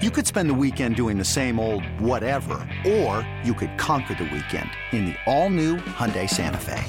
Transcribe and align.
You 0.00 0.12
could 0.12 0.28
spend 0.28 0.48
the 0.48 0.54
weekend 0.54 0.94
doing 0.94 1.18
the 1.18 1.24
same 1.24 1.58
old 1.58 1.84
whatever, 2.00 2.64
or 2.86 3.28
you 3.42 3.52
could 3.52 3.76
conquer 3.78 4.14
the 4.14 4.30
weekend 4.32 4.70
in 4.92 5.06
the 5.06 5.16
all-new 5.26 5.74
Hyundai 5.78 6.30
Santa 6.30 6.56
Fe. 6.56 6.84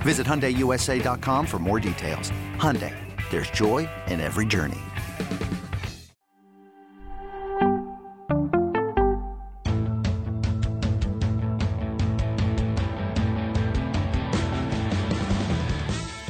Visit 0.00 0.26
HyundaiUSA.com 0.26 1.44
for 1.44 1.58
more 1.58 1.78
details. 1.78 2.30
Hyundai, 2.56 2.96
there's 3.30 3.50
joy 3.50 3.86
in 4.06 4.22
every 4.22 4.46
journey. 4.46 4.78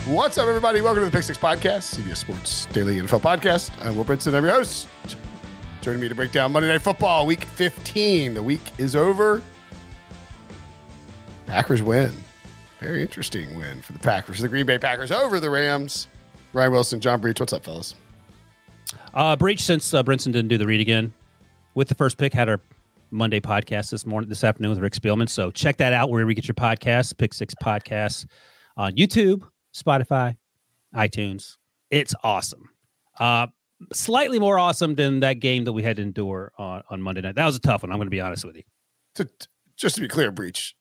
What's 0.04 0.36
up, 0.36 0.48
everybody? 0.48 0.80
Welcome 0.80 1.02
to 1.02 1.10
the 1.10 1.16
Pick 1.16 1.22
Six 1.22 1.38
Podcast, 1.38 1.94
CBS 1.94 2.16
Sports 2.16 2.66
Daily 2.72 2.96
NFL 2.96 3.20
Podcast. 3.20 3.70
I'm 3.80 3.94
Will 3.94 4.04
Brinson, 4.04 4.34
I'm 4.34 4.44
your 4.44 4.54
host. 4.54 4.88
Joining 5.82 6.00
me 6.00 6.08
to 6.08 6.14
break 6.14 6.30
down 6.30 6.52
Monday 6.52 6.68
Night 6.68 6.82
Football, 6.82 7.26
Week 7.26 7.44
15. 7.44 8.34
The 8.34 8.42
week 8.42 8.60
is 8.76 8.94
over. 8.94 9.42
Packers 11.46 11.82
win. 11.82 12.12
Very 12.80 13.00
interesting 13.00 13.56
win 13.56 13.80
for 13.80 13.94
the 13.94 13.98
Packers. 13.98 14.40
The 14.40 14.48
Green 14.48 14.66
Bay 14.66 14.78
Packers 14.78 15.10
over 15.10 15.40
the 15.40 15.48
Rams. 15.48 16.06
Ryan 16.52 16.72
Wilson, 16.72 17.00
John 17.00 17.20
Breech. 17.20 17.40
What's 17.40 17.52
up, 17.54 17.64
fellas? 17.64 17.94
Uh, 19.14 19.36
Breech, 19.36 19.62
since 19.62 19.94
uh, 19.94 20.02
Brinson 20.02 20.32
didn't 20.32 20.48
do 20.48 20.58
the 20.58 20.66
read 20.66 20.80
again, 20.80 21.14
with 21.74 21.88
the 21.88 21.94
first 21.94 22.18
pick, 22.18 22.34
had 22.34 22.48
our 22.48 22.60
Monday 23.10 23.40
podcast 23.40 23.90
this 23.90 24.04
morning, 24.04 24.28
this 24.28 24.44
afternoon 24.44 24.70
with 24.70 24.80
Rick 24.80 24.92
Spielman. 24.92 25.28
So 25.28 25.50
check 25.50 25.78
that 25.78 25.92
out 25.92 26.10
wherever 26.10 26.30
you 26.30 26.34
get 26.34 26.46
your 26.46 26.54
podcasts, 26.54 27.16
Pick 27.16 27.32
Six 27.32 27.54
Podcasts 27.62 28.26
on 28.76 28.94
YouTube, 28.96 29.42
Spotify, 29.74 30.36
iTunes. 30.94 31.56
It's 31.90 32.14
awesome. 32.22 32.68
Uh, 33.18 33.46
slightly 33.92 34.38
more 34.38 34.58
awesome 34.58 34.94
than 34.94 35.20
that 35.20 35.34
game 35.34 35.64
that 35.64 35.72
we 35.72 35.82
had 35.82 35.96
to 35.96 36.02
endure 36.02 36.52
on, 36.58 36.82
on 36.90 37.02
Monday 37.02 37.20
night. 37.20 37.34
That 37.34 37.46
was 37.46 37.56
a 37.56 37.60
tough 37.60 37.82
one. 37.82 37.92
I'm 37.92 37.98
going 37.98 38.06
to 38.06 38.10
be 38.10 38.20
honest 38.20 38.44
with 38.44 38.56
you. 38.56 38.62
To, 39.16 39.28
just 39.76 39.94
to 39.96 40.00
be 40.00 40.08
clear, 40.08 40.30
Breech, 40.30 40.74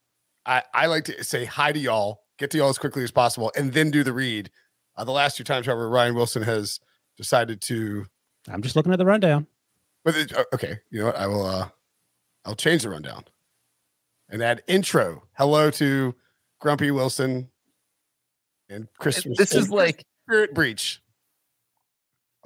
I, 0.45 0.63
I 0.73 0.87
like 0.87 1.05
to 1.05 1.23
say 1.23 1.45
hi 1.45 1.71
to 1.71 1.79
y'all, 1.79 2.21
get 2.37 2.51
to 2.51 2.57
y'all 2.57 2.69
as 2.69 2.77
quickly 2.77 3.03
as 3.03 3.11
possible, 3.11 3.51
and 3.55 3.73
then 3.73 3.91
do 3.91 4.03
the 4.03 4.13
read. 4.13 4.49
Uh, 4.95 5.03
the 5.03 5.11
last 5.11 5.37
two 5.37 5.43
times, 5.43 5.65
however, 5.65 5.89
Ryan 5.89 6.15
Wilson 6.15 6.43
has 6.43 6.79
decided 7.17 7.61
to. 7.63 8.05
I'm 8.49 8.61
just 8.61 8.75
looking 8.75 8.91
at 8.91 8.97
the 8.97 9.05
rundown. 9.05 9.47
But 10.03 10.15
it, 10.15 10.35
uh, 10.35 10.43
okay, 10.53 10.79
you 10.91 10.99
know 10.99 11.07
what? 11.07 11.15
I 11.15 11.27
will. 11.27 11.45
uh 11.45 11.69
I'll 12.45 12.55
change 12.55 12.83
the 12.83 12.89
rundown 12.89 13.25
and 14.29 14.41
add 14.41 14.63
intro. 14.65 15.23
Hello 15.37 15.69
to 15.71 16.15
Grumpy 16.59 16.89
Wilson 16.89 17.49
and 18.69 18.87
Christmas. 18.97 19.37
This 19.37 19.53
is 19.53 19.69
like 19.69 20.05
Spirit 20.25 20.53
Breech. 20.53 21.01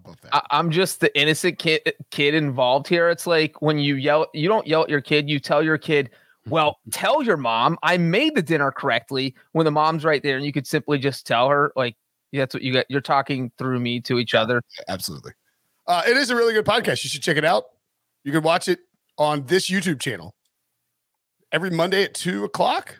Above 0.05 0.21
that. 0.21 0.35
I, 0.35 0.41
I'm 0.51 0.71
just 0.71 0.99
the 0.99 1.17
innocent 1.19 1.59
kid 1.59 1.93
kid 2.11 2.33
involved 2.33 2.87
here. 2.87 3.09
It's 3.09 3.27
like 3.27 3.61
when 3.61 3.79
you 3.79 3.95
yell, 3.95 4.27
you 4.33 4.47
don't 4.47 4.67
yell 4.67 4.83
at 4.83 4.89
your 4.89 5.01
kid, 5.01 5.29
you 5.29 5.39
tell 5.39 5.63
your 5.63 5.77
kid, 5.77 6.09
well, 6.47 6.79
tell 6.91 7.23
your 7.23 7.37
mom 7.37 7.77
I 7.83 7.97
made 7.97 8.35
the 8.35 8.41
dinner 8.41 8.71
correctly 8.71 9.35
when 9.51 9.65
the 9.65 9.71
mom's 9.71 10.03
right 10.03 10.21
there, 10.21 10.35
and 10.37 10.45
you 10.45 10.51
could 10.51 10.67
simply 10.67 10.97
just 10.97 11.25
tell 11.25 11.49
her, 11.49 11.71
like, 11.75 11.95
yeah, 12.31 12.41
that's 12.41 12.53
what 12.53 12.63
you 12.63 12.73
got. 12.73 12.85
You're 12.89 13.01
talking 13.01 13.51
through 13.57 13.79
me 13.79 14.01
to 14.01 14.19
each 14.19 14.33
other. 14.33 14.61
Absolutely. 14.87 15.33
Uh, 15.85 16.01
it 16.07 16.17
is 16.17 16.29
a 16.29 16.35
really 16.35 16.53
good 16.53 16.65
podcast. 16.65 17.03
You 17.03 17.09
should 17.09 17.21
check 17.21 17.37
it 17.37 17.45
out. 17.45 17.65
You 18.23 18.31
can 18.31 18.41
watch 18.41 18.67
it 18.67 18.79
on 19.17 19.45
this 19.45 19.69
YouTube 19.69 19.99
channel 19.99 20.33
every 21.51 21.69
Monday 21.69 22.03
at 22.03 22.13
two 22.13 22.43
o'clock 22.43 22.97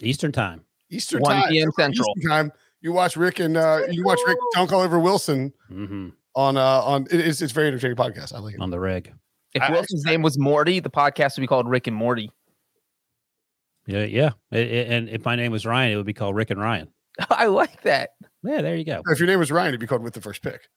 Eastern 0.00 0.32
time. 0.32 0.64
Eastern 0.90 1.20
1 1.20 1.32
time. 1.32 1.48
p.m. 1.50 1.68
Eastern 1.68 1.94
Central. 1.94 2.14
time. 2.26 2.52
You 2.80 2.92
watch 2.92 3.16
Rick 3.16 3.40
and 3.40 3.56
uh, 3.56 3.82
you 3.90 4.04
watch 4.04 4.20
Rick 4.26 4.36
Don't 4.52 4.68
Call 4.68 4.80
Over 4.80 4.98
Wilson 4.98 5.52
hmm 5.68 6.10
on 6.36 6.56
uh 6.56 6.60
on 6.82 7.02
it 7.10 7.20
is 7.20 7.40
it's 7.42 7.52
very 7.52 7.68
entertaining 7.68 7.96
podcast. 7.96 8.34
I 8.34 8.38
like 8.38 8.54
it. 8.54 8.60
On 8.60 8.70
the 8.70 8.80
reg. 8.80 9.12
If 9.54 9.62
I- 9.62 9.70
Wilson's 9.70 10.04
name 10.04 10.22
was 10.22 10.38
Morty, 10.38 10.80
the 10.80 10.90
podcast 10.90 11.36
would 11.36 11.42
be 11.42 11.46
called 11.46 11.68
Rick 11.68 11.86
and 11.86 11.96
Morty. 11.96 12.30
Yeah, 13.86 14.04
yeah. 14.04 14.30
It- 14.50 14.70
it- 14.72 14.90
and 14.90 15.08
if 15.08 15.24
my 15.24 15.36
name 15.36 15.52
was 15.52 15.64
Ryan, 15.66 15.92
it 15.92 15.96
would 15.96 16.06
be 16.06 16.14
called 16.14 16.34
Rick 16.34 16.50
and 16.50 16.60
Ryan. 16.60 16.88
I 17.30 17.46
like 17.46 17.82
that. 17.82 18.10
Yeah, 18.42 18.62
there 18.62 18.74
you 18.76 18.84
go. 18.84 19.02
If 19.08 19.18
your 19.18 19.28
name 19.28 19.38
was 19.38 19.52
Ryan, 19.52 19.68
it'd 19.68 19.80
be 19.80 19.86
called 19.86 20.02
with 20.02 20.14
the 20.14 20.20
first 20.20 20.42
pick. 20.42 20.68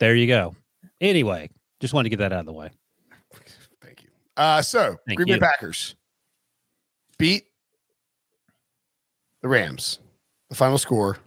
There 0.00 0.14
you 0.14 0.26
go. 0.26 0.56
Anyway, 1.00 1.50
just 1.80 1.92
wanted 1.92 2.04
to 2.04 2.10
get 2.10 2.20
that 2.20 2.32
out 2.32 2.40
of 2.40 2.46
the 2.46 2.52
way. 2.52 2.70
Thank 3.82 4.02
you. 4.02 4.08
Uh 4.36 4.62
so 4.62 4.96
Thank 5.06 5.18
Green 5.18 5.34
Bay. 5.34 5.38
Packers 5.40 5.96
beat 7.18 7.44
the 9.42 9.48
Rams. 9.48 9.98
The 10.48 10.54
final 10.56 10.78
score 10.78 11.18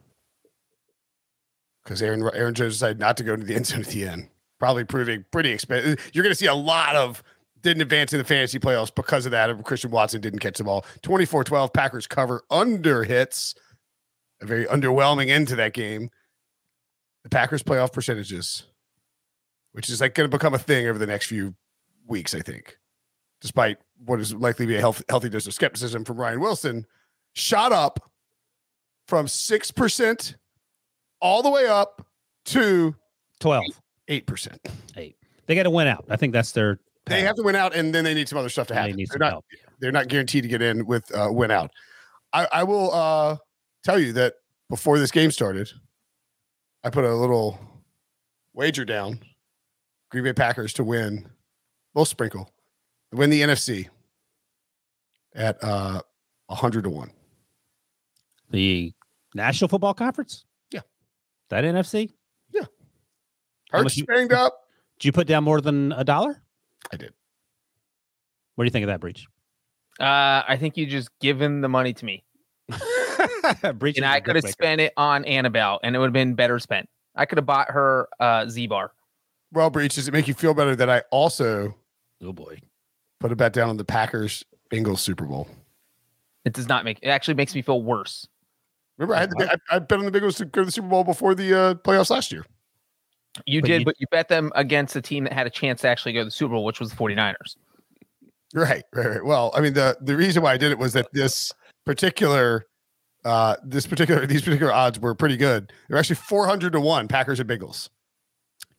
because 1.84 2.02
Aaron 2.02 2.30
Aaron 2.34 2.54
Jones 2.54 2.76
decided 2.76 3.00
not 3.00 3.18
to 3.18 3.24
go 3.24 3.34
into 3.34 3.46
the 3.46 3.56
end 3.56 3.68
zone 3.68 3.82
at 3.82 3.88
the 3.88 4.08
end, 4.08 4.30
probably 4.60 4.84
proving 4.84 5.26
pretty 5.32 5.52
expensive. 5.52 6.00
You're 6.14 6.24
going 6.24 6.32
to 6.32 6.40
see 6.40 6.48
a 6.48 6.56
lot 6.56 6.96
of 6.96 7.24
didn't 7.62 7.82
advance 7.82 8.12
in 8.12 8.20
the 8.20 8.26
fantasy 8.26 8.60
playoffs 8.60 8.94
because 8.94 9.26
of 9.26 9.32
that. 9.32 9.64
Christian 9.64 9.92
Watson 9.92 10.22
didn't 10.22 10.40
catch 10.40 10.58
the 10.58 10.64
ball. 10.64 10.86
24-12 11.04 11.74
Packers 11.74 12.08
cover 12.08 12.44
under 12.50 13.04
hits. 13.04 13.56
A 14.42 14.46
very 14.46 14.66
underwhelming 14.66 15.30
end 15.30 15.48
to 15.50 15.56
that 15.58 15.74
game. 15.74 16.10
The 17.24 17.30
Packers 17.30 17.62
playoff 17.62 17.94
percentages, 17.94 18.64
which 19.74 19.90
is 19.90 20.02
like 20.02 20.16
going 20.16 20.30
to 20.30 20.36
become 20.36 20.56
a 20.56 20.60
thing 20.60 20.88
over 20.88 20.98
the 20.98 21.06
next 21.06 21.28
few 21.28 21.54
weeks, 22.08 22.34
I 22.34 22.40
think, 22.40 22.78
despite 23.42 23.78
what 24.04 24.20
is 24.20 24.34
likely 24.34 24.66
to 24.66 24.68
be 24.68 24.78
a 24.78 24.80
health, 24.80 25.04
healthy 25.08 25.30
dose 25.30 25.46
of 25.46 25.54
skepticism 25.54 26.04
from 26.04 26.18
Ryan 26.18 26.40
Wilson, 26.40 26.88
shot 27.34 27.72
up 27.72 28.12
from 29.06 29.28
6% 29.28 30.36
all 31.22 31.42
the 31.44 31.50
way 31.50 31.68
up 31.68 32.06
to 32.46 32.96
12, 33.40 33.64
8%. 34.10 34.58
8. 34.98 35.16
They 35.48 35.56
got 35.56 35.64
to 35.64 35.70
win 35.70 35.88
out. 35.88 36.06
I 36.10 36.16
think 36.16 36.34
that's 36.34 36.52
their. 36.52 36.80
They 37.06 37.22
have 37.22 37.36
to 37.36 37.44
win 37.44 37.56
out, 37.56 37.76
and 37.76 37.94
then 37.94 38.04
they 38.04 38.14
need 38.14 38.30
some 38.30 38.38
other 38.38 38.50
stuff 38.50 38.68
to 38.68 38.74
They 38.74 38.80
happen. 38.80 38.96
need 38.96 39.08
They're 39.10 39.14
some 39.16 39.20
not, 39.20 39.32
help. 39.32 39.46
they're 39.80 39.92
not 39.92 40.08
guaranteed 40.08 40.44
to 40.44 40.50
get 40.50 40.62
in 40.62 40.86
with 40.86 41.04
uh, 41.16 41.30
win 41.32 41.52
out. 41.52 41.72
I, 42.32 42.48
I 42.52 42.64
will 42.64 42.94
uh, 42.94 43.38
tell 43.84 44.00
you 44.00 44.14
that 44.14 44.36
before 44.70 45.00
this 45.00 45.12
game 45.12 45.32
started, 45.32 45.70
I 46.84 46.90
put 46.90 47.04
a 47.04 47.14
little 47.14 47.60
wager 48.54 48.86
down 48.86 49.20
Green 50.12 50.24
Bay 50.24 50.34
Packers 50.34 50.74
to 50.74 50.84
win, 50.84 51.28
little 51.96 52.06
sprinkle, 52.06 52.50
win 53.12 53.30
the 53.30 53.42
NFC 53.42 53.88
at 55.36 55.62
uh, 55.64 56.02
100 56.48 56.84
to 56.84 56.90
1. 56.90 57.12
The 58.52 58.94
National 59.34 59.68
Football 59.70 59.94
Conference? 59.94 60.46
Yeah. 61.52 61.62
That 61.62 61.74
NFC? 61.76 62.12
Yeah. 62.54 62.66
Hurts 63.72 63.98
you- 63.98 64.06
banged 64.06 64.34
up. 64.34 64.58
Did 65.00 65.06
you 65.08 65.12
put 65.12 65.28
down 65.28 65.44
more 65.44 65.62
than 65.62 65.92
a 65.94 66.04
dollar? 66.04 66.42
I 66.92 66.98
did. 66.98 67.14
What 68.56 68.64
do 68.64 68.68
you 68.68 68.72
think 68.72 68.84
of 68.84 68.88
that 68.88 69.00
breech? 69.00 69.26
Uh, 70.00 70.44
I 70.48 70.58
think 70.60 70.78
you 70.78 70.86
just 70.86 71.10
given 71.20 71.62
the 71.62 71.70
money 71.70 71.94
to 71.94 72.06
me, 72.06 72.24
breach 73.76 73.98
and 73.98 74.06
is 74.06 74.10
a 74.10 74.14
I 74.14 74.20
could 74.20 74.36
have 74.36 74.48
spent 74.50 74.82
it 74.82 74.94
on 74.98 75.26
Annabelle, 75.26 75.80
and 75.84 75.96
it 75.96 76.00
would 76.00 76.06
have 76.08 76.14
been 76.14 76.34
better 76.36 76.60
spent. 76.60 76.88
I 77.16 77.26
could 77.26 77.38
have 77.38 77.46
bought 77.46 77.70
her 77.72 78.08
uh, 78.20 78.48
Z 78.48 78.68
bar. 78.68 78.92
Well, 79.52 79.70
Breech, 79.70 79.96
does 79.96 80.08
it 80.08 80.12
make 80.14 80.28
you 80.28 80.34
feel 80.34 80.54
better 80.54 80.76
that 80.76 80.90
I 80.90 81.00
also 81.12 81.76
Oh 82.24 82.32
boy. 82.34 82.60
put 83.20 83.32
a 83.32 83.36
bet 83.36 83.54
down 83.54 83.70
on 83.70 83.78
the 83.78 83.84
Packers 83.84 84.46
Bengals 84.72 85.00
Super 85.00 85.26
Bowl? 85.26 85.48
It 86.46 86.54
does 86.54 86.68
not 86.70 86.86
make. 86.86 87.00
It 87.02 87.10
actually 87.10 87.34
makes 87.34 87.54
me 87.54 87.62
feel 87.62 87.82
worse. 87.82 88.28
Remember, 88.98 89.16
I 89.16 89.20
had 89.22 89.32
the, 89.32 89.52
I, 89.70 89.76
I 89.76 89.80
bet 89.80 90.00
on 90.00 90.06
the 90.06 90.12
Bengals 90.12 90.38
to 90.38 90.46
go 90.46 90.62
to 90.62 90.66
the 90.66 90.72
Super 90.72 90.88
Bowl 90.88 91.04
before 91.04 91.34
the 91.34 91.54
uh, 91.60 91.74
playoffs 91.76 92.10
last 92.10 92.32
year. 92.32 92.46
You 93.46 93.62
But 93.62 93.68
did, 93.68 93.80
you- 93.80 93.86
but 93.86 93.96
you 94.00 94.08
bet 94.12 94.28
them 94.28 94.52
against 94.56 94.96
a 94.96 95.02
team 95.02 95.24
that 95.24 95.34
had 95.34 95.48
a 95.48 95.50
chance 95.50 95.82
to 95.82 95.88
actually 95.88 96.14
go 96.14 96.20
to 96.22 96.26
the 96.26 96.32
Super 96.32 96.54
Bowl, 96.54 96.66
which 96.66 96.80
was 96.80 96.90
the 96.92 96.96
49ers. 96.98 97.56
Right, 98.54 98.84
right, 98.94 99.08
right. 99.08 99.24
Well, 99.26 99.52
I 99.56 99.62
mean, 99.62 99.74
the 99.74 99.98
the 100.02 100.18
reason 100.18 100.44
why 100.44 100.52
I 100.52 100.58
did 100.58 100.72
it 100.72 100.78
was 100.78 100.92
that 100.94 101.08
this 101.14 101.54
particular, 101.86 102.66
uh, 103.24 103.56
this 103.64 103.88
particular, 103.88 104.26
these 104.28 104.42
particular 104.42 104.74
odds 104.74 105.00
were 105.00 105.16
pretty 105.16 105.38
good. 105.38 105.72
They're 105.88 105.98
actually 105.98 106.18
four 106.18 106.46
hundred 106.46 106.74
to 106.74 106.82
one 106.82 107.08
Packers 107.08 107.40
and 107.40 107.50
Bengals. 107.50 107.88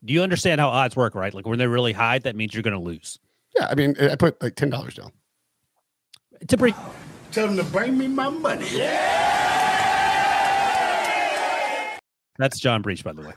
Do 0.05 0.13
you 0.13 0.21
understand 0.21 0.61
how 0.61 0.69
odds 0.69 0.95
work, 0.95 1.15
right? 1.15 1.33
Like 1.33 1.47
when 1.47 1.57
they're 1.57 1.69
really 1.69 1.93
high, 1.93 2.19
that 2.19 2.35
means 2.35 2.53
you're 2.53 2.61
going 2.61 2.75
to 2.75 2.79
lose. 2.79 3.17
Yeah, 3.57 3.67
I 3.67 3.73
mean, 3.73 3.95
I 3.99 4.15
put 4.15 4.39
like 4.43 4.53
ten 4.55 4.69
dollars 4.69 4.93
down. 4.93 5.11
To 6.47 6.55
breach. 6.57 6.75
Tell 7.31 7.47
them 7.47 7.57
to 7.57 7.63
bring 7.63 7.97
me 7.97 8.07
my 8.07 8.29
money. 8.29 8.67
That's 12.37 12.59
John 12.59 12.81
Breech, 12.81 13.03
by 13.03 13.13
the 13.13 13.21
way. 13.21 13.33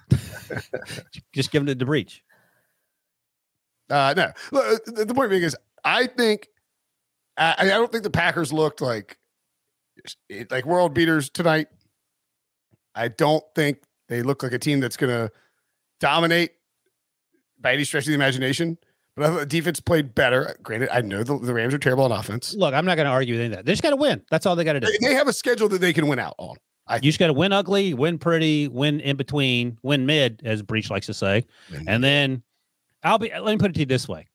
Just 1.35 1.51
give 1.51 1.67
him 1.67 1.79
the 1.79 1.85
breach. 1.85 2.23
Uh, 3.89 4.15
no, 4.17 4.33
Look, 4.51 4.85
the, 4.87 5.15
point 5.15 5.31
being 5.31 5.43
is, 5.43 5.57
I 5.85 6.07
think 6.07 6.49
I, 7.37 7.55
I 7.59 7.65
don't 7.67 7.93
think 7.93 8.03
the 8.03 8.11
Packers 8.11 8.53
looked 8.53 8.81
like 8.81 9.19
like 10.51 10.65
world 10.67 10.95
beaters 10.95 11.31
tonight. 11.31 11.69
I 12.95 13.09
don't 13.09 13.45
think 13.55 13.79
they 14.09 14.23
look 14.23 14.43
like 14.43 14.53
a 14.53 14.59
team 14.59 14.81
that's 14.81 14.97
going 14.97 15.13
to 15.13 15.31
dominate 16.01 16.53
by 17.61 17.75
any 17.75 17.85
stretch 17.85 18.05
of 18.05 18.09
the 18.09 18.15
imagination. 18.15 18.79
But 19.15 19.25
I 19.25 19.29
thought 19.29 19.41
the 19.41 19.47
defense 19.47 19.81
played 19.81 20.15
better. 20.15 20.57
Granted, 20.63 20.91
I 20.93 21.01
know 21.01 21.23
the, 21.23 21.39
the 21.39 21.55
Rams 21.55 21.73
are 21.73 21.79
terrible 21.79 22.05
on 22.05 22.13
offense. 22.13 22.55
Look, 22.55 22.75
I'm 22.75 22.85
not 22.85 22.97
going 22.97 23.07
to 23.07 23.13
argue 23.13 23.35
with 23.35 23.41
any 23.41 23.53
of 23.53 23.57
that. 23.57 23.65
They 23.65 23.73
just 23.73 23.83
got 23.83 23.91
to 23.91 23.97
win. 23.97 24.23
That's 24.31 24.45
all 24.45 24.57
they 24.57 24.65
got 24.65 24.75
to 24.75 24.81
do. 24.81 24.87
They, 24.87 25.09
they 25.09 25.15
have 25.15 25.29
a 25.29 25.33
schedule 25.33 25.69
that 25.71 25.81
they 25.81 25.93
can 25.93 26.07
win 26.07 26.19
out 26.19 26.35
on. 26.39 26.57
I 26.89 26.97
You 26.97 27.03
just 27.03 27.19
got 27.19 27.27
to 27.29 27.33
win 27.33 27.53
ugly, 27.53 27.95
win 27.95 28.19
pretty, 28.19 28.69
win 28.69 29.01
in 29.01 29.17
between, 29.17 29.77
win 29.83 30.07
mid, 30.07 30.41
as 30.45 30.63
Breech 30.63 30.91
likes 30.91 31.07
to 31.07 31.15
say. 31.15 31.45
And 31.87 32.03
then 32.03 32.43
I'll 33.03 33.19
be. 33.19 33.31
Let 33.31 33.45
me 33.45 33.59
put 33.59 33.71
it 33.71 33.75
to 33.75 33.81
you 33.81 33.87
this 33.87 34.09
way: 34.09 34.27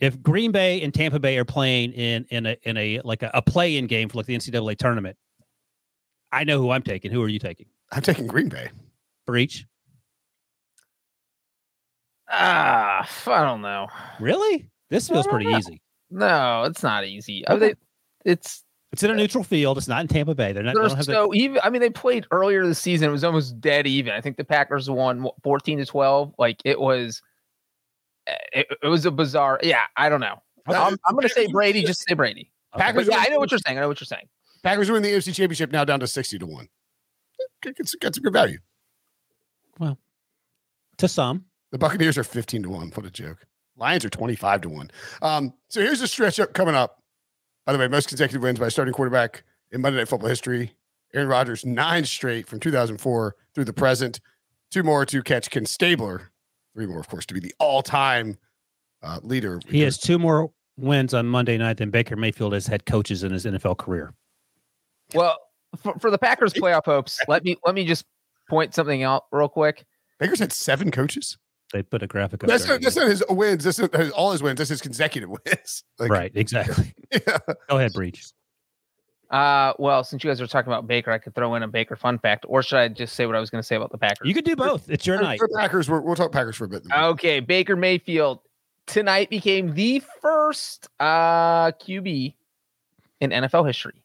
If 0.00 0.20
Green 0.22 0.52
Bay 0.52 0.82
and 0.82 0.92
Tampa 0.92 1.18
Bay 1.18 1.38
are 1.38 1.44
playing 1.44 1.92
in 1.92 2.26
in 2.30 2.46
a 2.46 2.56
in 2.64 2.76
a 2.76 3.00
like 3.04 3.22
a, 3.22 3.30
a 3.34 3.42
play-in 3.42 3.86
game 3.86 4.08
for 4.08 4.18
like 4.18 4.26
the 4.26 4.36
NCAA 4.36 4.76
tournament, 4.76 5.16
I 6.30 6.44
know 6.44 6.58
who 6.58 6.70
I'm 6.70 6.82
taking. 6.82 7.10
Who 7.10 7.22
are 7.22 7.28
you 7.28 7.38
taking? 7.38 7.66
I'm 7.90 8.02
taking 8.02 8.26
Green 8.26 8.48
Bay. 8.48 8.68
Breech? 9.26 9.66
Ah, 12.30 13.08
I 13.26 13.44
don't 13.44 13.60
know. 13.62 13.88
Really? 14.20 14.68
This 14.90 15.08
feels 15.08 15.26
pretty 15.26 15.46
easy. 15.50 15.82
No, 16.10 16.64
it's 16.64 16.82
not 16.82 17.04
easy. 17.06 17.46
I 17.48 17.52
mean, 17.52 17.60
they- 17.60 17.74
it's 18.24 18.64
It's 18.92 19.02
in 19.02 19.10
a 19.10 19.14
neutral 19.14 19.42
field. 19.42 19.78
It's 19.78 19.88
not 19.88 20.02
in 20.02 20.08
Tampa 20.08 20.34
Bay. 20.34 20.52
They're 20.52 20.62
not. 20.62 20.74
They 20.74 20.80
they're 20.80 20.88
don't 20.88 20.96
have 20.98 21.06
the, 21.06 21.12
so 21.12 21.34
even. 21.34 21.58
I 21.64 21.70
mean, 21.70 21.80
they 21.80 21.88
played 21.90 22.26
earlier 22.30 22.66
this 22.66 22.78
season. 22.78 23.08
It 23.08 23.12
was 23.12 23.24
almost 23.24 23.60
dead 23.60 23.86
even. 23.86 24.12
I 24.12 24.20
think 24.20 24.36
the 24.36 24.44
Packers 24.44 24.90
won 24.90 25.22
what, 25.22 25.34
fourteen 25.42 25.78
to 25.78 25.86
twelve. 25.86 26.34
Like 26.38 26.60
it 26.64 26.78
was. 26.78 27.22
eh, 28.26 28.36
It, 28.52 28.66
it 28.82 28.86
was 28.88 29.06
a 29.06 29.10
bizarre. 29.10 29.58
Yeah, 29.62 29.80
I 29.96 30.08
don't 30.10 30.20
know. 30.20 30.42
I'm, 30.66 30.96
I'm 31.06 31.14
going 31.14 31.22
to 31.22 31.28
say 31.28 31.46
Brady. 31.48 31.82
Just 31.82 32.04
say 32.06 32.14
Brady. 32.14 32.50
Okay. 32.74 32.84
Packers 32.84 33.06
But 33.06 33.14
yeah, 33.14 33.24
I 33.26 33.28
know 33.30 33.38
what 33.38 33.50
you're 33.50 33.58
saying. 33.66 33.78
I 33.78 33.80
know 33.80 33.88
what 33.88 34.00
you're 34.00 34.06
saying. 34.06 34.28
Packers 34.62 34.90
win 34.90 35.02
the 35.02 35.08
AFC 35.10 35.34
Championship 35.34 35.72
now 35.72 35.84
down 35.84 36.00
to 36.00 36.06
sixty 36.06 36.38
to 36.38 36.46
one. 36.46 36.68
It's, 37.64 37.94
it's 38.00 38.18
a 38.18 38.20
good 38.20 38.32
value. 38.32 38.58
Well, 39.78 39.98
to 40.98 41.08
some. 41.08 41.46
The 41.70 41.78
Buccaneers 41.78 42.18
are 42.18 42.24
15 42.24 42.64
to 42.64 42.68
1. 42.68 42.90
What 42.90 43.06
a 43.06 43.10
joke. 43.10 43.38
Lions 43.78 44.04
are 44.04 44.10
25 44.10 44.60
to 44.62 44.68
1. 44.68 44.90
Um, 45.22 45.54
so 45.68 45.80
here's 45.80 46.02
a 46.02 46.06
stretch 46.06 46.38
up 46.38 46.52
coming 46.52 46.74
up. 46.74 47.01
By 47.66 47.72
the 47.72 47.78
way, 47.78 47.88
most 47.88 48.08
consecutive 48.08 48.42
wins 48.42 48.58
by 48.58 48.66
a 48.66 48.70
starting 48.70 48.94
quarterback 48.94 49.44
in 49.70 49.80
Monday 49.80 49.98
Night 49.98 50.08
Football 50.08 50.28
history. 50.28 50.72
Aaron 51.14 51.28
Rodgers, 51.28 51.64
nine 51.64 52.04
straight 52.04 52.46
from 52.48 52.58
2004 52.58 53.36
through 53.54 53.64
the 53.64 53.72
present. 53.72 54.20
Two 54.70 54.82
more 54.82 55.04
to 55.06 55.22
catch 55.22 55.50
Ken 55.50 55.66
Stabler. 55.66 56.32
Three 56.74 56.86
more, 56.86 56.98
of 56.98 57.08
course, 57.08 57.26
to 57.26 57.34
be 57.34 57.40
the 57.40 57.52
all 57.58 57.82
time 57.82 58.38
uh, 59.02 59.20
leader. 59.22 59.60
He 59.68 59.80
has 59.82 59.98
two 59.98 60.18
more 60.18 60.50
wins 60.76 61.12
on 61.12 61.26
Monday 61.26 61.58
night 61.58 61.76
than 61.76 61.90
Baker 61.90 62.16
Mayfield 62.16 62.54
has 62.54 62.66
had 62.66 62.86
coaches 62.86 63.22
in 63.22 63.32
his 63.32 63.44
NFL 63.44 63.76
career. 63.76 64.14
Well, 65.14 65.38
for, 65.76 65.98
for 65.98 66.10
the 66.10 66.18
Packers 66.18 66.54
playoff 66.54 66.86
hopes, 66.86 67.20
let 67.28 67.44
me 67.44 67.56
let 67.64 67.74
me 67.74 67.84
just 67.84 68.06
point 68.48 68.74
something 68.74 69.02
out 69.02 69.24
real 69.30 69.48
quick. 69.48 69.84
Baker's 70.18 70.38
had 70.38 70.52
seven 70.52 70.90
coaches. 70.90 71.36
They 71.72 71.82
put 71.82 72.02
a 72.02 72.06
graphic 72.06 72.44
up 72.44 72.48
That's 72.48 72.64
there. 72.66 72.74
not, 72.74 72.82
that's 72.82 72.96
not 72.96 73.08
his 73.08 73.24
wins. 73.28 73.64
That's 73.64 73.78
not 73.78 73.94
his, 73.94 74.10
all 74.10 74.32
his 74.32 74.42
wins. 74.42 74.58
That's 74.58 74.70
his 74.70 74.82
consecutive 74.82 75.30
wins. 75.46 75.84
Like, 75.98 76.10
right, 76.10 76.32
exactly. 76.34 76.92
Yeah. 77.12 77.38
Go 77.68 77.76
ahead, 77.76 77.92
Breech. 77.92 78.24
Uh, 79.30 79.72
well, 79.78 80.04
since 80.04 80.22
you 80.22 80.30
guys 80.30 80.40
are 80.40 80.46
talking 80.46 80.70
about 80.72 80.86
Baker, 80.86 81.10
I 81.10 81.18
could 81.18 81.34
throw 81.34 81.54
in 81.54 81.62
a 81.62 81.68
Baker 81.68 81.96
fun 81.96 82.18
fact, 82.18 82.44
or 82.48 82.62
should 82.62 82.78
I 82.78 82.88
just 82.88 83.14
say 83.14 83.26
what 83.26 83.34
I 83.34 83.40
was 83.40 83.48
going 83.50 83.60
to 83.60 83.66
say 83.66 83.76
about 83.76 83.90
the 83.90 83.98
Packers? 83.98 84.28
You 84.28 84.34
could 84.34 84.44
do 84.44 84.56
both. 84.56 84.90
It's 84.90 85.06
your 85.06 85.20
night. 85.20 85.40
Packers, 85.56 85.88
we're, 85.90 86.00
we'll 86.00 86.14
talk 86.14 86.32
Packers 86.32 86.56
for 86.56 86.64
a 86.64 86.68
bit. 86.68 86.82
Okay, 86.94 87.40
Baker 87.40 87.76
Mayfield 87.76 88.40
tonight 88.86 89.30
became 89.30 89.74
the 89.74 90.02
first 90.20 90.88
uh 91.00 91.70
QB 91.72 92.34
in 93.20 93.30
NFL 93.30 93.66
history 93.66 94.02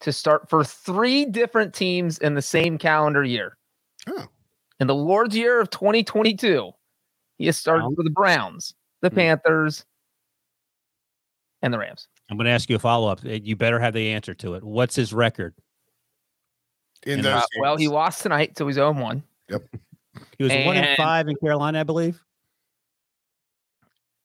to 0.00 0.12
start 0.12 0.48
for 0.50 0.62
three 0.62 1.24
different 1.24 1.72
teams 1.74 2.18
in 2.18 2.34
the 2.34 2.42
same 2.42 2.76
calendar 2.76 3.24
year. 3.24 3.56
Oh. 4.08 4.26
In 4.80 4.86
the 4.86 4.94
Lord's 4.94 5.36
year 5.36 5.60
of 5.60 5.70
2022, 5.70 6.70
he 7.38 7.46
has 7.46 7.56
started 7.56 7.84
Wow. 7.84 7.92
for 7.96 8.02
the 8.04 8.10
Browns, 8.10 8.74
the 9.00 9.08
Hmm. 9.08 9.14
Panthers, 9.16 9.84
and 11.62 11.72
the 11.72 11.78
Rams. 11.78 12.08
I'm 12.30 12.36
going 12.36 12.44
to 12.46 12.50
ask 12.50 12.68
you 12.68 12.76
a 12.76 12.78
follow 12.78 13.08
up. 13.08 13.20
You 13.22 13.56
better 13.56 13.78
have 13.80 13.94
the 13.94 14.10
answer 14.12 14.34
to 14.34 14.54
it. 14.54 14.64
What's 14.64 14.94
his 14.96 15.12
record? 15.12 15.54
In 17.04 17.14
And, 17.20 17.24
those 17.24 17.42
Uh, 17.42 17.46
well, 17.60 17.76
he 17.76 17.88
lost 17.88 18.22
tonight, 18.22 18.58
so 18.58 18.66
he's 18.66 18.74
0 18.76 18.92
1. 18.92 19.22
Yep. 19.48 19.62
He 20.38 20.44
was 20.44 20.52
one 20.52 20.76
and 20.76 20.86
And- 20.86 20.96
five 20.96 21.28
in 21.28 21.36
Carolina, 21.36 21.80
I 21.80 21.82
believe. 21.84 22.20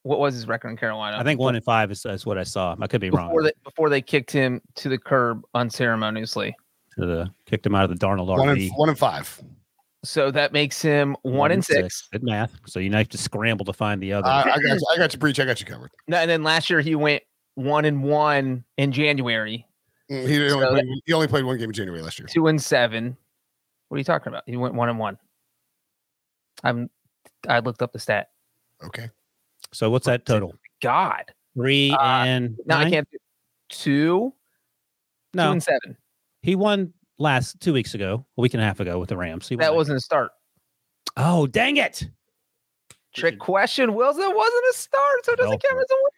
What 0.03 0.19
was 0.19 0.33
his 0.33 0.47
record 0.47 0.69
in 0.69 0.77
Carolina? 0.77 1.17
I 1.19 1.23
think 1.23 1.39
one 1.39 1.55
and 1.55 1.63
five 1.63 1.91
is, 1.91 2.03
is 2.05 2.25
what 2.25 2.37
I 2.39 2.43
saw. 2.43 2.75
I 2.81 2.87
could 2.87 3.01
be 3.01 3.11
wrong. 3.11 3.27
before 3.27 3.43
they 3.43 3.51
before 3.63 3.89
they 3.89 4.01
kicked 4.01 4.31
him 4.31 4.59
to 4.75 4.89
the 4.89 4.97
curb 4.97 5.43
unceremoniously. 5.53 6.55
To 6.97 7.05
the- 7.05 7.33
kicked 7.45 7.65
him 7.65 7.75
out 7.75 7.83
of 7.89 7.97
the 7.99 8.03
Darnold 8.03 8.25
one 8.27 8.39
RV. 8.39 8.67
and, 8.69 8.71
one 8.77 8.89
and 8.89 8.97
five. 8.97 9.39
So 10.03 10.31
that 10.31 10.51
makes 10.51 10.81
him 10.81 11.15
one, 11.21 11.51
and 11.51 11.63
six. 11.63 12.07
Good 12.11 12.23
math. 12.23 12.51
So 12.65 12.79
you 12.79 12.91
have 12.91 13.09
to 13.09 13.17
scramble 13.17 13.65
to 13.65 13.73
find 13.73 14.01
the 14.01 14.13
other. 14.13 14.27
Uh, 14.27 14.43
I 14.45 14.59
got 14.59 14.79
you, 14.79 14.87
I 14.93 14.97
got 14.97 15.13
you, 15.13 15.19
breech. 15.19 15.39
I 15.39 15.45
got 15.45 15.59
you 15.59 15.65
covered. 15.67 15.91
No, 16.07 16.17
And 16.17 16.29
then 16.29 16.43
last 16.43 16.69
year 16.71 16.81
he 16.81 16.95
went 16.95 17.21
one 17.55 17.85
and 17.85 18.03
one 18.03 18.63
in 18.77 18.91
January, 18.91 19.65
Mm, 20.09 20.27
He 20.27 20.37
only, 20.39 20.49
So 20.49 20.69
played, 20.71 20.85
he 21.05 21.13
only 21.13 21.27
played 21.27 21.45
one 21.45 21.57
game 21.57 21.69
in 21.69 21.73
January 21.73 22.01
last 22.01 22.17
year. 22.19 22.27
two 22.27 22.47
and 22.47 22.61
seven. 22.61 23.15
What 23.87 23.95
are 23.95 23.99
you 23.99 24.03
talking 24.03 24.27
about? 24.29 24.43
He 24.45 24.57
went 24.57 24.73
one 24.73 24.89
and 24.89 24.97
one. 24.99 25.17
I'm 26.63 26.89
I 27.47 27.59
looked 27.59 27.81
up 27.81 27.93
the 27.93 27.99
stat. 27.99 28.29
Okay. 28.83 29.09
so 29.71 29.89
what's 29.89 30.05
that 30.07 30.25
total? 30.25 30.55
God. 30.81 31.25
Three 31.55 31.91
Uh, 31.91 32.23
and 32.25 32.57
No, 32.65 32.77
I 32.77 32.89
can't 32.89 33.07
do 33.11 33.17
two, 33.69 33.79
two 34.29 34.33
No, 35.35 35.51
and 35.51 35.61
seven. 35.63 35.97
he 36.41 36.55
won 36.55 36.93
last 37.21 37.59
two 37.61 37.73
weeks 37.73 37.93
ago, 37.93 38.25
a 38.37 38.41
week 38.41 38.53
and 38.53 38.61
a 38.61 38.65
half 38.65 38.79
ago 38.79 38.99
with 38.99 39.09
the 39.09 39.17
Rams. 39.17 39.47
He 39.47 39.55
That 39.55 39.75
wasn't 39.75 39.97
a 39.97 40.01
start. 40.01 40.31
Oh, 41.17 41.47
dang 41.47 41.77
it! 41.77 42.09
Trick 43.15 43.39
question, 43.39 43.93
Wills. 43.93 44.17
That 44.17 44.33
wasn't 44.35 44.63
a 44.71 44.73
start, 44.77 45.25
so 45.25 45.33
it 45.33 45.37
doesn't 45.37 45.61
count 45.63 45.79
as 45.79 45.91
a 45.91 45.95
win. 45.95 46.11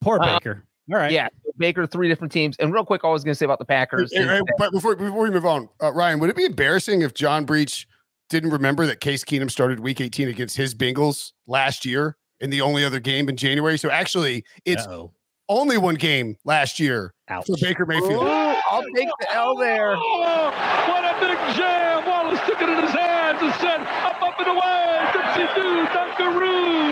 Poor 0.00 0.18
Uh, 0.20 0.34
Baker. 0.38 0.64
All 0.90 0.98
right. 0.98 1.12
Yeah, 1.12 1.28
Baker, 1.58 1.86
three 1.86 2.08
different 2.08 2.32
teams. 2.32 2.56
And 2.58 2.72
real 2.72 2.84
quick, 2.84 3.02
I 3.04 3.08
was 3.08 3.22
going 3.22 3.30
to 3.32 3.36
say 3.38 3.44
about 3.44 3.60
the 3.60 3.64
Packers. 3.64 4.12
Hey, 4.12 4.24
hey, 4.24 4.40
but 4.58 4.72
before 4.72 4.96
before 4.96 5.22
we 5.22 5.30
move 5.30 5.46
on, 5.46 5.68
uh, 5.80 5.92
Ryan, 5.92 6.18
would 6.18 6.28
it 6.30 6.36
be 6.36 6.44
embarrassing 6.44 7.02
if 7.02 7.14
John 7.14 7.44
Breech 7.44 7.86
didn't 8.28 8.50
remember 8.50 8.84
that 8.86 9.00
Case 9.00 9.24
Keenum 9.24 9.50
started 9.50 9.78
Week 9.78 10.00
18 10.00 10.28
against 10.28 10.56
his 10.56 10.74
Bengals 10.74 11.32
last 11.46 11.86
year 11.86 12.16
in 12.40 12.50
the 12.50 12.60
only 12.60 12.84
other 12.84 12.98
game 12.98 13.28
in 13.28 13.36
January? 13.36 13.78
So 13.78 13.90
actually, 13.90 14.44
it's 14.64 14.84
Uh-oh. 14.88 15.12
only 15.48 15.78
one 15.78 15.94
game 15.94 16.36
last 16.44 16.80
year 16.80 17.14
Ouch. 17.28 17.46
for 17.46 17.56
Baker 17.60 17.86
Mayfield. 17.86 18.24
Ooh, 18.26 18.56
I'll 18.72 18.82
take 18.94 19.08
the 19.20 19.34
L 19.34 19.54
there. 19.56 19.94
Oh, 19.96 20.50
what 20.88 21.04
a 21.04 21.20
big 21.20 21.36
jam! 21.56 22.06
Wallace 22.06 22.40
took 22.46 22.60
it 22.60 22.68
in 22.68 22.82
his 22.82 22.90
hands 22.90 23.38
and 23.42 23.52
said, 23.54 23.80
"Up, 23.80 24.22
up 24.22 24.38
and 24.38 24.48
away, 24.48 24.98
Dipsy 25.12 25.54
Doo, 25.54 25.86
Dunkaroo." 25.86 26.82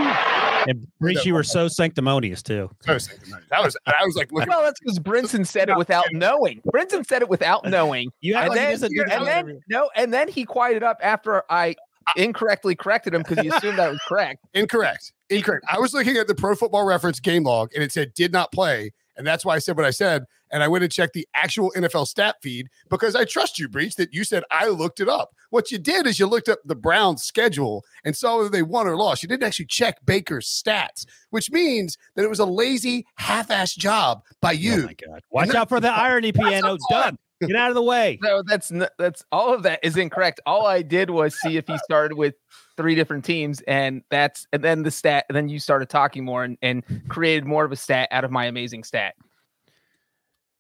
And 0.69 0.87
Breech, 1.01 1.25
you 1.25 1.33
were 1.33 1.43
so 1.43 1.69
sanctimonious 1.69 2.43
too. 2.43 2.71
I 2.87 2.95
was 2.95 3.09
thinking, 3.09 3.33
That 3.51 3.63
was 3.63 3.77
I 3.87 4.05
was 4.05 4.15
like, 4.15 4.31
look, 4.31 4.47
Well, 4.47 4.63
that's 4.63 4.79
because 4.81 4.99
Brinson 4.99 5.47
said 5.47 5.71
it 5.71 5.77
without 5.77 6.05
knowing. 6.13 6.61
Brinson 6.73 7.07
said 7.07 7.23
it 7.23 7.29
without 7.29 7.65
knowing. 7.65 8.11
You 8.21 8.37
And 8.37 8.55
then, 8.55 8.83
and 8.83 9.27
then 9.27 9.61
no, 9.71 9.91
and 9.97 10.13
then 10.13 10.29
he 10.29 10.45
quieted 10.45 10.83
up 10.83 10.99
after 11.03 11.43
I 11.49 11.75
incorrectly 12.17 12.75
corrected 12.75 13.15
him 13.15 13.23
because 13.23 13.39
he 13.39 13.49
assumed 13.49 13.79
that 13.79 13.91
was 13.91 14.01
correct. 14.07 14.45
Incorrect. 14.53 15.13
Incorrect. 15.31 15.65
I 15.71 15.79
was 15.79 15.95
looking 15.95 16.17
at 16.17 16.27
the 16.27 16.35
Pro 16.35 16.55
Football 16.55 16.85
Reference 16.85 17.21
game 17.21 17.45
log 17.45 17.71
and 17.75 17.83
it 17.83 17.93
said 17.93 18.13
did 18.15 18.33
not 18.33 18.53
play. 18.53 18.93
And 19.21 19.27
that's 19.27 19.45
why 19.45 19.55
I 19.55 19.59
said 19.59 19.77
what 19.77 19.85
I 19.85 19.91
said. 19.91 20.25
And 20.51 20.63
I 20.63 20.69
went 20.69 20.83
and 20.83 20.91
checked 20.91 21.13
the 21.13 21.29
actual 21.35 21.71
NFL 21.77 22.07
stat 22.07 22.37
feed 22.41 22.69
because 22.89 23.15
I 23.15 23.27
trust 23.27 23.59
you, 23.59 23.69
Breech, 23.69 23.97
that 23.97 24.15
you 24.15 24.25
said 24.25 24.45
I 24.51 24.69
looked 24.69 24.99
it 24.99 25.11
up. 25.11 25.35
What 25.51 25.71
you 25.71 25.77
did 25.77 26.07
is 26.07 26.19
you 26.19 26.27
looked 26.27 26.49
up 26.49 26.59
the 26.65 26.75
Browns 26.75 27.23
schedule 27.23 27.85
and 28.03 28.17
saw 28.17 28.39
whether 28.39 28.49
they 28.49 28.63
won 28.63 28.87
or 28.87 28.97
lost. 28.97 29.23
You 29.23 29.29
didn't 29.29 29.43
actually 29.43 29.67
check 29.67 29.99
Baker's 30.07 30.49
stats, 30.49 31.05
which 31.29 31.51
means 31.51 31.99
that 32.15 32.25
it 32.25 32.31
was 32.31 32.39
a 32.39 32.47
lazy, 32.47 33.05
half-assed 33.17 33.77
job 33.77 34.23
by 34.41 34.53
Oh 34.53 34.55
you. 34.55 34.87
my 34.87 34.95
God! 35.07 35.23
Watch 35.31 35.55
out 35.55 35.69
for 35.69 35.81
the 35.81 35.93
irony 35.93 36.33
piano. 36.33 36.79
Doug, 36.89 37.17
get 37.49 37.57
out 37.57 37.71
of 37.71 37.75
the 37.75 37.83
way. 37.83 38.19
No, 38.23 38.43
that's 38.43 38.71
n- 38.71 38.89
that's 38.99 39.25
all 39.33 39.55
of 39.55 39.63
that 39.65 39.81
is 39.83 39.97
incorrect. 39.97 40.41
All 40.47 40.67
I 40.67 40.83
did 40.83 41.11
was 41.11 41.35
see 41.41 41.57
if 41.57 41.67
he 41.67 41.77
started 41.79 42.17
with 42.17 42.35
three 42.77 42.95
different 42.95 43.25
teams, 43.25 43.61
and 43.63 44.03
that's 44.11 44.47
and 44.53 44.63
then 44.63 44.83
the 44.83 44.91
stat, 44.91 45.27
and 45.29 45.37
then 45.37 45.49
you 45.49 45.59
started 45.59 45.89
talking 45.89 46.25
more 46.25 46.45
and, 46.45 46.59
and 46.63 46.85
created 47.09 47.45
more 47.45 47.65
of 47.65 47.73
a 47.73 47.77
stat 47.77 48.09
out 48.11 48.25
of 48.25 48.31
my 48.31 48.47
amazing 48.47 48.85
stat. 48.85 49.15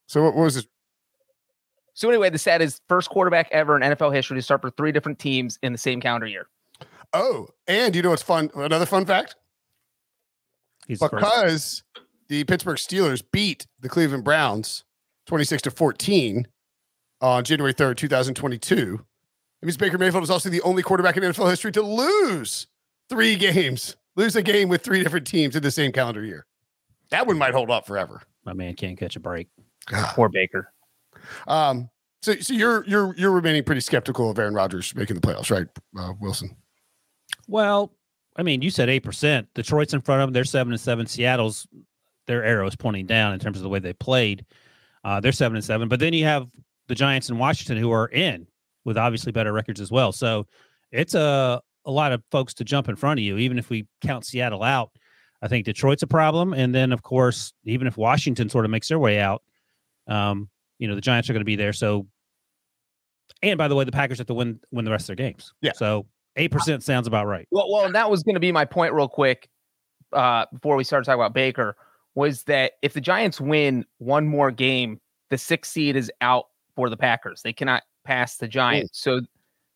so 0.06 0.25
what, 0.25 0.34
what 0.34 0.44
was 0.44 0.54
this? 0.56 0.66
So 1.94 2.08
anyway, 2.08 2.30
the 2.30 2.38
stat 2.38 2.62
is 2.62 2.80
first 2.88 3.10
quarterback 3.10 3.49
ever 3.52 3.76
in 3.76 3.82
NFL 3.82 4.14
history 4.14 4.38
to 4.38 4.42
start 4.42 4.62
for 4.62 4.70
three 4.70 4.92
different 4.92 5.18
teams 5.18 5.58
in 5.62 5.72
the 5.72 5.78
same 5.78 6.00
calendar 6.00 6.26
year. 6.26 6.49
Oh, 7.12 7.49
and 7.66 7.94
you 7.94 8.02
know 8.02 8.10
what's 8.10 8.22
fun? 8.22 8.50
Another 8.54 8.87
fun 8.87 9.04
fact? 9.04 9.34
He's 10.87 10.99
first. 10.99 11.12
because 11.12 11.82
the 12.28 12.44
Pittsburgh 12.44 12.78
Steelers 12.78 13.22
beat 13.32 13.66
the 13.80 13.88
Cleveland 13.88 14.25
Browns 14.25 14.84
26 15.26 15.62
to 15.62 15.70
14 15.70 16.46
on 17.21 17.45
January 17.45 17.75
3rd, 17.75 17.97
2022. 17.97 19.05
It 19.62 19.67
means 19.67 19.77
Baker 19.77 19.99
Mayfield 19.99 20.23
is 20.23 20.31
also 20.31 20.49
the 20.49 20.62
only 20.62 20.83
quarterback 20.83 21.17
in 21.17 21.23
NFL 21.23 21.50
history 21.50 21.73
to 21.73 21.83
lose 21.83 22.67
three 23.09 23.37
games, 23.37 23.97
lose 24.17 24.35
a 24.37 24.43
game 24.43 24.69
with 24.69 24.83
three 24.83 25.03
different 25.03 25.27
teams 25.27 25.55
in 25.55 25.62
the 25.62 25.71
same 25.71 25.93
calendar 25.93 26.25
year. 26.25 26.47
That 27.11 27.27
one 27.27 27.37
might 27.37 27.53
hold 27.53 27.71
up 27.71 27.87
forever. 27.87 28.23
My 28.45 28.55
man 28.55 28.75
can't 28.75 28.99
catch 28.99 29.17
a 29.17 29.21
break. 29.21 29.49
Poor 29.91 30.29
Baker. 30.29 30.73
Um, 31.47 31.91
so, 32.23 32.35
so 32.37 32.53
you're 32.53 32.85
you're 32.87 33.15
you're 33.17 33.31
remaining 33.31 33.65
pretty 33.65 33.81
skeptical 33.81 34.31
of 34.31 34.39
Aaron 34.39 34.55
Rodgers 34.55 34.95
making 34.95 35.17
the 35.17 35.23
playoffs, 35.23 35.50
right, 35.50 35.67
uh, 35.99 36.12
Wilson? 36.21 36.57
Well, 37.49 37.93
I 38.37 38.43
mean, 38.43 38.62
you 38.62 38.71
said 38.71 38.89
eight 38.89 39.00
percent. 39.00 39.49
Detroit's 39.55 39.95
in 39.95 40.00
front 40.00 40.23
of 40.23 40.29
them. 40.29 40.33
They're 40.33 40.45
seven 40.45 40.73
and 40.73 40.81
seven. 40.81 41.07
Seattle's 41.07 41.67
their 42.27 42.45
arrow 42.45 42.67
is 42.67 42.77
pointing 42.77 43.07
down 43.07 43.33
in 43.33 43.41
terms 43.41 43.57
of 43.57 43.62
the 43.62 43.69
way 43.69 43.79
they 43.79 43.93
played. 43.93 44.45
Uh, 45.03 45.21
they're 45.21 45.33
seven 45.33 45.57
and 45.57 45.65
seven. 45.65 45.89
But 45.89 45.99
then 45.99 46.12
you 46.12 46.25
have 46.25 46.47
the 46.90 46.94
Giants 46.97 47.30
and 47.30 47.38
Washington 47.38 47.78
who 47.78 47.92
are 47.92 48.09
in 48.09 48.47
with 48.85 48.99
obviously 48.99 49.30
better 49.32 49.52
records 49.52 49.80
as 49.80 49.90
well. 49.90 50.12
So 50.12 50.47
it's 50.90 51.14
a 51.14 51.62
a 51.87 51.90
lot 51.90 52.12
of 52.12 52.23
folks 52.30 52.52
to 52.54 52.64
jump 52.64 52.88
in 52.88 52.97
front 52.97 53.20
of 53.20 53.25
you. 53.25 53.38
Even 53.38 53.59
if 53.59 53.70
we 53.70 53.87
count 54.02 54.26
Seattle 54.26 54.62
out, 54.62 54.90
I 55.40 55.49
think 55.49 55.64
Detroit's 55.64 56.02
a 56.02 56.06
problem. 56.06 56.52
And 56.52 56.75
then 56.75 56.92
of 56.92 57.02
course, 57.02 57.54
even 57.64 57.87
if 57.87 57.97
Washington 57.97 58.50
sort 58.50 58.64
of 58.64 58.70
makes 58.70 58.88
their 58.88 58.99
way 58.99 59.20
out, 59.20 59.42
um, 60.09 60.50
you 60.78 60.88
know, 60.88 60.97
the 60.97 61.00
Giants 61.00 61.30
are 61.30 61.32
going 61.32 61.40
to 61.40 61.47
be 61.47 61.56
there. 61.56 61.73
So, 61.73 62.06
and 63.40 63.56
by 63.56 63.68
the 63.68 63.76
way, 63.76 63.85
the 63.85 63.92
Packers 63.92 64.18
have 64.18 64.26
to 64.26 64.35
win 64.35 64.59
win 64.73 64.85
the 64.85 64.90
rest 64.90 65.09
of 65.09 65.16
their 65.16 65.25
games. 65.25 65.54
Yeah. 65.62 65.73
So 65.75 66.06
eight 66.35 66.50
percent 66.50 66.82
sounds 66.82 67.06
about 67.06 67.26
right. 67.26 67.47
Well, 67.52 67.70
well, 67.70 67.87
and 67.87 67.94
that 67.94 68.11
was 68.11 68.25
going 68.25 68.35
to 68.35 68.40
be 68.40 68.50
my 68.50 68.64
point, 68.64 68.92
real 68.92 69.09
quick, 69.09 69.49
uh, 70.12 70.47
before 70.52 70.76
we 70.76 70.82
started 70.82 71.04
talking 71.04 71.20
about 71.20 71.35
Baker, 71.35 71.76
was 72.16 72.42
that 72.44 72.73
if 72.82 72.94
the 72.94 73.00
Giants 73.00 73.40
win 73.40 73.87
one 73.99 74.26
more 74.26 74.50
game, 74.50 75.00
the 75.30 75.38
sixth 75.38 75.73
seed 75.73 75.94
is 75.94 76.11
out 76.20 76.47
for 76.80 76.88
the 76.88 76.96
Packers. 76.96 77.42
They 77.42 77.52
cannot 77.52 77.82
pass 78.04 78.38
the 78.38 78.49
Giants. 78.49 78.99
So 79.02 79.20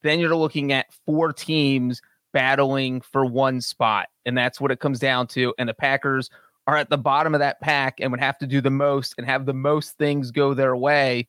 then 0.03 0.19
you're 0.19 0.35
looking 0.35 0.73
at 0.73 0.87
four 1.05 1.35
teams 1.35 2.01
battling 2.33 3.03
for 3.03 3.27
one 3.27 3.61
spot, 3.61 4.09
and 4.25 4.37
that's 4.37 4.59
what 4.59 4.71
it 4.71 4.81
comes 4.81 4.99
down 4.99 5.27
to. 5.29 5.53
And 5.59 5.69
the 5.69 5.75
Packers 5.75 6.31
are 6.67 6.79
at 6.79 6.89
the 6.89 6.97
bottom 6.97 7.35
of 7.35 7.41
that 7.41 7.61
pack 7.61 8.01
and 8.01 8.11
would 8.11 8.21
have 8.21 8.39
to 8.39 8.47
do 8.47 8.63
the 8.63 8.71
most 8.71 9.15
and 9.19 9.27
have 9.27 9.45
the 9.45 9.53
most 9.53 9.99
things 9.99 10.31
go 10.31 10.55
their 10.55 10.75
way 10.75 11.29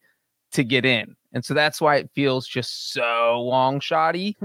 to 0.54 0.64
get 0.64 0.86
in. 0.86 1.14
And 1.34 1.44
so 1.44 1.54
that's 1.54 1.82
why 1.82 1.98
it 1.98 2.10
feels 2.16 2.48
just 2.48 2.94
so 2.94 3.42
long 3.42 3.82
shotty. 3.82 4.36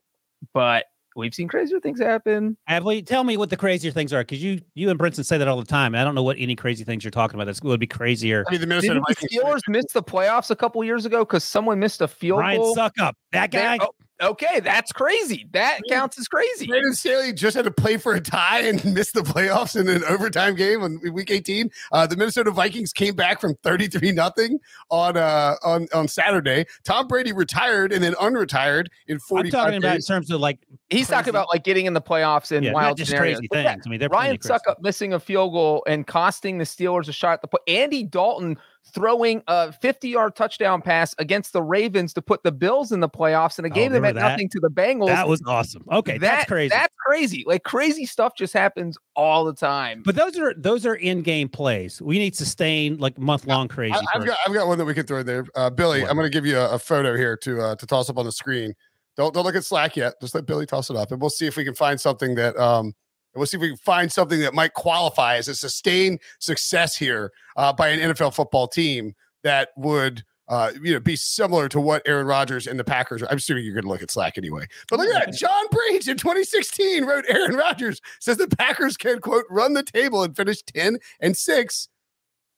but 0.52 0.84
we've 1.14 1.34
seen 1.34 1.48
crazier 1.48 1.80
things 1.80 2.00
happen. 2.00 2.56
Have 2.66 2.84
we? 2.84 3.02
Tell 3.02 3.24
me 3.24 3.36
what 3.36 3.50
the 3.50 3.56
crazier 3.56 3.90
things 3.90 4.12
are, 4.12 4.20
because 4.22 4.42
you 4.42 4.60
you 4.74 4.90
and 4.90 4.98
Brinson 4.98 5.24
say 5.24 5.38
that 5.38 5.48
all 5.48 5.56
the 5.58 5.64
time. 5.64 5.94
I 5.94 6.04
don't 6.04 6.14
know 6.14 6.22
what 6.22 6.36
any 6.38 6.56
crazy 6.56 6.84
things 6.84 7.04
you're 7.04 7.10
talking 7.10 7.36
about. 7.36 7.46
That's 7.46 7.62
would 7.62 7.80
be 7.80 7.86
crazier. 7.86 8.44
I 8.46 8.50
mean, 8.50 8.60
the 8.60 8.66
Minnesota 8.66 8.94
Didn't 8.94 9.08
the 9.08 9.14
Vikings. 9.14 9.42
Steelers 9.44 9.60
miss 9.72 9.84
the 9.92 10.02
playoffs 10.02 10.50
a 10.50 10.56
couple 10.56 10.82
years 10.84 11.06
ago 11.06 11.20
because 11.20 11.44
someone 11.44 11.78
missed 11.78 12.00
a 12.00 12.08
field 12.08 12.40
Ryan 12.40 12.60
goal? 12.60 12.76
Succop. 12.76 13.14
That 13.32 13.50
They- 13.50 13.58
guy. 13.58 13.78
oh, 13.80 13.93
okay, 14.22 14.60
that's 14.60 14.92
crazy. 14.92 15.46
That 15.52 15.80
Yeah. 15.86 15.96
counts 15.96 16.18
as 16.18 16.28
crazy. 16.28 16.66
Brandon 16.66 16.92
Staley 16.94 17.32
just 17.32 17.56
had 17.56 17.64
to 17.64 17.70
play 17.70 17.96
for 17.96 18.14
a 18.14 18.20
tie 18.20 18.60
and 18.60 18.82
miss 18.94 19.12
the 19.12 19.20
playoffs 19.22 19.78
in 19.78 19.88
an 19.88 20.04
overtime 20.04 20.54
game 20.54 20.82
on 20.82 21.00
week 21.12 21.30
18. 21.30 21.70
Uh, 21.92 22.06
the 22.06 22.16
Minnesota 22.16 22.50
Vikings 22.50 22.92
came 22.92 23.14
back 23.14 23.40
from 23.40 23.54
33 23.62 24.12
nothing 24.12 24.58
on 24.90 25.16
uh 25.16 25.54
on 25.64 25.86
on 25.94 26.08
Saturday. 26.08 26.64
Tom 26.84 27.06
Brady 27.08 27.32
retired 27.32 27.92
and 27.92 28.02
then 28.02 28.14
unretired 28.14 28.86
in 29.08 29.18
45 29.18 29.46
I'm 29.46 29.50
45 29.50 29.52
talking 29.64 29.76
about 29.78 29.96
in 29.96 30.02
terms 30.02 30.30
of 30.30 30.40
like 30.40 30.58
He's 30.90 31.08
talking 31.08 31.30
about 31.30 31.48
like 31.52 31.64
getting 31.64 31.86
in 31.86 31.92
the 31.94 32.02
playoffs 32.02 32.52
in 32.52 32.62
yeah, 32.62 32.72
wild 32.72 32.96
just 32.98 33.10
scenarios. 33.10 33.38
crazy 33.38 33.48
But 33.50 33.58
yeah, 33.64 33.72
things. 33.72 33.84
I 33.86 33.90
mean, 33.90 33.98
they're 34.00 34.08
Ryan 34.08 34.36
plenty 34.36 34.38
crazy. 34.38 34.54
Succop 34.68 34.80
missing 34.80 35.12
a 35.14 35.18
field 35.18 35.52
goal 35.52 35.82
and 35.88 36.06
costing 36.06 36.58
the 36.58 36.64
Steelers 36.64 37.08
a 37.08 37.12
shot 37.12 37.32
at 37.34 37.42
the 37.42 37.48
play. 37.48 37.60
Andy 37.66 38.04
Dalton 38.04 38.56
throwing 38.92 39.42
a 39.48 39.72
50 39.72 40.08
yard 40.08 40.36
touchdown 40.36 40.82
pass 40.82 41.14
against 41.18 41.52
the 41.52 41.62
Ravens 41.62 42.12
to 42.14 42.22
put 42.22 42.42
the 42.42 42.52
Bills 42.52 42.92
in 42.92 43.00
the 43.00 43.08
playoffs 43.08 43.58
in 43.58 43.64
a 43.64 43.70
game 43.70 43.92
that 43.92 44.00
meant 44.00 44.16
that? 44.16 44.30
nothing 44.32 44.48
to 44.50 44.60
the 44.60 44.68
Bengals. 44.68 45.06
That 45.08 45.28
was 45.28 45.42
awesome. 45.46 45.84
Okay, 45.90 46.18
that, 46.18 46.20
that's 46.20 46.44
crazy. 46.46 46.68
That's 46.68 46.94
crazy. 47.06 47.44
Like 47.46 47.64
crazy 47.64 48.06
stuff 48.06 48.34
just 48.36 48.52
happens 48.52 48.96
all 49.16 49.44
the 49.44 49.54
time. 49.54 50.02
but 50.04 50.14
those 50.14 50.38
are 50.38 50.54
those 50.54 50.86
are 50.86 50.94
in 50.94 51.22
game 51.22 51.48
plays. 51.48 52.00
We 52.00 52.18
need 52.18 52.36
sustained 52.36 53.00
like 53.00 53.18
month 53.18 53.46
long 53.46 53.68
crazy. 53.68 53.94
I, 53.94 54.02
have 54.12 54.26
got 54.26 54.38
I've 54.46 54.54
got 54.54 54.66
one 54.66 54.78
that 54.78 54.84
we 54.84 54.94
could 54.94 55.08
throw 55.08 55.20
in 55.20 55.26
there. 55.26 55.46
Uh, 55.54 55.70
Billy, 55.70 56.02
What? 56.02 56.10
I'm 56.10 56.16
going 56.16 56.30
to 56.30 56.36
give 56.36 56.46
you 56.46 56.58
a, 56.58 56.72
a 56.72 56.78
photo 56.78 57.16
here 57.16 57.36
to 57.38 57.60
uh, 57.60 57.76
to 57.76 57.86
toss 57.86 58.10
up 58.10 58.18
on 58.18 58.26
the 58.26 58.32
screen. 58.32 58.74
Don't 59.16 59.32
don't 59.32 59.44
look 59.44 59.56
at 59.56 59.64
Slack 59.64 59.96
yet. 59.96 60.14
Just 60.20 60.34
let 60.34 60.46
Billy 60.46 60.66
toss 60.66 60.90
it 60.90 60.96
up, 60.96 61.10
and 61.12 61.20
we'll 61.20 61.30
see 61.30 61.46
if 61.46 61.56
we 61.56 61.64
can 61.64 61.74
find 61.74 62.00
something 62.00 62.34
that 62.34 62.56
um. 62.56 62.94
And 63.34 63.40
We'll 63.40 63.46
see 63.46 63.56
if 63.56 63.60
we 63.60 63.68
can 63.68 63.76
find 63.76 64.12
something 64.12 64.40
that 64.40 64.54
might 64.54 64.74
qualify 64.74 65.36
as 65.36 65.48
a 65.48 65.54
sustained 65.54 66.20
success 66.38 66.96
here 66.96 67.32
uh, 67.56 67.72
by 67.72 67.88
an 67.88 68.12
NFL 68.12 68.34
football 68.34 68.68
team 68.68 69.14
that 69.42 69.70
would, 69.76 70.24
uh, 70.48 70.72
you 70.80 70.92
know, 70.92 71.00
be 71.00 71.16
similar 71.16 71.68
to 71.68 71.80
what 71.80 72.02
Aaron 72.06 72.26
Rodgers 72.26 72.66
and 72.66 72.78
the 72.78 72.84
Packers. 72.84 73.22
Are. 73.22 73.28
I'm 73.30 73.38
assuming 73.38 73.64
you're 73.64 73.74
going 73.74 73.84
to 73.84 73.90
look 73.90 74.02
at 74.02 74.10
Slack 74.10 74.38
anyway. 74.38 74.66
But 74.88 75.00
look 75.00 75.08
at 75.14 75.26
that, 75.26 75.34
John 75.36 75.66
Breach 75.70 76.08
in 76.08 76.16
2016 76.16 77.04
wrote 77.04 77.24
Aaron 77.28 77.56
Rodgers 77.56 78.00
says 78.20 78.36
the 78.36 78.48
Packers 78.48 78.96
can 78.96 79.20
quote 79.20 79.44
run 79.50 79.74
the 79.74 79.82
table 79.82 80.22
and 80.22 80.36
finish 80.36 80.62
10 80.62 80.98
and 81.20 81.36
six. 81.36 81.88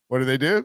What 0.08 0.18
do 0.18 0.24
they 0.24 0.38
do? 0.38 0.64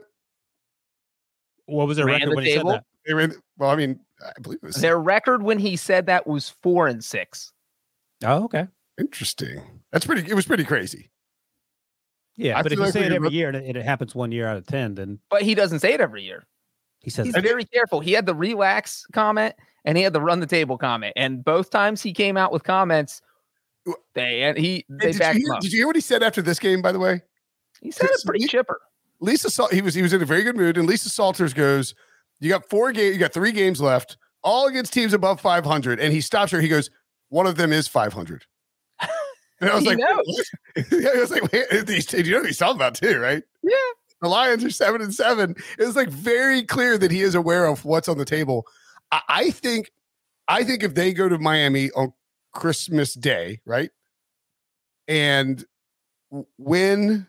what 1.66 1.86
was 1.86 1.96
their 1.96 2.06
Ran 2.06 2.20
record 2.20 2.30
the 2.30 2.36
when 2.36 2.44
he 2.44 2.54
said 2.54 2.66
that? 2.66 2.84
They 3.06 3.14
were 3.14 3.20
in, 3.20 3.34
well, 3.58 3.70
I 3.70 3.76
mean, 3.76 3.98
I 4.24 4.32
believe 4.40 4.58
it 4.62 4.66
was 4.66 4.76
Their 4.76 4.98
record 4.98 5.42
when 5.42 5.58
he 5.58 5.76
said 5.76 6.06
that 6.06 6.26
was 6.26 6.50
four 6.62 6.86
and 6.86 7.02
six. 7.02 7.52
Oh, 8.24 8.44
okay. 8.44 8.68
interesting. 8.98 9.60
That's 9.92 10.06
pretty. 10.06 10.28
It 10.30 10.34
was 10.34 10.46
pretty 10.46 10.64
crazy. 10.64 11.10
Yeah, 12.36 12.58
I 12.58 12.62
but 12.62 12.72
if 12.72 12.76
feel 12.78 12.80
you 12.80 12.84
like 12.86 12.92
say 12.94 13.00
it 13.04 13.12
every 13.12 13.26
look- 13.26 13.32
year 13.32 13.48
and 13.48 13.56
it, 13.58 13.76
it 13.76 13.84
happens 13.84 14.14
one 14.14 14.32
year 14.32 14.46
out 14.48 14.56
of 14.56 14.66
ten, 14.66 14.94
then 14.94 15.18
But 15.30 15.42
he 15.42 15.54
doesn't 15.54 15.80
say 15.80 15.92
it 15.92 16.00
every 16.00 16.22
year. 16.22 16.46
he 17.00 17.10
says 17.10 17.26
He's 17.26 17.34
that. 17.34 17.42
very 17.42 17.64
careful. 17.66 18.00
He 18.00 18.12
had 18.12 18.24
the 18.26 18.34
relax 18.34 19.04
comment 19.12 19.54
and 19.84 19.98
he 19.98 20.02
had 20.04 20.14
the 20.14 20.20
run 20.20 20.40
the 20.40 20.46
table 20.46 20.78
comment. 20.78 21.12
And 21.16 21.44
both 21.44 21.68
times 21.70 22.00
he 22.02 22.12
came 22.14 22.36
out 22.38 22.50
with 22.52 22.64
comments, 22.64 23.20
they 24.14 24.42
and 24.44 24.56
he 24.56 24.76
Hey, 24.76 24.84
they 24.88 25.06
did, 25.06 25.14
you 25.14 25.18
backed 25.18 25.36
him 25.36 25.42
hear, 25.42 25.54
up. 25.54 25.60
did 25.60 25.72
you 25.72 25.78
hear 25.80 25.86
what 25.86 25.96
he 25.96 26.00
said 26.00 26.22
after 26.22 26.40
this 26.40 26.58
game? 26.58 26.80
By 26.80 26.92
the 26.92 26.98
way, 26.98 27.20
He 27.82 27.90
said 27.90 28.08
it 28.10 28.20
pretty 28.24 28.44
He- 28.44 28.48
chipper. 28.48 28.80
Lisa 29.20 29.50
Sal- 29.50 29.68
he 29.68 29.82
was 29.82 29.94
he 29.94 30.02
was 30.02 30.12
in 30.12 30.20
a 30.22 30.24
very 30.24 30.42
good 30.42 30.56
mood, 30.56 30.76
and 30.78 30.88
Lisa 30.88 31.08
Salters 31.10 31.52
goes, 31.54 31.94
"You 32.40 32.48
got 32.48 32.68
four 32.68 32.90
games. 32.92 33.12
You 33.14 33.20
got 33.20 33.32
three 33.32 33.52
games 33.52 33.80
left, 33.80 34.16
all 34.42 34.66
against 34.66 34.92
teams 34.92 35.12
above 35.12 35.40
500." 35.40 36.00
And 36.00 36.12
he 36.12 36.20
stops 36.20 36.50
her. 36.50 36.60
He 36.60 36.66
goes, 36.68 36.90
"One 37.28 37.46
of 37.46 37.56
them 37.56 37.72
is 37.72 37.86
500." 37.86 38.46
And 39.62 39.70
I 39.70 39.74
was 39.76 39.84
He 39.84 39.90
like, 39.90 39.98
yeah, 40.90 41.10
I 41.14 41.20
was 41.20 41.30
like, 41.30 41.50
Wait, 41.52 41.66
you 42.26 42.32
know 42.32 42.38
what 42.38 42.46
he's 42.46 42.58
talking 42.58 42.76
about 42.76 42.94
too, 42.94 43.18
right? 43.18 43.42
Yeah. 43.62 43.74
The 44.20 44.28
Lions 44.28 44.64
are 44.64 44.70
seven 44.70 45.00
and 45.00 45.14
seven. 45.14 45.56
It 45.78 45.84
was 45.86 45.96
like 45.96 46.08
very 46.08 46.62
clear 46.62 46.98
that 46.98 47.10
he 47.10 47.22
is 47.22 47.34
aware 47.34 47.66
of 47.66 47.84
what's 47.84 48.08
on 48.08 48.18
the 48.18 48.24
table. 48.24 48.66
I, 49.10 49.20
I 49.28 49.50
think, 49.50 49.90
I 50.48 50.62
think 50.64 50.82
if 50.82 50.94
they 50.94 51.12
go 51.12 51.28
to 51.28 51.38
Miami 51.38 51.90
on 51.92 52.12
Christmas 52.52 53.14
Day, 53.14 53.60
right, 53.64 53.90
and 55.08 55.64
win 56.58 57.26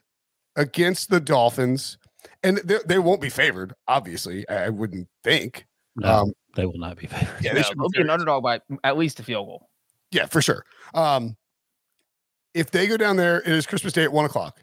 against 0.55 1.09
the 1.09 1.19
Dolphins, 1.19 1.97
and 2.43 2.57
they, 2.59 2.77
they 2.85 2.99
won't 2.99 3.21
be 3.21 3.29
favored. 3.29 3.73
Obviously, 3.87 4.47
I, 4.49 4.65
I 4.65 4.69
wouldn't 4.69 5.07
think. 5.23 5.65
No, 5.95 6.09
Um, 6.09 6.33
they 6.55 6.65
will 6.65 6.77
not 6.77 6.97
be 6.97 7.07
favored. 7.07 7.37
yeah, 7.41 7.53
they 7.53 7.61
No, 7.61 7.63
should 7.63 7.77
be 7.77 7.81
they'll 7.81 7.89
be 7.89 8.01
an 8.01 8.09
underdog 8.11 8.43
by 8.43 8.59
at 8.83 8.97
least 8.97 9.19
a 9.19 9.23
field 9.23 9.47
goal. 9.47 9.69
Yeah, 10.11 10.25
for 10.27 10.41
sure. 10.41 10.63
Um, 10.93 11.35
if 12.53 12.71
they 12.71 12.87
go 12.87 12.97
down 12.97 13.15
there, 13.17 13.39
it 13.41 13.47
is 13.47 13.65
Christmas 13.65 13.93
Day 13.93 14.03
at 14.03 14.11
one 14.11 14.25
o'clock. 14.25 14.61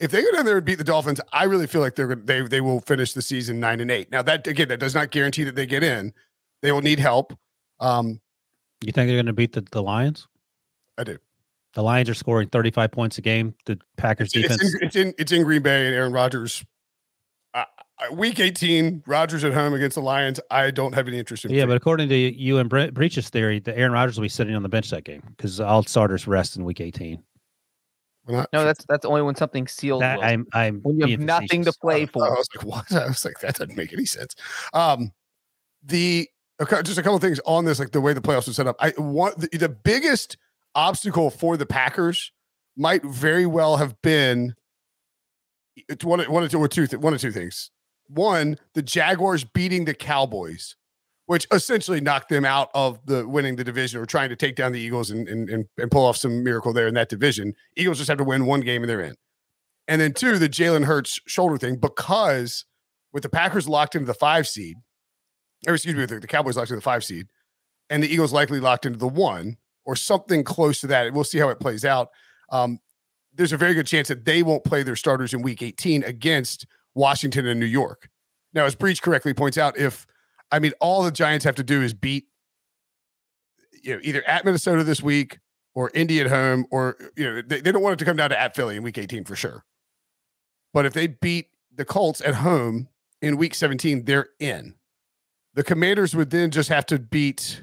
If 0.00 0.10
they 0.10 0.22
go 0.22 0.32
down 0.32 0.44
there 0.46 0.56
and 0.56 0.66
beat 0.66 0.76
the 0.78 0.84
Dolphins, 0.84 1.20
I 1.32 1.44
really 1.44 1.66
feel 1.66 1.80
like 1.80 1.94
they're 1.94 2.08
gonna 2.08 2.22
they 2.24 2.42
they 2.42 2.60
will 2.60 2.80
finish 2.80 3.12
the 3.12 3.22
season 3.22 3.60
nine 3.60 3.80
and 3.80 3.90
eight. 3.90 4.10
Now 4.10 4.22
that 4.22 4.46
again, 4.46 4.68
that 4.68 4.80
does 4.80 4.94
not 4.94 5.10
guarantee 5.10 5.44
that 5.44 5.54
they 5.54 5.66
get 5.66 5.82
in. 5.84 6.12
They 6.62 6.72
will 6.72 6.80
need 6.82 6.98
help. 6.98 7.36
Um, 7.80 8.20
You 8.84 8.92
think 8.92 9.08
they're 9.08 9.16
going 9.16 9.26
to 9.26 9.32
beat 9.32 9.52
the, 9.52 9.64
the 9.72 9.82
Lions? 9.82 10.28
I 10.98 11.04
do. 11.04 11.18
The 11.74 11.82
Lions 11.82 12.08
are 12.08 12.14
scoring 12.14 12.48
35 12.48 12.90
points 12.92 13.18
a 13.18 13.22
game. 13.22 13.54
The 13.66 13.78
Packers 13.96 14.32
It's 14.34 14.42
defense. 14.48 14.74
in, 14.74 14.80
it's 14.82 14.96
in 14.96 15.14
it's 15.18 15.32
in 15.32 15.42
Green 15.44 15.62
Bay 15.62 15.86
and 15.86 15.94
Aaron 15.94 16.12
Rodgers. 16.12 16.64
Uh, 17.54 17.64
week 18.12 18.40
eighteen, 18.40 19.02
Rodgers 19.06 19.44
at 19.44 19.52
home 19.52 19.72
against 19.74 19.94
the 19.94 20.02
Lions. 20.02 20.40
I 20.50 20.70
don't 20.72 20.94
have 20.94 21.06
any 21.06 21.18
interest 21.18 21.44
in. 21.44 21.52
yeah, 21.52 21.66
but 21.66 21.76
according 21.76 22.08
to 22.08 22.16
you 22.16 22.58
and 22.58 22.68
Bre- 22.68 22.90
Breech's 22.90 23.28
theory, 23.30 23.58
the 23.60 23.76
Aaron 23.76 23.92
Rodgers 23.92 24.16
will 24.16 24.22
be 24.24 24.28
sitting 24.28 24.54
on 24.54 24.62
the 24.62 24.68
bench 24.68 24.90
that 24.90 25.04
game 25.04 25.22
because 25.36 25.60
all 25.60 25.82
starters 25.84 26.26
rest 26.26 26.56
in 26.56 26.64
Week 26.64 26.80
18. 26.80 27.22
We're 28.26 28.36
not- 28.36 28.48
No, 28.52 28.64
that's 28.64 28.84
that's 28.86 29.04
only 29.04 29.22
when 29.22 29.34
something 29.34 29.66
sealed. 29.66 30.02
That 30.02 30.20
I'm 30.22 30.46
I'm 30.52 30.80
when 30.82 30.96
you 30.96 31.02
have 31.02 31.08
being 31.18 31.26
nothing 31.26 31.64
to 31.64 31.72
play 31.72 32.06
for. 32.06 32.24
I 32.26 32.30
was 32.30 32.48
like, 32.54 32.64
what? 32.66 32.92
I 32.92 33.06
was 33.08 33.24
like, 33.24 33.40
that 33.40 33.56
doesn't 33.56 33.76
make 33.76 33.92
any 33.92 34.04
sense. 34.06 34.34
Um, 34.72 35.12
the 35.82 36.28
okay, 36.60 36.82
just 36.82 36.98
a 36.98 37.02
couple 37.02 37.16
of 37.16 37.22
things 37.22 37.40
on 37.44 37.64
this, 37.64 37.78
like 37.78 37.90
the 37.90 38.00
way 38.00 38.12
the 38.12 38.20
playoffs 38.20 38.48
are 38.48 38.52
set 38.52 38.66
up. 38.66 38.76
I 38.78 38.92
want 38.96 39.38
the, 39.38 39.58
the 39.58 39.68
biggest 39.68 40.36
obstacle 40.74 41.30
for 41.30 41.56
the 41.56 41.66
Packers 41.66 42.32
might 42.76 43.04
very 43.04 43.44
well 43.46 43.76
have 43.78 44.00
been 44.02 44.54
it's 45.88 46.04
one, 46.04 46.20
one 46.30 46.42
or 46.44 46.48
two, 46.48 46.58
or 46.58 46.68
two, 46.68 46.86
th- 46.86 47.00
one 47.00 47.14
or 47.14 47.18
two 47.18 47.32
things. 47.32 47.70
One, 48.08 48.58
the 48.74 48.82
Jaguars 48.82 49.42
beating 49.44 49.84
the 49.86 49.94
Cowboys, 49.94 50.76
which 51.26 51.46
essentially 51.52 52.00
knocked 52.00 52.28
them 52.28 52.44
out 52.44 52.68
of 52.74 52.98
the 53.06 53.26
winning 53.26 53.56
the 53.56 53.64
division 53.64 54.00
or 54.00 54.06
trying 54.06 54.28
to 54.28 54.36
take 54.36 54.56
down 54.56 54.72
the 54.72 54.80
Eagles 54.80 55.10
and, 55.10 55.28
and, 55.28 55.48
and, 55.48 55.90
pull 55.90 56.04
off 56.04 56.16
some 56.16 56.42
miracle 56.42 56.72
there 56.72 56.88
in 56.88 56.94
that 56.94 57.08
division. 57.08 57.54
Eagles 57.76 57.98
just 57.98 58.08
have 58.08 58.18
to 58.18 58.24
win 58.24 58.46
one 58.46 58.60
game 58.60 58.82
and 58.82 58.90
they're 58.90 59.00
in. 59.00 59.14
And 59.88 60.00
then 60.00 60.12
two, 60.12 60.38
the 60.38 60.48
Jalen 60.48 60.84
Hurts 60.84 61.20
shoulder 61.26 61.58
thing, 61.58 61.76
because 61.76 62.64
with 63.12 63.22
the 63.22 63.28
Packers 63.28 63.68
locked 63.68 63.94
into 63.94 64.06
the 64.06 64.14
five 64.14 64.48
seed, 64.48 64.76
or 65.66 65.74
excuse 65.74 65.94
me, 65.94 66.06
the, 66.06 66.18
the 66.18 66.26
Cowboys 66.26 66.56
locked 66.56 66.70
into 66.70 66.78
the 66.78 66.82
five 66.82 67.04
seed, 67.04 67.28
and 67.90 68.02
the 68.02 68.08
Eagles 68.08 68.32
likely 68.32 68.60
locked 68.60 68.86
into 68.86 68.98
the 68.98 69.08
one 69.08 69.56
or 69.84 69.96
something 69.96 70.44
close 70.44 70.80
to 70.80 70.86
that. 70.88 71.12
We'll 71.12 71.24
see 71.24 71.38
how 71.38 71.48
it 71.50 71.60
plays 71.60 71.84
out. 71.84 72.08
um, 72.50 72.78
there's 73.34 73.52
a 73.52 73.56
very 73.56 73.74
good 73.74 73.86
chance 73.86 74.08
that 74.08 74.24
they 74.24 74.42
won't 74.42 74.64
play 74.64 74.82
their 74.82 74.96
starters 74.96 75.32
in 75.32 75.42
week 75.42 75.62
18 75.62 76.04
against 76.04 76.66
Washington 76.94 77.46
and 77.46 77.58
New 77.58 77.66
York. 77.66 78.08
Now, 78.52 78.66
as 78.66 78.74
Breech 78.74 79.00
correctly 79.00 79.32
points 79.32 79.56
out, 79.56 79.78
if 79.78 80.06
I 80.52 80.60
mean 80.60 80.72
all 80.80 81.02
the 81.02 81.10
Giants 81.10 81.44
have 81.44 81.56
to 81.56 81.64
do 81.64 81.82
is 81.82 81.94
beat 81.94 82.26
you 83.82 83.94
know 83.94 84.00
either 84.02 84.22
at 84.28 84.44
Minnesota 84.44 84.84
this 84.84 85.02
week 85.02 85.38
or 85.74 85.90
Indy 85.94 86.20
at 86.20 86.28
home, 86.28 86.66
or 86.70 86.96
you 87.16 87.24
know, 87.24 87.42
they, 87.42 87.60
they 87.60 87.72
don't 87.72 87.82
want 87.82 87.94
it 87.94 87.98
to 88.00 88.04
come 88.04 88.16
down 88.16 88.30
to 88.30 88.40
at 88.40 88.54
Philly 88.54 88.76
in 88.76 88.82
week 88.82 88.98
18 88.98 89.24
for 89.24 89.34
sure. 89.36 89.64
But 90.74 90.86
if 90.86 90.92
they 90.92 91.06
beat 91.06 91.48
the 91.74 91.84
Colts 91.84 92.20
at 92.20 92.36
home 92.36 92.88
in 93.20 93.36
week 93.36 93.54
17, 93.54 94.04
they're 94.04 94.28
in. 94.38 94.74
The 95.54 95.64
commanders 95.64 96.14
would 96.14 96.30
then 96.30 96.50
just 96.50 96.68
have 96.68 96.86
to 96.86 96.98
beat 96.98 97.62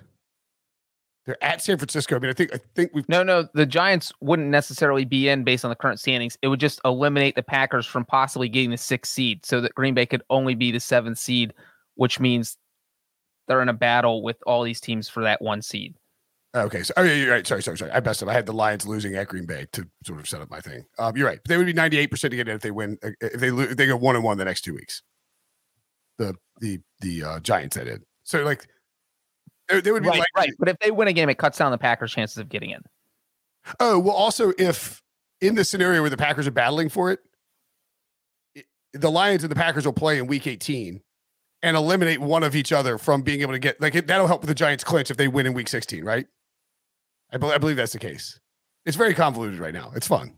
they're 1.25 1.43
at 1.43 1.61
San 1.61 1.77
Francisco. 1.77 2.15
I 2.15 2.19
mean, 2.19 2.31
I 2.31 2.33
think 2.33 2.55
I 2.55 2.59
think 2.73 2.91
we've 2.91 3.07
No, 3.07 3.21
no, 3.21 3.47
the 3.53 3.65
Giants 3.65 4.11
wouldn't 4.19 4.49
necessarily 4.49 5.05
be 5.05 5.29
in 5.29 5.43
based 5.43 5.63
on 5.63 5.69
the 5.69 5.75
current 5.75 5.99
standings. 5.99 6.37
It 6.41 6.47
would 6.47 6.59
just 6.59 6.81
eliminate 6.83 7.35
the 7.35 7.43
Packers 7.43 7.85
from 7.85 8.03
possibly 8.03 8.49
getting 8.49 8.71
the 8.71 8.77
sixth 8.77 9.11
seed, 9.11 9.45
so 9.45 9.61
that 9.61 9.75
Green 9.75 9.93
Bay 9.93 10.07
could 10.07 10.23
only 10.31 10.55
be 10.55 10.71
the 10.71 10.79
seventh 10.79 11.19
seed, 11.19 11.53
which 11.95 12.19
means 12.19 12.57
they're 13.49 13.61
in 13.61 13.67
a 13.67 13.73
battle 13.73 14.23
with 14.23 14.37
all 14.47 14.63
these 14.63 14.79
teams 14.79 15.09
for 15.09 15.23
that 15.23 15.41
one 15.41 15.61
seed. 15.61 15.95
Okay, 16.55 16.81
so 16.83 16.93
oh 16.97 17.03
yeah, 17.03 17.13
you're 17.13 17.31
right. 17.31 17.45
Sorry, 17.45 17.61
sorry, 17.61 17.77
sorry. 17.77 17.91
I 17.91 17.99
messed 17.99 18.23
up. 18.23 18.29
I 18.29 18.33
had 18.33 18.45
the 18.45 18.53
Lions 18.53 18.87
losing 18.87 19.13
at 19.15 19.27
Green 19.27 19.45
Bay 19.45 19.67
to 19.73 19.85
sort 20.05 20.19
of 20.19 20.27
set 20.29 20.41
up 20.41 20.49
my 20.49 20.61
thing. 20.61 20.83
Um, 20.97 21.15
you're 21.17 21.27
right. 21.27 21.39
They 21.47 21.57
would 21.57 21.65
be 21.67 21.73
98 21.73 22.07
percent 22.09 22.31
to 22.31 22.37
get 22.37 22.47
in 22.47 22.55
if 22.55 22.61
they 22.61 22.71
win. 22.71 22.97
uh, 23.03 23.09
If 23.21 23.39
they 23.41 23.49
if 23.49 23.75
they 23.77 23.85
go 23.85 23.97
one 23.97 24.15
and 24.15 24.23
one 24.23 24.37
the 24.37 24.45
next 24.45 24.61
two 24.61 24.73
weeks. 24.73 25.03
The 26.17 26.33
the 26.59 26.79
the 27.01 27.23
uh, 27.23 27.39
Giants 27.41 27.75
that 27.75 27.85
did. 27.85 28.03
So 28.23 28.43
like 28.43 28.65
they, 29.67 29.79
they 29.81 29.91
would 29.91 30.01
be 30.03 30.09
Right, 30.09 30.19
like 30.19 30.27
right. 30.35 30.51
But 30.57 30.69
if 30.69 30.77
they 30.79 30.89
win 30.91 31.07
a 31.07 31.13
game, 31.13 31.29
it 31.29 31.37
cuts 31.37 31.57
down 31.59 31.71
the 31.71 31.77
Packers' 31.77 32.11
chances 32.13 32.37
of 32.39 32.49
getting 32.49 32.71
in. 32.71 32.81
oh 33.79 33.99
well. 33.99 34.15
Also, 34.15 34.51
if 34.57 35.01
in 35.41 35.53
the 35.55 35.63
scenario 35.63 36.01
where 36.01 36.09
the 36.09 36.17
Packers 36.17 36.47
are 36.47 36.51
battling 36.51 36.89
for 36.89 37.11
it, 37.11 37.19
it- 38.55 38.65
the 38.93 39.11
Lions 39.11 39.43
and 39.43 39.51
the 39.51 39.55
Packers 39.55 39.85
will 39.85 39.93
play 39.93 40.17
in 40.17 40.25
Week 40.25 40.47
18 40.47 40.99
and 41.61 41.75
eliminate 41.75 42.19
one 42.19 42.43
of 42.43 42.55
each 42.55 42.71
other 42.71 42.97
from 42.97 43.21
being 43.21 43.41
able 43.41 43.53
to 43.53 43.59
get 43.59 43.79
like 43.81 43.93
that'll 44.07 44.27
help 44.27 44.41
with 44.41 44.47
the 44.47 44.55
Giants 44.55 44.83
clinch 44.83 45.11
if 45.11 45.17
they 45.17 45.27
win 45.27 45.45
in 45.45 45.53
Week 45.53 45.67
16, 45.67 46.03
right? 46.03 46.25
I, 47.31 47.37
bel 47.37 47.51
I 47.51 47.57
believe 47.57 47.75
that's 47.75 47.93
the 47.93 47.99
case. 47.99 48.39
It's 48.85 48.97
very 48.97 49.13
convoluted 49.13 49.59
right 49.59 49.73
now. 49.73 49.91
It's 49.95 50.07
fun. 50.07 50.33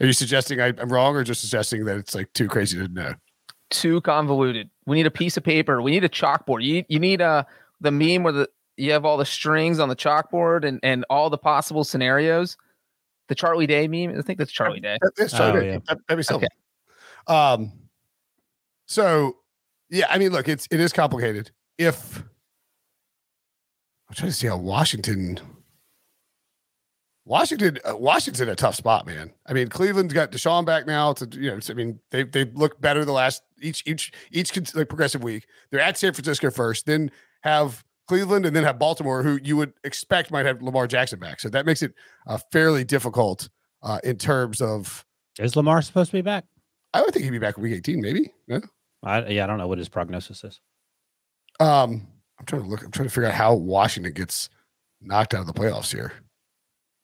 Are 0.00 0.06
you 0.06 0.12
suggesting 0.12 0.60
I, 0.60 0.68
I'm 0.78 0.88
wrong, 0.92 1.16
or 1.16 1.24
just 1.24 1.40
suggesting 1.40 1.84
that 1.86 1.96
it's 1.96 2.14
like 2.14 2.32
too 2.32 2.48
crazy 2.48 2.78
to 2.78 2.88
know? 2.88 3.14
Too 3.70 4.00
convoluted. 4.02 4.68
We 4.86 4.96
need 4.96 5.06
a 5.06 5.10
piece 5.10 5.36
of 5.36 5.42
paper. 5.44 5.80
We 5.82 5.90
need 5.90 6.04
a 6.04 6.08
chalkboard. 6.08 6.62
You 6.62 6.84
you 6.88 6.98
need 6.98 7.20
a 7.20 7.46
the 7.80 7.90
meme 7.90 8.22
where 8.22 8.32
the 8.32 8.48
you 8.76 8.92
have 8.92 9.04
all 9.04 9.16
the 9.16 9.24
strings 9.26 9.78
on 9.78 9.88
the 9.88 9.96
chalkboard 9.96 10.64
and 10.64 10.80
and 10.82 11.04
all 11.10 11.30
the 11.30 11.38
possible 11.38 11.84
scenarios. 11.84 12.56
The 13.28 13.34
Charlie 13.34 13.66
Day 13.66 13.88
meme. 13.88 14.18
I 14.18 14.22
think 14.22 14.38
that's 14.38 14.52
Charlie 14.52 14.80
Day. 14.80 14.98
That- 15.00 15.12
That's 15.16 15.34
Oh, 15.34 15.52
true. 15.52 15.64
yeah. 15.64 15.78
That- 15.88 15.98
that'd 16.08 16.18
be 16.18 16.22
simple. 16.22 16.46
Okay. 17.28 17.34
Um, 17.34 17.72
so 18.86 19.36
yeah, 19.92 20.06
I 20.08 20.18
mean, 20.18 20.32
look, 20.32 20.48
it's 20.48 20.66
it 20.70 20.80
is 20.80 20.92
complicated. 20.92 21.50
If 21.76 22.18
I'm 24.08 24.14
trying 24.14 24.30
to 24.30 24.36
see 24.36 24.46
how 24.46 24.56
Washington, 24.56 25.38
Washington, 27.26 27.78
uh, 27.84 27.96
Washington's 27.96 28.40
in 28.40 28.48
a 28.48 28.56
tough 28.56 28.74
spot, 28.74 29.06
man. 29.06 29.32
I 29.46 29.52
mean, 29.52 29.68
Cleveland's 29.68 30.14
got 30.14 30.32
Deshaun 30.32 30.64
back 30.64 30.86
now. 30.86 31.12
To 31.12 31.28
you 31.38 31.50
know, 31.50 31.58
I 31.68 31.74
mean, 31.74 32.00
they 32.10 32.22
they 32.22 32.46
looked 32.46 32.80
better 32.80 33.04
the 33.04 33.12
last 33.12 33.42
each 33.60 33.82
each 33.86 34.12
each 34.30 34.74
like 34.74 34.88
progressive 34.88 35.22
week. 35.22 35.46
They're 35.70 35.80
at 35.80 35.98
San 35.98 36.14
Francisco 36.14 36.50
first, 36.50 36.86
then 36.86 37.10
have 37.42 37.84
Cleveland, 38.08 38.46
and 38.46 38.56
then 38.56 38.64
have 38.64 38.78
Baltimore, 38.78 39.22
who 39.22 39.38
you 39.44 39.58
would 39.58 39.74
expect 39.84 40.30
might 40.30 40.46
have 40.46 40.62
Lamar 40.62 40.86
Jackson 40.86 41.18
back. 41.18 41.38
So 41.38 41.50
that 41.50 41.66
makes 41.66 41.82
it 41.82 41.92
uh, 42.26 42.38
fairly 42.50 42.84
difficult 42.84 43.50
uh, 43.82 44.00
in 44.02 44.16
terms 44.16 44.62
of. 44.62 45.04
Is 45.38 45.54
Lamar 45.54 45.82
supposed 45.82 46.12
to 46.12 46.16
be 46.16 46.22
back? 46.22 46.44
I 46.94 47.02
would 47.02 47.12
think 47.12 47.24
he'd 47.24 47.30
be 47.30 47.38
back 47.38 47.58
in 47.58 47.62
week 47.62 47.74
18, 47.74 48.00
maybe. 48.00 48.32
No? 48.48 48.60
I, 49.02 49.26
yeah, 49.28 49.44
I 49.44 49.46
don't 49.46 49.58
know 49.58 49.66
what 49.66 49.78
his 49.78 49.88
prognosis 49.88 50.44
is. 50.44 50.60
Um, 51.60 52.06
I'm 52.38 52.46
trying 52.46 52.62
to 52.62 52.68
look. 52.68 52.84
I'm 52.84 52.90
trying 52.90 53.08
to 53.08 53.14
figure 53.14 53.28
out 53.28 53.34
how 53.34 53.54
Washington 53.54 54.12
gets 54.12 54.48
knocked 55.00 55.34
out 55.34 55.40
of 55.40 55.46
the 55.46 55.52
playoffs 55.52 55.92
here. 55.92 56.12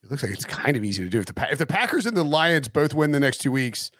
It 0.03 0.11
looks 0.11 0.23
like 0.23 0.33
it's 0.33 0.45
kind 0.45 0.77
of 0.77 0.85
easy 0.85 1.03
to 1.05 1.11
do. 1.11 1.21
If 1.21 1.27
the 1.27 1.49
if 1.51 1.59
the 1.59 1.67
Packers 1.67 2.07
and 2.07 2.17
the 2.17 2.25
Lions 2.25 2.69
both 2.69 2.95
win 2.95 3.11
the 3.11 3.21
next 3.21 3.39
two 3.39 3.53
weeks, 3.53 3.91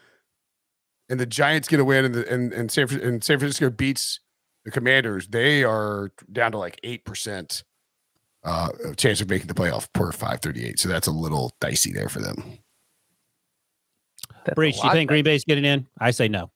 and 1.09 1.19
the 1.19 1.27
Giants 1.27 1.69
get 1.69 1.81
a 1.81 1.85
win, 1.85 2.05
and 2.05 2.15
the, 2.15 2.33
and 2.33 2.53
and 2.53 2.71
San 2.71 2.89
and 3.01 3.23
San 3.23 3.39
Francisco 3.39 3.71
beats 3.71 4.21
the 4.65 4.71
Commanders, 4.71 5.29
they 5.29 5.65
are 5.65 6.13
down 6.33 6.53
to 6.53 6.59
like 6.59 6.79
eight 6.83 7.05
percent 7.05 7.65
uh 8.45 8.69
chance 8.97 9.21
of 9.21 9.29
making 9.29 9.49
the 9.49 9.55
playoff 9.55 9.89
per 9.93 10.13
538. 10.13 10.79
So 10.79 10.89
that's 10.89 11.09
a 11.09 11.13
little 11.13 11.53
dicey 11.61 11.93
there 11.93 12.09
for 12.09 12.21
them. 12.21 12.59
That's 14.45 14.53
a 14.53 14.55
Breech, 14.55 14.77
you 14.77 14.83
think 14.83 14.95
better. 14.95 15.07
Green 15.07 15.25
Bay's 15.25 15.45
getting 15.45 15.65
in? 15.65 15.87
I 16.01 16.13
say 16.13 16.29
no. 16.29 16.51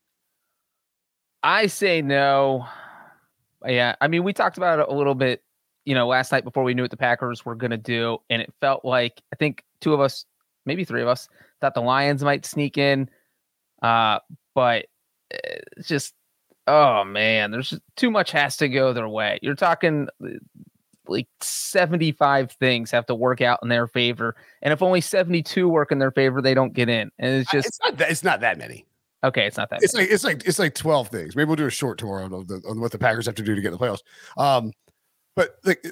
I 1.42 1.66
say 1.66 2.02
no. 2.02 2.66
Yeah, 3.66 3.94
I 4.00 4.08
mean, 4.08 4.24
we 4.24 4.32
talked 4.32 4.56
about 4.56 4.80
it 4.80 4.86
a 4.88 4.94
little 4.94 5.14
bit, 5.14 5.42
you 5.84 5.94
know, 5.94 6.06
last 6.06 6.32
night 6.32 6.44
before 6.44 6.64
we 6.64 6.74
knew 6.74 6.82
what 6.82 6.90
the 6.90 6.96
Packers 6.96 7.44
were 7.44 7.54
going 7.54 7.70
to 7.70 7.76
do, 7.76 8.18
and 8.30 8.42
it 8.42 8.52
felt 8.60 8.84
like 8.84 9.20
I 9.32 9.36
think 9.36 9.64
two 9.80 9.94
of 9.94 10.00
us, 10.00 10.24
maybe 10.66 10.84
three 10.84 11.02
of 11.02 11.08
us, 11.08 11.28
thought 11.60 11.74
the 11.74 11.80
Lions 11.80 12.24
might 12.24 12.44
sneak 12.44 12.78
in, 12.78 13.08
uh, 13.82 14.18
but 14.54 14.86
uh, 15.32 15.58
it's 15.76 15.88
just, 15.88 16.14
oh 16.66 17.04
man, 17.04 17.50
there's 17.50 17.78
too 17.96 18.10
much 18.10 18.32
has 18.32 18.56
to 18.58 18.68
go 18.68 18.92
their 18.92 19.08
way. 19.08 19.38
You're 19.42 19.54
talking 19.54 20.08
uh, 20.24 20.28
like 21.06 21.28
75 21.40 22.52
things 22.52 22.90
have 22.90 23.06
to 23.06 23.14
work 23.14 23.40
out 23.40 23.60
in 23.62 23.68
their 23.68 23.86
favor, 23.86 24.34
and 24.60 24.72
if 24.72 24.82
only 24.82 25.00
72 25.00 25.68
work 25.68 25.92
in 25.92 26.00
their 26.00 26.12
favor, 26.12 26.42
they 26.42 26.54
don't 26.54 26.72
get 26.72 26.88
in, 26.88 27.12
and 27.18 27.40
it's 27.40 27.50
just 27.50 27.68
it's 27.68 27.80
not 27.80 27.96
that, 27.98 28.10
it's 28.10 28.24
not 28.24 28.40
that 28.40 28.58
many. 28.58 28.86
Okay. 29.24 29.46
It's 29.46 29.56
not 29.56 29.70
that. 29.70 29.82
It's 29.82 29.94
like 29.94 30.08
it's 30.10 30.24
like 30.24 30.46
it's 30.46 30.58
like 30.58 30.74
twelve 30.74 31.08
things. 31.08 31.36
Maybe 31.36 31.46
we'll 31.46 31.56
do 31.56 31.66
a 31.66 31.70
short 31.70 31.98
tomorrow 31.98 32.24
on, 32.24 32.46
the, 32.46 32.62
on 32.68 32.80
what 32.80 32.92
the 32.92 32.98
Packers 32.98 33.26
have 33.26 33.34
to 33.36 33.42
do 33.42 33.54
to 33.54 33.60
get 33.60 33.72
in 33.72 33.78
the 33.78 33.84
playoffs. 33.84 34.02
Um, 34.36 34.72
but 35.36 35.56
like 35.64 35.84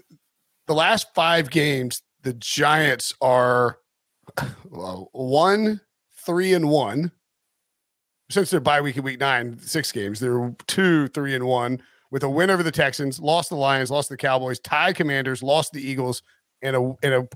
the 0.67 0.75
last 0.75 1.15
five 1.15 1.51
games, 1.51 2.03
the 2.23 2.35
Giants 2.35 3.15
are 3.21 3.79
well, 4.71 5.09
one, 5.13 5.81
three, 6.25 6.55
and 6.55 6.69
one. 6.69 7.13
Since 8.31 8.51
their 8.51 8.61
bye 8.61 8.81
week 8.81 8.97
in 8.97 9.03
week 9.03 9.19
nine, 9.19 9.59
six 9.59 9.91
games, 9.91 10.21
they're 10.21 10.55
two, 10.69 11.09
three, 11.09 11.35
and 11.35 11.45
one 11.45 11.83
with 12.13 12.23
a 12.23 12.31
win 12.31 12.51
over 12.51 12.63
the 12.63 12.71
Texans, 12.71 13.19
lost 13.19 13.51
the 13.51 13.57
Lions, 13.57 13.91
lost 13.91 14.09
the 14.09 14.17
Cowboys, 14.17 14.61
tied 14.61 14.97
Commanders, 14.97 15.43
lost 15.43 15.73
the 15.73 15.81
Eagles, 15.81 16.23
and 16.63 16.77
a 16.77 16.95
and 17.03 17.15
a 17.15 17.29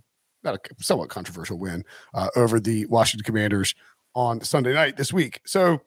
not 0.45 0.55
a 0.55 0.83
somewhat 0.85 1.09
controversial 1.09 1.59
win 1.59 1.85
uh, 2.13 2.29
over 2.37 2.61
the 2.61 2.87
Washington 2.87 3.25
Commanders 3.25 3.75
on 4.15 4.41
Sunday 4.43 4.73
night 4.73 4.97
this 4.97 5.13
week. 5.13 5.41
So 5.47 5.81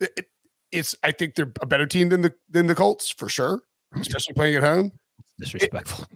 it, 0.00 0.10
it- 0.16 0.26
it's 0.72 0.94
I 1.02 1.10
think 1.10 1.34
they're 1.34 1.52
a 1.60 1.66
better 1.66 1.84
team 1.84 2.10
than 2.10 2.20
the 2.22 2.32
than 2.48 2.68
the 2.68 2.76
Colts 2.76 3.10
for 3.10 3.28
sure, 3.28 3.60
especially 3.96 4.34
playing 4.34 4.54
at 4.54 4.62
home. 4.62 4.92
Disrespectful. 5.40 6.06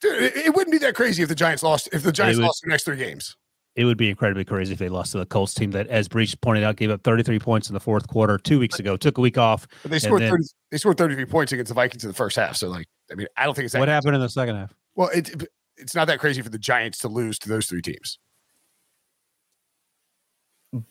Dude, 0.00 0.22
it, 0.22 0.36
it 0.36 0.54
wouldn't 0.54 0.70
be 0.70 0.78
that 0.78 0.94
crazy 0.94 1.22
if 1.24 1.28
the 1.28 1.34
Giants 1.34 1.64
lost 1.64 1.88
if 1.92 2.04
the 2.04 2.12
Giants 2.12 2.38
would- 2.38 2.44
lost 2.44 2.60
the 2.62 2.70
next 2.70 2.84
three 2.84 2.96
games. 2.96 3.36
It 3.74 3.84
would 3.86 3.96
be 3.96 4.10
incredibly 4.10 4.44
crazy 4.44 4.72
if 4.74 4.78
they 4.78 4.90
lost 4.90 5.12
to 5.12 5.18
the 5.18 5.24
Colts 5.26 5.54
team 5.54 5.70
that, 5.70 5.86
as 5.88 6.06
Breech 6.06 6.38
pointed 6.42 6.62
out, 6.62 6.76
gave 6.76 6.90
up 6.90 7.02
33 7.02 7.38
points 7.38 7.70
in 7.70 7.74
the 7.74 7.80
fourth 7.80 8.06
quarter 8.06 8.36
two 8.36 8.58
weeks 8.58 8.78
ago, 8.78 8.98
took 8.98 9.16
a 9.16 9.20
week 9.22 9.38
off. 9.38 9.66
But 9.82 9.90
they 9.90 9.98
scored 9.98 10.20
then- 10.22 10.30
30, 10.30 10.44
they 10.70 10.76
scored 10.78 10.98
33 10.98 11.24
points 11.24 11.52
against 11.52 11.70
the 11.70 11.74
Vikings 11.74 12.04
in 12.04 12.08
the 12.08 12.14
first 12.14 12.36
half. 12.36 12.54
So 12.56 12.68
like 12.68 12.86
I 13.10 13.14
mean, 13.16 13.26
I 13.36 13.46
don't 13.46 13.54
think 13.54 13.64
it's 13.64 13.72
that 13.72 13.78
What 13.80 13.88
happened 13.88 14.14
in 14.14 14.20
the 14.20 14.28
second 14.28 14.56
half? 14.56 14.72
well, 14.94 15.08
it, 15.08 15.42
it's 15.76 15.94
not 15.94 16.04
that 16.08 16.20
crazy 16.20 16.40
for 16.42 16.50
the 16.50 16.58
Giants 16.58 16.98
to 16.98 17.08
lose 17.08 17.38
to 17.40 17.48
those 17.48 17.66
three 17.66 17.82
teams. 17.82 18.18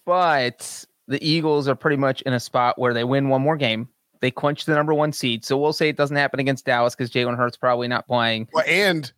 But 0.05 0.85
the 1.07 1.23
Eagles 1.27 1.67
are 1.67 1.75
pretty 1.75 1.97
much 1.97 2.21
in 2.23 2.33
a 2.33 2.39
spot 2.39 2.77
where 2.77 2.93
they 2.93 3.03
win 3.03 3.29
one 3.29 3.41
more 3.41 3.57
game. 3.57 3.87
They 4.21 4.31
clinch 4.31 4.65
the 4.65 4.75
number 4.75 4.93
one 4.93 5.11
seed. 5.11 5.43
So 5.43 5.57
we'll 5.57 5.73
say 5.73 5.89
it 5.89 5.97
doesn't 5.97 6.15
happen 6.15 6.39
against 6.39 6.65
Dallas 6.65 6.95
because 6.95 7.09
Jalen 7.11 7.35
Hurts 7.35 7.57
probably 7.57 7.87
not 7.87 8.07
playing. 8.07 8.47
Well, 8.53 8.63
and 8.67 9.11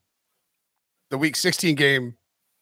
the 1.09 1.17
week 1.17 1.35
16 1.35 1.75
game 1.75 2.15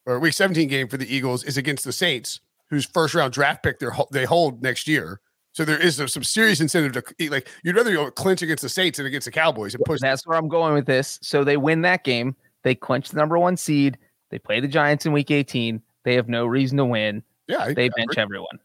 or 0.06 0.20
week 0.20 0.34
17 0.34 0.68
game 0.68 0.88
for 0.88 0.98
the 0.98 1.14
Eagles 1.14 1.44
is 1.44 1.58
against 1.58 1.86
the 1.86 1.94
Saints, 1.94 2.40
whose 2.70 2.86
first 2.86 3.14
round 3.14 3.34
draft 3.34 3.64
pick 3.64 3.80
they're, 3.80 3.94
they 4.12 4.26
hold 4.26 4.64
next 4.64 4.88
year. 4.88 5.22
So 5.54 5.66
there 5.66 5.78
is 5.78 5.98
some, 5.98 6.08
some 6.08 6.24
serious 6.24 6.62
incentive 6.62 6.94
to 6.94 7.30
like 7.30 7.48
you'd 7.64 7.76
rather 7.76 7.94
go 7.94 8.10
clinch 8.10 8.42
against 8.42 8.64
the 8.64 8.70
Saints 8.70 8.98
than 8.98 9.06
against 9.06 9.26
the 9.26 9.32
Cowboys 9.32 9.76
and 9.76 9.84
push. 9.84 10.00
That's 10.00 10.26
where 10.26 10.38
I'm 10.38 10.48
going 10.48 10.74
with 10.74 10.86
this. 10.86 11.20
So 11.22 11.44
they 11.44 11.58
win 11.58 11.82
that 11.82 12.04
game. 12.04 12.36
They 12.64 12.74
clinch 12.74 13.10
the 13.10 13.18
number 13.18 13.38
one 13.38 13.58
seed. 13.58 13.98
They 14.30 14.40
play 14.40 14.62
the 14.62 14.68
Giants 14.68 15.06
in 15.06 15.12
week 15.12 15.30
18. 15.30 15.82
They 16.04 16.16
have 16.16 16.30
no 16.30 16.46
reason 16.46 16.78
to 16.78 16.86
win. 16.86 17.22
Yeah, 17.52 17.74
They 17.74 17.86
I 17.86 17.90
bench 17.96 18.18
everyone. 18.18 18.60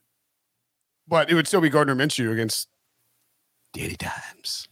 but 1.09 1.31
it 1.31 1.35
would 1.35 1.47
still 1.49 1.61
be 1.61 1.69
Gardner 1.69 1.95
Minshew 1.97 2.33
against 2.33 2.69
Danny 3.73 3.97
Dimes. 3.97 4.69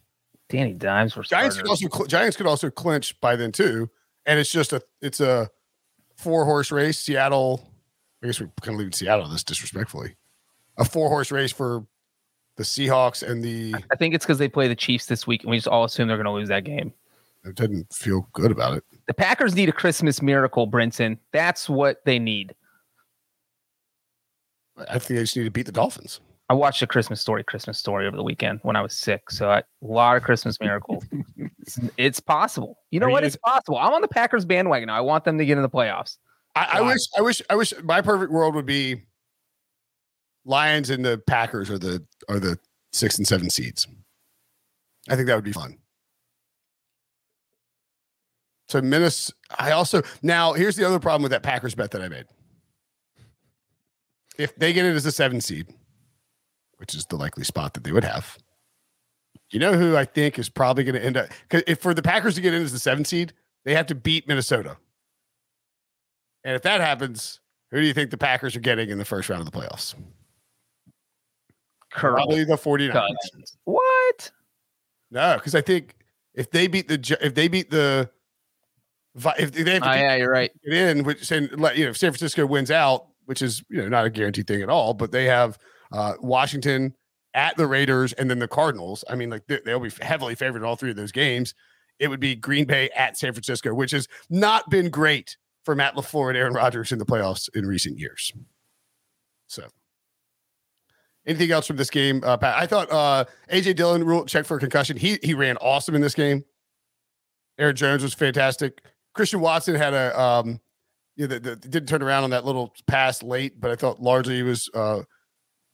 Danny 0.48 0.72
Dimes 0.74 1.12
for 1.12 1.22
Giants 1.22 1.56
could 1.56 1.66
also 1.68 2.06
Giants 2.06 2.36
could 2.36 2.46
also 2.46 2.70
clinch 2.70 3.18
by 3.20 3.34
then 3.34 3.50
too, 3.50 3.90
and 4.26 4.38
it's 4.38 4.52
just 4.52 4.72
a 4.72 4.82
it's 5.00 5.20
a 5.20 5.50
four 6.16 6.44
horse 6.44 6.70
race. 6.70 6.98
Seattle, 6.98 7.68
I 8.22 8.26
guess 8.26 8.40
we're 8.40 8.50
kind 8.62 8.74
of 8.74 8.78
leaving 8.78 8.92
Seattle 8.92 9.28
this 9.28 9.42
disrespectfully. 9.42 10.14
A 10.76 10.84
four 10.84 11.08
horse 11.08 11.30
race 11.32 11.50
for 11.52 11.84
the 12.56 12.62
Seahawks 12.62 13.28
and 13.28 13.42
the. 13.42 13.74
I 13.90 13.96
think 13.96 14.14
it's 14.14 14.24
because 14.24 14.38
they 14.38 14.48
play 14.48 14.68
the 14.68 14.76
Chiefs 14.76 15.06
this 15.06 15.26
week, 15.26 15.42
and 15.42 15.50
we 15.50 15.56
just 15.56 15.66
all 15.68 15.84
assume 15.84 16.06
they're 16.08 16.16
going 16.16 16.26
to 16.26 16.32
lose 16.32 16.48
that 16.50 16.64
game. 16.64 16.92
It 17.44 17.56
didn't 17.56 17.92
feel 17.92 18.28
good 18.32 18.50
about 18.50 18.76
it. 18.76 18.84
The 19.06 19.14
Packers 19.14 19.54
need 19.54 19.68
a 19.68 19.72
Christmas 19.72 20.22
miracle, 20.22 20.68
Brinson. 20.70 21.18
That's 21.32 21.68
what 21.68 22.04
they 22.04 22.18
need. 22.18 22.54
I 24.76 24.98
think 24.98 25.16
they 25.16 25.22
just 25.22 25.36
need 25.36 25.44
to 25.44 25.50
beat 25.50 25.66
the 25.66 25.72
Dolphins. 25.72 26.20
I 26.50 26.54
watched 26.54 26.82
a 26.82 26.86
Christmas 26.86 27.20
story, 27.20 27.42
Christmas 27.42 27.78
story 27.78 28.06
over 28.06 28.16
the 28.16 28.22
weekend 28.22 28.60
when 28.62 28.76
I 28.76 28.82
was 28.82 28.94
sick. 28.96 29.30
So 29.30 29.48
I, 29.50 29.58
a 29.58 29.64
lot 29.80 30.16
of 30.16 30.22
Christmas 30.22 30.60
miracles. 30.60 31.04
it's, 31.60 31.78
it's 31.96 32.20
possible. 32.20 32.76
You 32.90 33.00
know 33.00 33.06
Are 33.06 33.10
what? 33.10 33.22
you- 33.22 33.28
It's 33.28 33.36
possible. 33.36 33.78
I'm 33.78 33.92
on 33.94 34.02
the 34.02 34.08
Packers 34.08 34.44
bandwagon 34.44 34.88
now. 34.88 34.96
I 34.96 35.00
want 35.00 35.24
them 35.24 35.38
to 35.38 35.46
get 35.46 35.56
in 35.56 35.62
the 35.62 35.70
playoffs. 35.70 36.18
I, 36.54 36.66
I 36.74 36.80
wish, 36.82 37.00
I 37.18 37.22
wish, 37.22 37.42
I 37.50 37.56
wish 37.56 37.72
my 37.82 38.00
perfect 38.02 38.30
world 38.30 38.54
would 38.54 38.66
be 38.66 39.02
Lions 40.44 40.90
and 40.90 41.04
the 41.04 41.18
Packers 41.26 41.70
are 41.70 41.78
the 41.78 42.04
are 42.28 42.38
the 42.38 42.58
six 42.92 43.16
and 43.18 43.26
seven 43.26 43.48
seeds. 43.50 43.88
I 45.08 45.16
think 45.16 45.26
that 45.26 45.34
would 45.34 45.44
be 45.44 45.52
fun. 45.52 45.78
So 48.68 48.80
Minnesota. 48.80 49.36
I 49.58 49.72
also 49.72 50.02
now 50.22 50.52
here's 50.52 50.76
the 50.76 50.84
other 50.86 50.98
problem 50.98 51.22
with 51.22 51.32
that 51.32 51.42
Packers 51.42 51.74
bet 51.74 51.90
that 51.92 52.02
I 52.02 52.08
made. 52.08 52.26
If 54.38 54.54
they 54.56 54.72
get 54.72 54.84
it 54.84 54.94
as 54.94 55.06
a 55.06 55.12
seven 55.12 55.40
seed, 55.40 55.66
which 56.78 56.94
is 56.94 57.06
the 57.06 57.16
likely 57.16 57.44
spot 57.44 57.74
that 57.74 57.84
they 57.84 57.92
would 57.92 58.04
have, 58.04 58.36
you 59.50 59.58
know 59.60 59.74
who 59.74 59.96
I 59.96 60.04
think 60.04 60.38
is 60.38 60.48
probably 60.48 60.84
going 60.84 60.94
to 60.96 61.04
end 61.04 61.16
up? 61.16 61.28
Because 61.48 61.62
if 61.66 61.80
for 61.80 61.94
the 61.94 62.02
Packers 62.02 62.34
to 62.34 62.40
get 62.40 62.52
in 62.54 62.62
as 62.62 62.72
the 62.72 62.78
seven 62.78 63.04
seed, 63.04 63.32
they 63.64 63.74
have 63.74 63.86
to 63.86 63.94
beat 63.94 64.26
Minnesota. 64.26 64.76
And 66.42 66.54
if 66.56 66.62
that 66.62 66.80
happens, 66.80 67.40
who 67.70 67.80
do 67.80 67.86
you 67.86 67.94
think 67.94 68.10
the 68.10 68.18
Packers 68.18 68.56
are 68.56 68.60
getting 68.60 68.90
in 68.90 68.98
the 68.98 69.04
first 69.04 69.28
round 69.28 69.40
of 69.46 69.50
the 69.50 69.56
playoffs? 69.58 69.94
Kirk 71.92 72.16
Probably 72.16 72.44
the 72.44 72.56
49ers. 72.56 72.92
Cousins. 72.92 73.56
What? 73.64 74.30
No, 75.10 75.34
because 75.36 75.54
I 75.54 75.60
think 75.60 75.94
if 76.34 76.50
they 76.50 76.66
beat 76.66 76.88
the 76.88 77.16
if 77.20 77.34
they 77.34 77.46
beat 77.46 77.70
the 77.70 78.10
if 79.38 79.52
they 79.52 79.72
have 79.74 79.82
to 79.82 79.88
ah, 79.88 79.92
Oh, 79.92 79.94
beat- 79.94 80.00
yeah, 80.00 80.16
you're 80.16 80.30
right. 80.30 80.50
get 80.64 80.72
in, 80.74 81.04
which 81.04 81.24
saying 81.24 81.48
you 81.52 81.56
know 81.56 81.68
if 81.90 81.96
San 81.96 82.10
Francisco 82.10 82.44
wins 82.46 82.72
out, 82.72 83.06
which 83.26 83.42
is 83.42 83.62
you 83.68 83.78
know 83.78 83.88
not 83.88 84.04
a 84.04 84.10
guaranteed 84.10 84.46
thing 84.46 84.62
at 84.62 84.68
all, 84.68 84.94
but 84.94 85.12
they 85.12 85.24
have 85.24 85.58
uh, 85.92 86.14
Washington 86.20 86.94
at 87.34 87.56
the 87.56 87.66
Raiders 87.66 88.12
and 88.14 88.30
then 88.30 88.38
the 88.38 88.48
Cardinals. 88.48 89.04
I 89.08 89.16
mean, 89.16 89.30
like 89.30 89.46
they, 89.46 89.60
they'll 89.64 89.80
be 89.80 89.90
heavily 90.00 90.34
favored 90.34 90.58
in 90.58 90.64
all 90.64 90.76
three 90.76 90.90
of 90.90 90.96
those 90.96 91.12
games. 91.12 91.54
It 91.98 92.08
would 92.08 92.20
be 92.20 92.34
Green 92.34 92.64
Bay 92.64 92.90
at 92.96 93.16
San 93.16 93.32
Francisco, 93.32 93.74
which 93.74 93.92
has 93.92 94.08
not 94.30 94.68
been 94.70 94.90
great 94.90 95.36
for 95.64 95.74
Matt 95.74 95.94
Lafleur 95.94 96.28
and 96.28 96.36
Aaron 96.36 96.52
Rodgers 96.52 96.92
in 96.92 96.98
the 96.98 97.06
playoffs 97.06 97.48
in 97.54 97.66
recent 97.66 97.98
years. 97.98 98.32
So. 99.46 99.68
Anything 101.26 101.52
else 101.52 101.66
from 101.66 101.76
this 101.76 101.88
game? 101.88 102.22
Uh, 102.22 102.36
Pat? 102.36 102.54
I 102.56 102.66
thought 102.66 102.90
uh, 102.92 103.24
AJ 103.50 103.76
Dillon 103.76 104.04
ruled 104.04 104.28
check 104.28 104.44
for 104.44 104.58
concussion. 104.58 104.96
He 104.98 105.18
he 105.22 105.32
ran 105.32 105.56
awesome 105.56 105.94
in 105.94 106.02
this 106.02 106.14
game. 106.14 106.44
Aaron 107.58 107.74
Jones 107.74 108.02
was 108.02 108.12
fantastic. 108.12 108.82
Christian 109.14 109.40
Watson 109.40 109.74
had 109.74 109.94
a 109.94 110.20
um, 110.20 110.60
you 111.16 111.26
know, 111.26 111.38
the, 111.38 111.40
the, 111.40 111.56
didn't 111.56 111.88
turn 111.88 112.02
around 112.02 112.24
on 112.24 112.30
that 112.30 112.44
little 112.44 112.74
pass 112.86 113.22
late, 113.22 113.60
but 113.60 113.70
I 113.70 113.76
thought 113.76 114.00
largely 114.00 114.36
he 114.36 114.42
was 114.42 114.68
uh, 114.74 115.02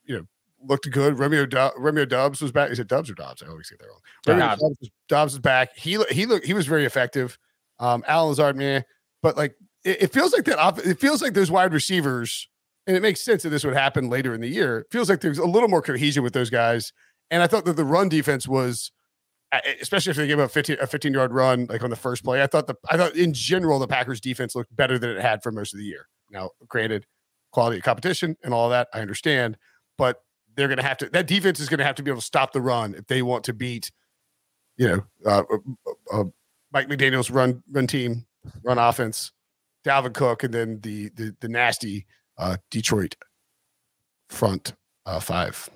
you 0.05 0.19
know, 0.19 0.27
looked 0.67 0.91
good. 0.91 1.19
Romeo 1.19 1.47
du- 1.47 1.73
Romeo 1.77 2.05
Dubs 2.05 2.43
was 2.43 2.53
back. 2.53 2.71
Is 2.71 2.79
it 2.79 2.89
Dubs 2.89 3.11
or 3.11 3.15
Dobbs? 3.15 3.43
I 3.43 3.49
always 3.49 3.71
get 3.71 3.79
that 3.79 3.87
wrong. 3.87 4.01
Romeo 4.27 4.47
Dobbs. 4.47 4.91
Was- 5.09 5.35
is 5.35 5.39
back. 5.39 5.77
He 5.77 6.03
he 6.11 6.27
looked 6.27 6.45
he 6.45 6.55
was 6.55 6.67
very 6.67 6.85
effective. 6.85 7.39
Um, 7.79 8.05
Allen 8.07 8.29
Lazard, 8.29 8.57
man, 8.57 8.85
but 9.23 9.37
like 9.37 9.55
it, 9.85 10.03
it 10.03 10.13
feels 10.13 10.33
like 10.33 10.45
that. 10.45 10.59
Off, 10.59 10.85
it 10.85 11.01
feels 11.01 11.23
like 11.23 11.35
those 11.35 11.51
wide 11.51 11.73
receivers, 11.73 12.49
and 12.87 12.97
it 12.97 13.01
makes 13.01 13.21
sense 13.21 13.43
that 13.43 13.51
this 13.51 13.65
would 13.65 13.75
happen 13.75 14.11
later 14.11 14.35
in 14.35 14.41
the 14.41 14.49
year. 14.49 14.81
It 14.81 14.87
feels 14.91 15.09
like 15.09 15.21
there's 15.21 15.39
a 15.39 15.47
little 15.47 15.69
more 15.69 15.83
cohesion 15.83 16.23
with 16.23 16.33
those 16.33 16.51
guys. 16.51 16.93
And 17.31 17.43
I 17.43 17.47
thought 17.47 17.65
that 17.65 17.77
the 17.77 17.85
run 17.85 18.09
defense 18.09 18.49
was, 18.49 18.91
especially 19.81 20.11
if 20.11 20.17
they 20.17 20.27
gave 20.27 20.39
up 20.39 20.51
15, 20.51 20.77
a 20.81 20.87
15 20.87 21.13
yard 21.13 21.33
run 21.33 21.67
like 21.69 21.83
on 21.83 21.91
the 21.91 21.97
first 21.97 22.25
play. 22.25 22.43
I 22.43 22.47
thought 22.47 22.67
the 22.67 22.77
I 22.89 22.97
thought 22.97 23.15
in 23.15 23.33
general 23.33 23.79
the 23.79 23.89
Packers 23.89 24.21
defense 24.21 24.55
looked 24.55 24.75
better 24.75 24.99
than 24.99 25.11
it 25.11 25.21
had 25.21 25.43
for 25.43 25.51
most 25.51 25.73
of 25.75 25.79
the 25.79 25.85
year. 25.85 26.09
Now, 26.31 26.51
granted, 26.69 27.07
quality 27.53 27.79
of 27.79 27.83
competition 27.83 28.37
and 28.45 28.55
all 28.55 28.69
that 28.71 28.89
I 28.95 29.01
understand, 29.01 29.57
but 29.99 30.23
they're 30.55 30.69
going 30.69 30.79
to 30.79 30.85
have 30.85 30.99
to 30.99 31.09
that 31.11 31.27
defense 31.27 31.61
is 31.61 31.69
going 31.69 31.79
to 31.79 31.85
have 31.85 31.97
to 31.97 32.03
be 32.03 32.11
able 32.11 32.21
to 32.21 32.27
stop 32.27 32.53
the 32.53 32.61
run 32.61 32.95
if 32.95 33.07
they 33.07 33.23
want 33.23 33.45
to 33.45 33.53
beat, 33.53 33.91
you 34.77 34.87
know, 34.89 35.05
uh, 35.27 35.43
uh, 35.51 36.21
uh, 36.21 36.25
Mike 36.73 36.89
McDaniel's 36.89 37.31
run 37.31 37.63
run 37.71 37.87
team, 37.87 38.27
run 38.63 38.79
offense, 38.79 39.33
Dalvin 39.85 40.15
Cook, 40.15 40.45
and 40.45 40.55
then 40.55 40.81
the 40.81 41.11
the, 41.15 41.35
the 41.41 41.49
nasty 41.49 42.07
uh, 42.39 42.57
Detroit 42.71 43.17
front 44.29 44.75
uh, 45.07 45.21
five. 45.21 45.69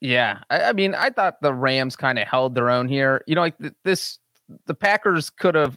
Yeah, 0.00 0.38
I, 0.48 0.62
I 0.64 0.72
mean, 0.72 0.94
I 0.94 1.10
thought 1.10 1.40
the 1.42 1.52
Rams 1.52 1.96
kind 1.96 2.18
of 2.18 2.26
held 2.26 2.54
their 2.54 2.70
own 2.70 2.88
here. 2.88 3.22
You 3.26 3.34
know, 3.34 3.42
like 3.42 3.58
th- 3.58 3.74
this, 3.84 4.18
the 4.66 4.74
Packers 4.74 5.28
could 5.30 5.54
have 5.54 5.76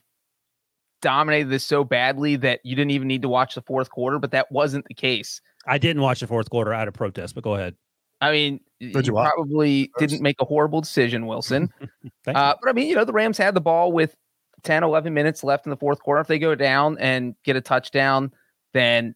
dominated 1.01 1.49
this 1.49 1.63
so 1.65 1.83
badly 1.83 2.37
that 2.37 2.61
you 2.63 2.75
didn't 2.75 2.91
even 2.91 3.07
need 3.07 3.21
to 3.23 3.29
watch 3.29 3.55
the 3.55 3.61
fourth 3.61 3.89
quarter, 3.89 4.19
but 4.19 4.31
that 4.31 4.51
wasn't 4.51 4.85
the 4.87 4.93
case. 4.93 5.41
I 5.67 5.77
didn't 5.77 6.01
watch 6.01 6.21
the 6.21 6.27
fourth 6.27 6.49
quarter 6.49 6.73
out 6.73 6.87
of 6.87 6.93
protest, 6.93 7.35
but 7.35 7.43
go 7.43 7.55
ahead. 7.55 7.75
I 8.21 8.31
mean, 8.31 8.61
y- 8.79 8.91
What'd 8.93 9.07
you 9.07 9.13
you 9.13 9.19
probably 9.21 9.91
First. 9.97 9.99
didn't 10.09 10.21
make 10.23 10.37
a 10.39 10.45
horrible 10.45 10.79
decision, 10.79 11.25
Wilson. 11.27 11.69
Thank 12.23 12.37
Uh, 12.37 12.55
but 12.61 12.69
I 12.69 12.73
mean, 12.73 12.87
you 12.87 12.95
know, 12.95 13.03
the 13.03 13.11
Rams 13.13 13.37
had 13.37 13.53
the 13.53 13.61
ball 13.61 13.91
with 13.91 14.15
10, 14.63 14.83
11 14.83 15.13
minutes 15.13 15.43
left 15.43 15.65
in 15.65 15.69
the 15.71 15.75
fourth 15.77 15.99
quarter. 15.99 16.21
If 16.21 16.27
they 16.27 16.39
go 16.39 16.55
down 16.55 16.97
and 16.99 17.35
get 17.43 17.57
a 17.57 17.61
touchdown, 17.61 18.31
then 18.73 19.13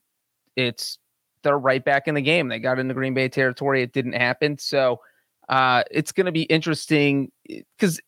it's 0.58 1.00
they're 1.48 1.58
right 1.58 1.84
back 1.84 2.08
in 2.08 2.16
the 2.16 2.22
game. 2.22 2.50
They 2.50 2.60
got 2.60 2.78
into 2.78 2.94
Green 2.94 3.14
Bay 3.14 3.30
territory. 3.30 3.82
It 3.82 3.94
didn't 3.94 4.14
happen. 4.14 4.58
So 4.58 5.00
uh, 5.50 5.84
it's 5.90 6.12
going 6.12 6.26
to 6.26 6.32
be 6.32 6.44
interesting 6.44 7.32
because 7.48 8.00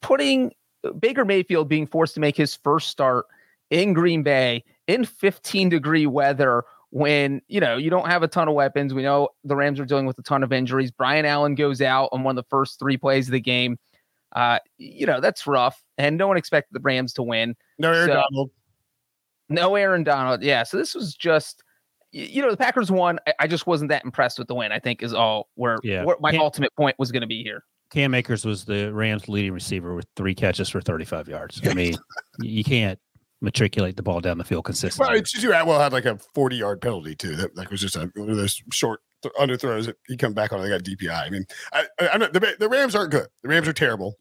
putting 0.00 0.52
Baker 0.98 1.24
Mayfield 1.24 1.68
being 1.68 1.86
forced 1.86 2.14
to 2.14 2.20
make 2.20 2.36
his 2.36 2.54
first 2.54 2.88
start 2.88 3.26
in 3.70 3.92
Green 3.94 4.22
Bay 4.22 4.62
in 4.86 5.04
15 5.04 5.68
degree 5.68 6.06
weather 6.06 6.64
when 6.90 7.42
you 7.48 7.58
know 7.58 7.76
you 7.76 7.90
don't 7.90 8.06
have 8.06 8.22
a 8.22 8.28
ton 8.28 8.46
of 8.46 8.54
weapons. 8.54 8.94
We 8.94 9.02
know 9.02 9.30
the 9.42 9.56
Rams 9.56 9.80
are 9.80 9.84
dealing 9.84 10.06
with 10.06 10.18
a 10.18 10.22
ton 10.22 10.44
of 10.44 10.52
injuries. 10.52 10.92
Brian 10.92 11.26
Allen 11.26 11.56
goes 11.56 11.82
out 11.82 12.10
on 12.12 12.22
one 12.22 12.38
of 12.38 12.44
the 12.44 12.48
first 12.48 12.78
three 12.78 12.96
plays 12.96 13.26
of 13.26 13.32
the 13.32 13.40
game. 13.40 13.76
Uh, 14.36 14.58
you 14.78 15.04
know 15.06 15.20
that's 15.20 15.46
rough, 15.46 15.82
and 15.98 16.16
no 16.16 16.28
one 16.28 16.36
expected 16.36 16.72
the 16.72 16.80
Rams 16.80 17.12
to 17.14 17.22
win. 17.24 17.56
No, 17.78 17.92
Aaron 17.92 18.06
So- 18.08 18.14
Donald. 18.14 18.50
No 19.50 19.74
Aaron 19.74 20.04
Donald. 20.04 20.42
Yeah, 20.42 20.62
so 20.62 20.76
this 20.76 20.94
was 20.94 21.14
just 21.14 21.62
you 22.14 22.40
know 22.42 22.50
the 22.50 22.56
Packers 22.56 22.90
won. 22.90 23.18
I, 23.26 23.34
I 23.40 23.46
just 23.46 23.66
wasn't 23.66 23.88
that 23.90 24.04
impressed 24.04 24.38
with 24.38 24.48
the 24.48 24.54
win. 24.54 24.70
I 24.72 24.78
think 24.78 25.02
is 25.02 25.12
all 25.12 25.48
where, 25.56 25.78
Yeah. 25.82 26.04
where 26.04 26.16
my 26.20 26.30
Can't- 26.30 26.42
ultimate 26.42 26.74
point 26.76 26.96
was 26.98 27.10
going 27.12 27.22
to 27.22 27.26
be 27.26 27.42
here. 27.42 27.64
Cam 27.90 28.14
Akers 28.14 28.44
was 28.44 28.64
the 28.64 28.92
Rams' 28.92 29.28
leading 29.28 29.52
receiver 29.52 29.94
with 29.94 30.06
three 30.16 30.34
catches 30.34 30.68
for 30.68 30.80
35 30.80 31.28
yards. 31.28 31.60
I 31.66 31.74
mean, 31.74 31.94
you 32.40 32.64
can't 32.64 32.98
matriculate 33.40 33.96
the 33.96 34.02
ball 34.02 34.20
down 34.20 34.38
the 34.38 34.44
field 34.44 34.64
consistently. 34.64 35.04
Well, 35.10 35.16
consistently. 35.16 35.42
it's 35.42 35.54
just 35.54 35.62
Atwell 35.62 35.78
had 35.80 35.92
like 35.92 36.04
a 36.06 36.18
40 36.34 36.56
yard 36.56 36.80
penalty 36.80 37.14
too. 37.14 37.36
That 37.36 37.56
like 37.56 37.70
was 37.70 37.80
just 37.80 37.94
a, 37.96 38.10
one 38.14 38.30
of 38.30 38.36
those 38.36 38.60
short 38.72 39.00
th- 39.22 39.34
underthrows 39.34 39.86
that 39.86 39.96
he 40.08 40.16
come 40.16 40.32
back 40.32 40.52
on. 40.52 40.62
They 40.62 40.68
got 40.70 40.82
DPI. 40.82 41.26
I 41.26 41.30
mean, 41.30 41.44
I, 41.72 41.84
I, 42.00 42.08
I'm 42.08 42.20
not, 42.20 42.32
the, 42.32 42.56
the 42.58 42.68
Rams 42.68 42.94
aren't 42.96 43.10
good. 43.12 43.26
The 43.42 43.48
Rams 43.48 43.68
are 43.68 43.72
terrible. 43.72 44.14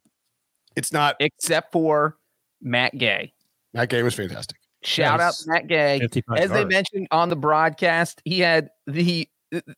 It's 0.76 0.92
not. 0.92 1.16
Except 1.20 1.72
for 1.72 2.18
Matt 2.62 2.98
Gay. 2.98 3.34
Matt 3.74 3.90
Gay 3.90 4.04
was 4.04 4.14
fantastic. 4.14 4.58
Shout 4.84 5.20
out 5.20 5.28
Nice. 5.28 5.44
to 5.44 5.50
Matt 5.50 5.68
Gay. 5.68 6.08
As 6.38 6.52
they 6.52 6.66
mentioned 6.66 7.08
on 7.12 7.30
the 7.30 7.36
broadcast, 7.36 8.22
he 8.26 8.40
had 8.40 8.70
the 8.88 9.28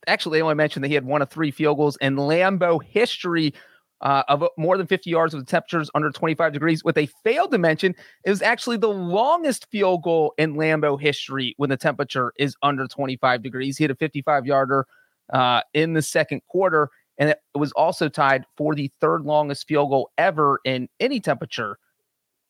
actually 0.08 0.38
they 0.38 0.42
only 0.42 0.56
mentioned 0.56 0.84
that 0.84 0.90
he 0.90 0.94
had 0.94 1.06
one 1.06 1.22
of 1.22 1.30
three 1.30 1.52
field 1.52 1.78
goals 1.78 1.98
in 2.02 2.16
Lambeau 2.16 2.82
history 2.82 3.54
uh, 4.02 4.24
of 4.28 4.44
more 4.58 4.78
than 4.78 4.88
50 4.88 5.10
yards 5.10 5.34
with 5.34 5.48
temperatures 5.48 5.90
under 5.96 6.12
25 6.12 6.54
degrees. 6.54 6.84
What 6.84 6.96
they 6.96 7.08
failed 7.24 7.52
to 7.52 7.58
mention 7.58 7.96
it 8.24 8.30
was 8.30 8.42
actually 8.42 8.78
the 8.78 8.90
longest 8.90 9.68
field 9.72 10.04
goal 10.04 10.34
in 10.38 10.56
Lambeau 10.56 11.00
history 11.00 11.54
when 11.58 11.70
the 11.70 11.78
temperature 11.78 12.34
is 12.38 12.56
under 12.62 12.88
25 12.88 13.42
degrees. 13.42 13.78
He 13.78 13.84
hit 13.84 13.92
a 13.92 13.96
55 13.96 14.46
yarder 14.46 14.86
uh, 15.34 15.62
in 15.74 15.94
the 15.94 16.02
second 16.02 16.42
quarter, 16.48 16.90
and 17.18 17.30
it 17.30 17.40
was 17.56 17.72
also 17.74 18.10
tied 18.10 18.46
for 18.58 18.76
the 18.76 18.92
third 19.02 19.24
longest 19.24 19.68
field 19.68 19.90
goal 19.90 20.10
ever 20.18 20.60
in 20.66 20.88
any 21.00 21.20
temperature 21.20 21.78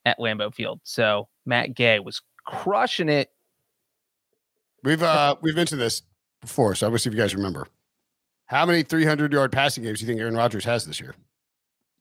at 0.03 0.19
Lambeau 0.19 0.53
Field. 0.53 0.81
So 0.83 1.27
Matt 1.45 1.73
Gay 1.75 1.99
was 1.99 2.21
crushing 2.45 3.09
it 3.09 3.31
We've 4.83 5.01
uh 5.01 5.35
we've 5.41 5.55
mentioned 5.55 5.81
this 5.81 6.03
before, 6.41 6.75
so 6.75 6.85
I 6.85 6.89
wish 6.91 7.03
see 7.03 7.09
if 7.09 7.15
you 7.15 7.19
guys 7.19 7.33
remember. 7.35 7.67
How 8.45 8.67
many 8.67 8.83
300 8.83 9.33
yard 9.33 9.51
passing 9.51 9.83
games 9.83 9.99
do 9.99 10.05
you 10.05 10.07
think 10.11 10.21
Aaron 10.21 10.35
Rodgers 10.35 10.63
has 10.65 10.85
this 10.85 10.99
year? 10.99 11.15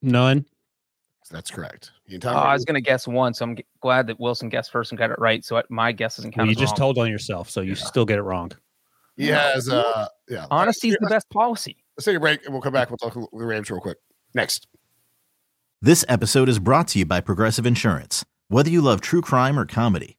None. 0.02 0.44
That's 1.30 1.50
correct. 1.50 1.92
He 2.06 2.14
and 2.16 2.22
Tom 2.22 2.36
Oh, 2.36 2.40
I 2.40 2.52
was 2.52 2.66
going 2.66 2.74
to 2.74 2.82
guess 2.82 3.08
one, 3.08 3.32
so 3.32 3.44
I'm 3.46 3.56
g- 3.56 3.64
glad 3.80 4.06
that 4.08 4.20
Wilson 4.20 4.50
guessed 4.50 4.70
first 4.70 4.92
and 4.92 4.98
got 4.98 5.10
it 5.10 5.18
right. 5.18 5.42
So 5.42 5.56
I- 5.56 5.62
my 5.70 5.92
guess 5.92 6.18
isn't 6.18 6.36
Well, 6.36 6.46
you 6.46 6.54
just 6.54 6.76
told 6.76 6.98
on 6.98 7.10
yourself, 7.10 7.48
so 7.48 7.62
you 7.62 7.74
still 7.74 8.04
get 8.04 8.18
it 8.18 8.22
wrong. 8.22 8.52
he 9.16 9.28
has 9.28 9.70
uh 9.70 10.06
yeah. 10.28 10.46
Honesty 10.50 10.88
is 10.90 10.96
the 11.00 11.06
best 11.08 11.30
policy. 11.30 11.78
Let's 11.96 12.04
take 12.04 12.16
a 12.18 12.20
break 12.20 12.44
and 12.44 12.52
we'll 12.52 12.60
come 12.60 12.74
back. 12.74 12.90
We'll 12.90 12.98
talk 12.98 13.14
the 13.14 13.28
Rams 13.32 13.70
real 13.70 13.80
quick. 13.80 13.96
Next. 14.34 14.66
This 15.80 16.04
episode 16.06 16.50
is 16.50 16.58
brought 16.58 16.88
to 16.88 16.98
you 16.98 17.06
by 17.06 17.22
Progressive 17.22 17.64
Insurance. 17.64 18.26
Whether 18.48 18.68
you 18.68 18.82
love 18.82 19.00
true 19.00 19.22
crime 19.22 19.58
or 19.58 19.64
comedy, 19.64 20.18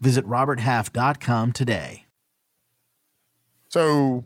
Visit 0.00 0.26
RobertHalf.com 0.26 1.52
today. 1.52 2.06
So 3.68 4.24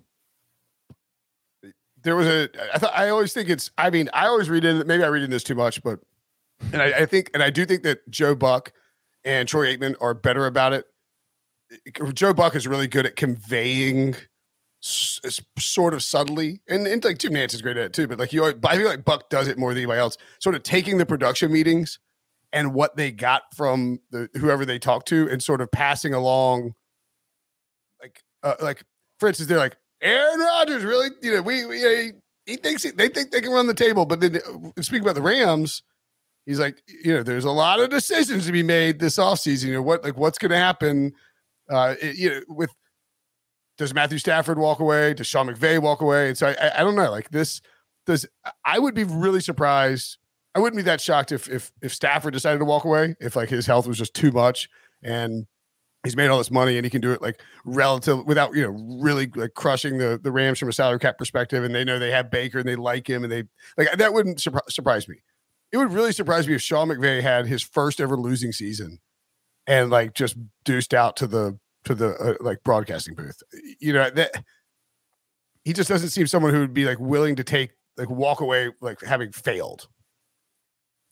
there 2.03 2.17
was 2.17 2.27
a. 2.27 2.49
I 2.73 2.79
thought 2.79 2.93
I 2.97 3.09
always 3.09 3.33
think 3.33 3.49
it's. 3.49 3.71
I 3.77 3.91
mean, 3.91 4.09
I 4.13 4.27
always 4.27 4.49
read 4.49 4.65
in. 4.65 4.87
Maybe 4.87 5.03
I 5.05 5.09
read 5.09 5.23
in 5.23 5.31
this 5.31 5.43
too 5.45 5.55
much, 5.55 5.83
but 5.83 6.01
and 6.73 6.81
I, 6.81 6.87
I 7.01 7.07
think 7.07 7.31
and 7.35 7.43
I 7.43 7.51
do 7.51 7.65
think 7.67 7.83
that 7.83 8.09
Joe 8.11 8.35
Buck 8.35 8.73
and 9.25 9.49
Troy 9.49 9.75
Aikman 9.77 9.97
are 10.01 10.15
better 10.15 10.47
about 10.47 10.73
it. 10.73 10.87
Joe 12.15 12.33
Buck 12.35 12.55
is 12.55 12.67
really 12.69 12.87
good 12.87 13.05
at 13.07 13.17
conveying 13.17 14.15
s- 14.83 15.41
sort 15.59 15.93
of 15.95 16.03
subtly, 16.03 16.61
and, 16.69 16.87
and 16.87 17.03
like 17.05 17.19
Jim 17.19 17.33
Nantz 17.33 17.55
is 17.55 17.63
great 17.63 17.77
at 17.77 17.87
it 17.87 17.93
too. 17.93 18.07
But 18.07 18.19
like 18.19 18.33
you, 18.33 18.43
always- 18.43 18.57
I 18.65 18.77
feel 18.77 18.87
like 18.87 19.05
Buck 19.05 19.29
does 19.29 19.49
it 19.49 19.59
more 19.59 19.71
than 19.73 19.79
anybody 19.79 19.99
else. 19.99 20.17
Sort 20.39 20.55
of 20.55 20.63
taking 20.63 20.99
the 20.99 21.07
production 21.07 21.51
meetings 21.51 21.99
and 22.55 22.73
what 22.73 22.97
they 22.97 23.13
got 23.13 23.43
from 23.55 24.01
the 24.11 24.31
whoever 24.35 24.65
they 24.65 24.79
talk 24.79 25.05
to, 25.07 25.29
and 25.29 25.43
sort 25.43 25.61
of 25.61 25.71
passing 25.71 26.15
along, 26.15 26.73
like 28.01 28.23
uh, 28.43 28.55
like 28.63 28.83
for 29.21 29.29
instance, 29.29 29.49
they're 29.49 29.59
like 29.59 29.77
Aaron 30.01 30.41
Rodgers, 30.41 30.85
really, 30.85 31.09
you 31.23 31.35
know, 31.35 31.43
we, 31.43 31.67
we 31.67 32.13
he, 32.47 32.57
thinks 32.57 32.83
he, 32.83 32.91
they 32.91 33.09
think 33.09 33.31
they 33.31 33.41
can 33.43 33.53
run 33.53 33.67
the 33.67 33.75
table, 33.75 34.07
but 34.07 34.21
then 34.21 34.37
uh, 34.37 34.83
speaking 34.83 35.03
about 35.05 35.15
the 35.15 35.23
Rams 35.23 35.83
he's 36.47 36.61
like, 36.61 36.83
you 36.87 37.15
know, 37.15 37.23
there's 37.23 37.45
a 37.45 37.51
lot 37.51 37.81
of 37.81 37.91
decisions 37.91 38.47
to 38.47 38.53
be 38.53 38.63
made 38.63 38.99
this 38.99 39.17
offseason. 39.17 39.67
You 39.67 39.75
know, 39.75 39.83
what 39.83 40.05
like 40.05 40.17
what's 40.17 40.39
going 40.39 40.51
to 40.51 40.59
happen? 40.59 41.13
Uh, 41.71 41.95
it- 42.01 42.17
you 42.17 42.31
know, 42.31 42.41
with 42.49 42.71
does 43.77 43.93
Matthew 43.93 44.19
Stafford 44.19 44.59
walk 44.59 44.79
away? 44.79 45.15
Does 45.15 45.27
Sean 45.27 45.49
McVay 45.49 45.81
walk 45.81 46.01
away? 46.01 46.29
And 46.29 46.39
so 46.39 46.49
I, 46.49 46.81
I 46.81 46.85
don't 46.85 46.95
know. 46.95 47.11
Like 47.11 47.31
this, 47.31 47.61
does 48.07 48.27
I 48.65 48.79
would 48.79 48.95
be 48.95 49.05
really 49.05 49.41
surprised. 49.41 50.19
I 50.55 50.61
wouldn't 50.61 50.77
be 50.77 50.83
that 50.83 51.01
shocked 51.01 51.33
if 51.33 51.49
if 51.49 51.73
if 51.83 51.93
Stafford 51.93 52.33
decided 52.33 52.59
to 52.59 52.65
walk 52.65 52.85
away. 52.85 53.17
If 53.21 53.37
like 53.37 53.49
his 53.49 53.67
health 53.67 53.87
was 53.87 53.99
just 53.99 54.15
too 54.15 54.31
much 54.31 54.69
and 55.03 55.47
he's 56.05 56.17
made 56.17 56.29
all 56.29 56.39
this 56.39 56.51
money 56.51 56.77
and 56.77 56.85
he 56.85 56.91
can 56.91 57.01
do 57.01 57.13
it 57.13 57.23
like 57.23 57.41
relative 57.65 58.25
without 58.27 58.55
you 58.55 58.63
know 58.63 59.01
really 59.03 59.31
like 59.35 59.55
crushing 59.55 59.99
the 59.99 60.21
the 60.23 60.31
Rams 60.31 60.59
from 60.59 60.69
a 60.69 60.73
salary 60.73 60.99
cap 60.99 61.19
perspective. 61.19 61.65
And 61.65 61.75
they 61.75 61.85
know 61.85 61.99
they 61.99 62.11
have 62.11 62.31
Baker 62.31 62.59
and 62.59 62.69
they 62.69 62.77
like 62.77 63.09
him 63.09 63.25
and 63.25 63.33
they 63.33 63.45
like 63.77 63.93
that 63.97 64.13
wouldn't 64.13 64.39
surpri- 64.39 64.71
surprise 64.71 65.09
me 65.09 65.17
it 65.75 65.79
would 65.79 65.93
really 65.93 66.13
surprise 66.13 66.47
me 66.47 66.55
if 66.55 66.63
Sean 66.63 66.87
McVay 66.87 67.21
had 67.21 67.49
his 67.49 67.61
first 67.61 68.01
ever 68.01 68.17
losing 68.17 68.53
season 68.53 69.01
and 69.67 69.91
like 69.91 70.15
just 70.15 70.37
deuced 70.65 70.95
out 70.95 71.17
to 71.17 71.27
the 71.27 71.59
to 71.83 71.97
the 71.97 72.15
uh, 72.15 72.35
like 72.41 72.63
broadcasting 72.63 73.17
booth. 73.17 73.43
You 73.81 73.93
know 73.93 74.09
that 74.11 74.45
he 75.65 75.73
just 75.73 75.89
doesn't 75.89 76.11
seem 76.11 76.29
someone 76.29 76.55
who 76.55 76.61
would 76.61 76.75
be 76.75 76.85
like 76.85 77.01
willing 77.01 77.35
to 77.35 77.43
take 77.43 77.73
like 77.97 78.09
walk 78.09 78.41
away 78.41 78.71
like 78.81 79.03
having 79.03 79.33
failed. 79.33 79.89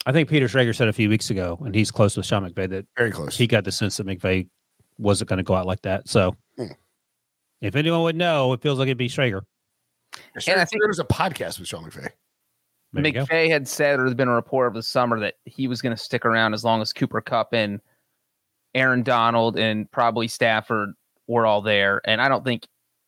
I 0.06 0.12
think 0.12 0.28
Peter 0.28 0.46
Schrager 0.46 0.74
said 0.74 0.88
a 0.88 0.92
few 0.92 1.08
weeks 1.08 1.30
ago, 1.30 1.58
and 1.64 1.74
he's 1.74 1.90
close 1.90 2.16
with 2.16 2.26
Sean 2.26 2.48
McVay, 2.48 2.68
that 2.70 2.86
Very 2.96 3.10
close. 3.12 3.36
he 3.36 3.46
got 3.46 3.64
the 3.64 3.72
sense 3.72 3.96
that 3.98 4.06
McVay 4.06 4.48
wasn't 4.98 5.28
going 5.30 5.36
to 5.38 5.42
go 5.44 5.54
out 5.54 5.66
like 5.66 5.82
that. 5.82 6.08
So, 6.08 6.36
Hmm. 6.56 6.66
if 7.60 7.76
anyone 7.76 8.02
would 8.02 8.16
know, 8.16 8.52
it 8.52 8.60
feels 8.62 8.78
like 8.78 8.86
it'd 8.86 8.98
be 8.98 9.08
Schrager. 9.08 9.42
Sure, 10.38 10.58
I 10.58 10.64
think- 10.64 10.82
there's 10.82 10.98
a 10.98 11.04
podcast 11.04 11.58
with 11.58 11.68
Sean 11.68 11.84
McVay. 11.88 12.08
There. 12.92 13.02
McVay 13.04 13.48
had 13.48 13.66
said, 13.66 13.98
or 13.98 14.02
there's 14.02 14.14
been 14.14 14.28
a 14.28 14.34
report 14.34 14.66
over 14.66 14.78
the 14.78 14.82
summer 14.82 15.18
that 15.20 15.36
he 15.46 15.66
was 15.66 15.80
going 15.80 15.96
to 15.96 16.02
stick 16.02 16.26
around 16.26 16.52
as 16.52 16.62
long 16.64 16.82
as 16.82 16.92
Cooper 16.92 17.22
Kupp 17.22 17.54
and 17.54 17.80
Aaron 18.74 19.02
Donald 19.02 19.58
and 19.58 19.90
probably 19.90 20.28
Stafford 20.28 20.92
were 21.26 21.46
all 21.46 21.62
there. 21.62 22.02
And 22.04 22.20
I 22.20 22.28
don't 22.28 22.44
think 22.44 22.66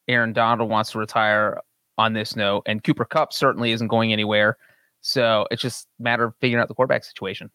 Aaron 0.09 0.33
Donald 0.33 0.71
wants 0.71 0.93
to 0.93 0.99
retire 0.99 1.61
on 1.99 2.13
this 2.15 2.35
note, 2.35 2.63
and 2.67 2.83
Cooper 2.83 3.05
Kupp 3.05 3.33
certainly 3.33 3.73
isn't 3.73 3.89
going 3.89 4.13
anywhere. 4.13 4.57
So 5.07 5.47
it's 5.51 5.61
just 5.61 5.87
a 6.01 6.03
matter 6.03 6.25
of 6.25 6.35
figuring 6.41 6.63
out 6.63 6.69
the 6.69 6.75
quarterback 6.75 7.05
situation. 7.05 7.51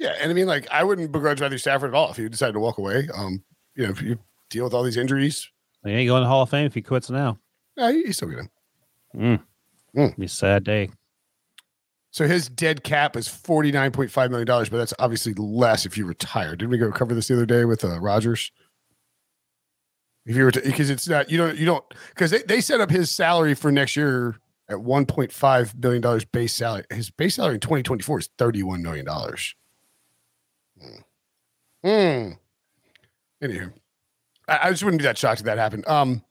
Yeah, 0.00 0.16
and 0.20 0.32
I 0.32 0.34
mean 0.34 0.46
like 0.48 0.66
I 0.68 0.82
wouldn't 0.82 1.12
begrudge 1.12 1.40
Matthew 1.40 1.58
Stafford 1.58 1.90
at 1.90 1.94
all 1.94 2.10
if 2.10 2.16
he 2.16 2.28
decided 2.28 2.54
to 2.54 2.60
walk 2.60 2.78
away. 2.78 3.08
Um, 3.14 3.44
you 3.76 3.84
know, 3.84 3.90
if 3.90 4.02
you 4.02 4.18
deal 4.50 4.64
with 4.64 4.74
all 4.74 4.82
these 4.82 4.96
injuries, 4.96 5.48
He 5.84 5.92
ain't 5.92 6.08
going 6.08 6.22
to 6.22 6.24
the 6.24 6.28
Hall 6.28 6.42
of 6.42 6.50
Fame 6.50 6.66
if 6.66 6.74
he 6.74 6.82
quits 6.82 7.08
now. 7.08 7.38
yeah, 7.76 7.92
he- 7.92 8.02
he's 8.02 8.16
still 8.16 8.30
good. 8.30 8.48
Mm. 9.14 9.40
Mm. 9.96 10.16
Be 10.16 10.24
a 10.24 10.28
sad 10.28 10.64
day. 10.64 10.90
So 12.10 12.26
his 12.26 12.48
dead 12.48 12.82
cap 12.82 13.16
is 13.16 13.28
forty 13.28 13.70
nine 13.70 13.92
point 13.92 14.10
five 14.10 14.30
million 14.32 14.46
dollars, 14.48 14.68
but 14.68 14.78
that's 14.78 14.92
obviously 14.98 15.34
less 15.34 15.86
if 15.86 15.96
you 15.96 16.04
retire. 16.04 16.56
Didn't 16.56 16.70
we 16.70 16.78
go 16.78 16.90
cover 16.90 17.14
this 17.14 17.28
the 17.28 17.34
other 17.34 17.46
day 17.46 17.64
with 17.64 17.84
uh, 17.84 18.00
Rodgers? 18.00 18.50
If 20.26 20.34
you 20.36 20.44
were 20.44 20.50
because 20.50 20.90
it's 20.90 21.08
not 21.08 21.30
you 21.30 21.38
don't 21.38 21.56
you 21.56 21.64
don't 21.66 21.84
because 22.10 22.32
they, 22.32 22.42
they 22.42 22.60
set 22.60 22.80
up 22.80 22.90
his 22.90 23.08
salary 23.10 23.54
for 23.54 23.70
next 23.70 23.94
year 23.96 24.36
at 24.68 24.80
one 24.80 25.06
point 25.06 25.32
five 25.32 25.78
billion 25.80 26.02
dollars 26.02 26.24
base 26.24 26.54
salary. 26.54 26.84
His 26.90 27.10
base 27.10 27.36
salary 27.36 27.54
in 27.54 27.60
twenty 27.60 27.82
twenty 27.82 28.02
four 28.02 28.18
is 28.18 28.28
thirty 28.38 28.62
one 28.62 28.82
million 28.82 29.04
dollars. 29.04 29.54
Hmm. 30.80 31.00
Hmm. 31.84 32.30
Anywho, 33.42 33.72
I, 34.48 34.58
I 34.62 34.70
just 34.70 34.84
wouldn't 34.84 35.00
be 35.00 35.04
that 35.04 35.18
shocked 35.18 35.40
if 35.40 35.46
that 35.46 35.58
happened. 35.58 35.86
Um, 35.88 36.22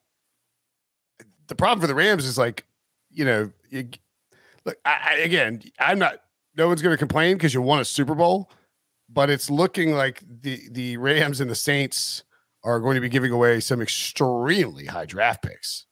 the 1.48 1.56
problem 1.56 1.82
for 1.82 1.88
the 1.88 1.96
Rams 1.96 2.26
is 2.26 2.38
like, 2.38 2.66
you 3.10 3.26
know, 3.26 3.52
you, 3.70 3.90
look, 4.66 4.78
I, 4.86 5.10
I, 5.12 5.14
again, 5.18 5.62
I'm 5.80 6.00
not. 6.00 6.22
No 6.56 6.68
one's 6.68 6.82
going 6.82 6.94
to 6.94 6.98
complain 6.98 7.38
because 7.38 7.54
you 7.54 7.62
won 7.62 7.80
a 7.80 7.86
Super 7.86 8.16
Bowl, 8.16 8.50
but 9.10 9.30
it's 9.30 9.50
looking 9.50 9.94
like 9.94 10.22
the 10.42 10.62
the 10.72 10.98
Rams 10.98 11.42
and 11.42 11.50
the 11.50 11.56
Saints 11.56 12.24
are 12.64 12.80
going 12.80 12.96
to 12.96 13.02
be 13.02 13.10
giving 13.10 13.32
away 13.32 13.60
some 13.60 13.82
extremely 13.82 14.86
high 14.86 15.06
draft 15.06 15.44
picks. 15.44 15.86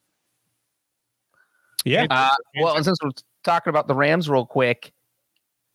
Yeah. 1.85 2.07
Uh, 2.09 2.29
well, 2.61 2.75
and 2.75 2.83
since 2.85 2.97
we're 3.03 3.11
talking 3.43 3.69
about 3.71 3.87
the 3.87 3.95
Rams 3.95 4.29
real 4.29 4.45
quick, 4.45 4.91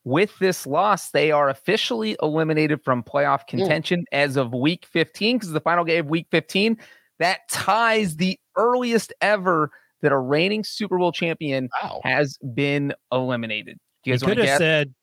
with 0.05 0.39
this 0.39 0.67
loss, 0.67 1.11
they 1.11 1.31
are 1.31 1.49
officially 1.49 2.15
eliminated 2.23 2.83
from 2.85 3.03
playoff 3.03 3.47
contention 3.47 4.05
as 4.13 4.37
of 4.37 4.53
week 4.53 4.85
15 4.87 5.37
because 5.39 5.51
the 5.53 5.61
final 5.61 5.83
game 5.85 6.01
of 6.05 6.11
week 6.11 6.27
15 6.31 6.77
that 7.21 7.41
ties 7.51 8.17
the 8.17 8.39
earliest 8.57 9.13
ever 9.23 9.71
that 10.03 10.13
a 10.13 10.19
reigning 10.19 10.63
Super 10.63 10.99
Bowl 10.99 11.11
champion 11.13 11.71
Wow. 11.83 12.01
has 12.05 12.37
been 12.53 12.93
eliminated. 13.13 13.79
Do 14.03 14.11
you 14.11 14.13
You 14.15 14.19
guys 14.19 14.23
want 14.25 14.31
could 14.33 14.39
have 14.39 14.47
guess? 14.47 14.59
said, 14.59 14.95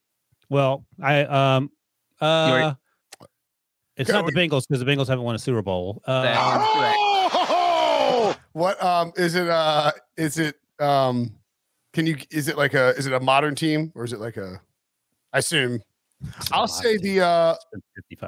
well, 0.49 0.85
I, 1.01 1.21
um, 1.23 1.71
uh, 2.19 2.75
it's 3.97 4.11
Go- 4.11 4.21
not 4.21 4.27
the 4.27 4.33
Bengals 4.33 4.67
because 4.67 4.83
the 4.83 4.85
Bengals 4.85 5.07
haven't 5.07 5.23
won 5.23 5.33
a 5.33 5.39
Super 5.39 5.63
Bowl. 5.63 6.03
Uh, 6.05 6.21
That- 6.21 6.37
Oh! 7.33 8.35
What 8.53 8.83
um 8.83 9.13
is 9.15 9.33
it? 9.35 9.47
Uh, 9.47 9.91
is 10.17 10.37
it 10.37 10.55
um? 10.81 11.31
Can 11.93 12.05
you? 12.07 12.17
Is 12.31 12.47
it 12.47 12.57
like 12.57 12.73
a? 12.73 12.89
Is 12.97 13.05
it 13.07 13.13
a 13.13 13.19
modern 13.19 13.55
team 13.55 13.91
or 13.95 14.03
is 14.03 14.13
it 14.13 14.19
like 14.19 14.37
a? 14.37 14.61
I 15.33 15.39
assume. 15.39 15.79
it's 16.37 16.51
I'll 16.51 16.67
say 16.67 16.93
my 16.97 17.01
the. 17.01 17.21
uh 17.21 17.55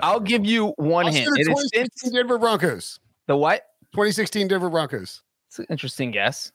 I'll 0.01 0.19
give 0.19 0.45
you 0.45 0.67
one 0.77 1.05
I'll 1.07 1.11
say 1.13 1.19
hint. 1.19 1.33
the 1.35 1.39
It 1.39 1.41
is 1.41 1.47
2016 1.47 1.87
since 1.95 2.13
Denver 2.13 2.37
Broncos. 2.37 2.99
the 3.27 3.35
what? 3.37 3.63
2016 3.93 4.47
Denver 4.47 4.69
Broncos. 4.69 5.21
It's 5.49 5.59
an 5.59 5.65
interesting 5.69 6.11
guess. 6.11 6.51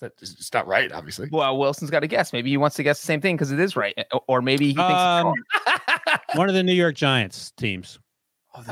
That 0.00 0.12
is 0.20 0.32
it's 0.34 0.52
not 0.52 0.66
right, 0.66 0.92
obviously. 0.92 1.28
Well, 1.32 1.58
Wilson's 1.58 1.90
got 1.90 2.00
to 2.00 2.06
guess. 2.06 2.32
Maybe 2.32 2.50
he 2.50 2.56
wants 2.56 2.76
to 2.76 2.82
guess 2.82 3.00
the 3.00 3.06
same 3.06 3.20
thing 3.20 3.36
because 3.36 3.50
it 3.52 3.58
is 3.58 3.74
right, 3.76 3.96
or 4.28 4.40
maybe 4.42 4.68
he 4.68 4.74
thinks. 4.74 4.92
Um, 4.92 5.32
it's 5.66 6.20
One 6.36 6.48
of 6.48 6.54
the 6.54 6.62
New 6.62 6.74
York 6.74 6.94
Giants 6.94 7.50
teams. 7.52 7.98
Oh, 8.54 8.62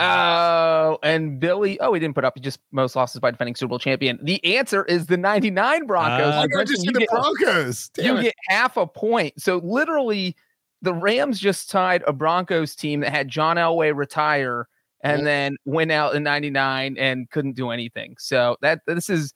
and 1.03 1.39
Billy. 1.41 1.79
Oh, 1.81 1.93
he 1.95 2.01
didn't 2.01 2.15
put 2.15 2.25
up. 2.25 2.35
He 2.37 2.41
just 2.41 2.61
most 2.73 2.97
losses 2.97 3.21
by 3.21 3.31
defending 3.31 3.55
Super 3.55 3.71
Bowl 3.71 3.79
champion. 3.79 4.19
The 4.23 4.43
answer 4.57 4.85
is 4.85 5.07
the 5.07 5.17
'99 5.17 5.87
Broncos. 5.87 6.35
Uh, 6.35 6.47
I 6.59 6.65
just 6.65 6.85
you, 6.85 6.93
the 6.93 7.01
get, 7.01 7.09
Broncos. 7.11 7.89
Damn 7.91 8.05
you 8.05 8.17
it. 8.21 8.23
get 8.25 8.35
half 8.49 8.77
a 8.77 8.87
point. 8.87 9.41
So 9.41 9.59
literally, 9.65 10.37
the 10.83 10.95
Rams 10.95 11.39
just 11.41 11.71
tied 11.71 12.03
a 12.07 12.13
Broncos 12.13 12.75
team 12.75 13.01
that 13.01 13.11
had 13.11 13.29
John 13.29 13.57
Elway 13.57 13.95
retire 13.97 14.69
and 15.03 15.23
Mhm. 15.23 15.25
then 15.25 15.57
went 15.65 15.93
out 15.93 16.15
in 16.15 16.23
'99 16.23 16.97
and 16.99 17.29
couldn't 17.31 17.53
do 17.55 17.71
anything. 17.71 18.17
So 18.19 18.57
that 18.63 18.81
this 18.87 19.09
is. 19.11 19.33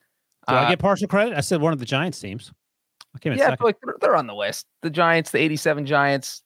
Did 0.48 0.54
I 0.56 0.64
uh, 0.64 0.68
get 0.70 0.78
partial 0.78 1.06
credit? 1.08 1.36
I 1.36 1.40
said 1.40 1.60
one 1.60 1.72
of 1.72 1.78
the 1.78 1.84
Giants 1.86 2.18
teams. 2.18 2.52
I 3.14 3.18
came 3.18 3.32
in 3.32 3.38
yeah, 3.38 3.44
I 3.44 3.46
second. 3.48 3.58
feel 3.58 3.66
like 3.68 3.76
they're, 3.84 3.94
they're 4.00 4.16
on 4.16 4.26
the 4.26 4.34
list. 4.34 4.66
The 4.82 4.90
Giants, 4.90 5.30
the 5.32 5.38
87 5.38 5.84
Giants, 5.84 6.42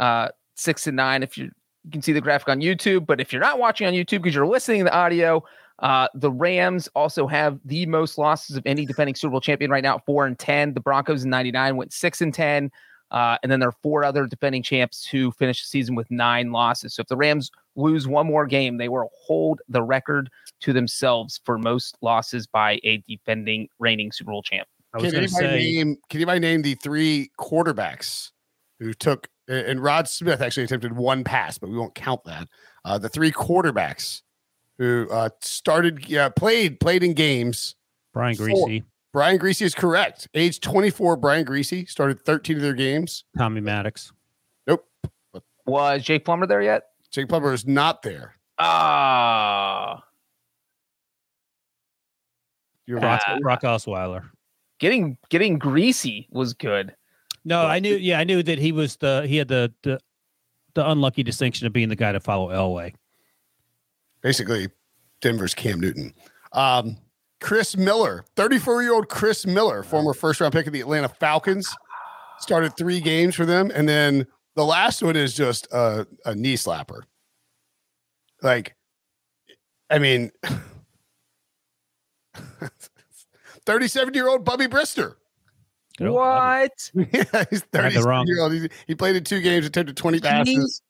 uh, 0.00 0.28
six 0.56 0.86
and 0.86 0.96
nine. 0.96 1.22
If 1.22 1.38
you, 1.38 1.50
you 1.86 1.90
can 1.92 2.02
see 2.02 2.12
the 2.12 2.20
graphic 2.20 2.48
on 2.50 2.60
YouTube, 2.60 3.06
but 3.06 3.20
if 3.20 3.32
you're 3.32 3.40
not 3.40 3.58
watching 3.58 3.86
on 3.86 3.94
YouTube 3.94 4.20
because 4.22 4.34
you're 4.34 4.46
listening 4.46 4.80
to 4.80 4.84
the 4.84 4.94
audio, 4.94 5.42
Uh, 5.80 6.08
the 6.14 6.30
Rams 6.30 6.88
also 6.94 7.26
have 7.26 7.60
the 7.66 7.84
most 7.84 8.16
losses 8.16 8.56
of 8.56 8.62
any 8.64 8.86
defending 8.86 9.14
Super 9.14 9.32
Bowl 9.32 9.42
champion 9.42 9.70
right 9.70 9.82
now, 9.82 9.98
four 10.06 10.26
and 10.26 10.38
ten. 10.38 10.72
The 10.72 10.80
Broncos 10.80 11.22
in 11.22 11.28
'99 11.28 11.76
went 11.76 11.92
six 11.92 12.22
and 12.22 12.32
ten, 12.32 12.70
uh, 13.10 13.36
and 13.42 13.52
then 13.52 13.60
there 13.60 13.68
are 13.68 13.76
four 13.82 14.02
other 14.02 14.26
defending 14.26 14.62
champs 14.62 15.06
who 15.06 15.32
finished 15.32 15.64
the 15.64 15.68
season 15.68 15.94
with 15.94 16.10
nine 16.10 16.50
losses. 16.50 16.94
So 16.94 17.02
if 17.02 17.08
the 17.08 17.16
Rams 17.16 17.50
lose 17.74 18.08
one 18.08 18.26
more 18.26 18.46
game, 18.46 18.78
they 18.78 18.88
will 18.88 19.10
hold 19.26 19.60
the 19.68 19.82
record 19.82 20.30
to 20.60 20.72
themselves 20.72 21.42
for 21.44 21.58
most 21.58 21.98
losses 22.00 22.46
by 22.46 22.80
a 22.82 23.02
defending 23.06 23.68
reigning 23.78 24.12
Super 24.12 24.30
Bowl 24.30 24.42
champ. 24.42 24.66
I 24.94 24.96
was 24.96 25.12
Can 25.12 25.12
going 25.12 25.24
anybody 25.24 25.62
say, 25.62 25.76
name? 25.76 25.96
Can 26.08 26.18
anybody 26.20 26.40
name 26.40 26.62
the 26.62 26.74
three 26.76 27.30
quarterbacks 27.38 28.30
who 28.80 28.94
took? 28.94 29.28
And 29.48 29.80
Rod 29.82 30.08
Smith 30.08 30.40
actually 30.40 30.64
attempted 30.64 30.96
one 30.96 31.22
pass, 31.24 31.56
but 31.58 31.70
we 31.70 31.76
won't 31.76 31.94
count 31.94 32.24
that. 32.24 32.48
Uh, 32.84 32.98
the 32.98 33.08
three 33.08 33.30
quarterbacks 33.30 34.22
who 34.78 35.06
uh, 35.10 35.30
started, 35.40 36.08
yeah, 36.08 36.28
played 36.28 36.80
played 36.80 37.02
in 37.04 37.14
games. 37.14 37.76
Brian 38.12 38.34
Four. 38.36 38.46
Griese, 38.46 38.82
Brian 39.12 39.38
Griese 39.38 39.62
is 39.62 39.74
correct. 39.74 40.28
Age 40.34 40.60
24, 40.60 41.16
Brian 41.16 41.44
Griese 41.46 41.88
started 41.88 42.20
13 42.24 42.56
of 42.56 42.62
their 42.62 42.74
games. 42.74 43.24
Tommy 43.38 43.60
Maddox. 43.60 44.12
Nope. 44.66 44.84
Was 45.64 46.02
Jake 46.02 46.24
Plummer 46.24 46.46
there 46.46 46.62
yet? 46.62 46.84
Jake 47.10 47.28
Plummer 47.28 47.52
is 47.52 47.66
not 47.66 48.02
there. 48.02 48.34
Ah, 48.58 50.02
You're 52.86 53.00
Brock, 53.00 53.22
Ah. 53.26 53.38
Brock 53.40 53.62
Osweiler. 53.62 54.30
getting 54.78 55.16
getting 55.28 55.58
greasy 55.58 56.28
was 56.30 56.52
good. 56.54 56.94
No, 57.46 57.62
I 57.62 57.78
knew. 57.78 57.94
Yeah, 57.94 58.18
I 58.18 58.24
knew 58.24 58.42
that 58.42 58.58
he 58.58 58.72
was 58.72 58.96
the 58.96 59.24
he 59.26 59.36
had 59.36 59.46
the 59.46 59.72
the, 59.82 60.00
the 60.74 60.90
unlucky 60.90 61.22
distinction 61.22 61.66
of 61.66 61.72
being 61.72 61.88
the 61.88 61.96
guy 61.96 62.10
to 62.10 62.18
follow 62.18 62.48
Elway. 62.48 62.92
basically 64.20 64.68
Denver's 65.20 65.54
Cam 65.54 65.78
Newton. 65.80 66.12
Um, 66.52 66.96
Chris 67.40 67.76
Miller, 67.76 68.24
34 68.34 68.82
year 68.82 68.92
old 68.94 69.08
Chris 69.08 69.46
Miller, 69.46 69.84
former 69.84 70.12
first 70.12 70.40
round 70.40 70.52
pick 70.52 70.66
of 70.66 70.72
the 70.72 70.80
Atlanta 70.80 71.08
Falcons, 71.08 71.72
started 72.40 72.76
three 72.76 73.00
games 73.00 73.36
for 73.36 73.46
them. 73.46 73.70
And 73.72 73.88
then 73.88 74.26
the 74.56 74.64
last 74.64 75.00
one 75.02 75.14
is 75.14 75.32
just 75.34 75.68
a, 75.72 76.04
a 76.24 76.34
knee 76.34 76.56
slapper. 76.56 77.02
Like, 78.42 78.74
I 79.88 80.00
mean, 80.00 80.32
37 83.66 84.14
year 84.14 84.28
old 84.28 84.44
Bubby 84.44 84.66
Brister. 84.66 85.14
Good. 85.98 86.10
What? 86.10 86.90
yeah, 86.94 87.04
he's 87.12 87.26
I 87.34 87.38
had 87.38 87.48
the 87.50 87.58
37 87.72 88.04
wrong- 88.08 88.26
year 88.26 88.40
old. 88.40 88.52
He, 88.52 88.68
he 88.86 88.94
played 88.94 89.16
in 89.16 89.24
two 89.24 89.40
games, 89.40 89.66
attempted 89.66 89.96
20 89.96 90.16
He- 90.18 90.20
passes. 90.20 90.82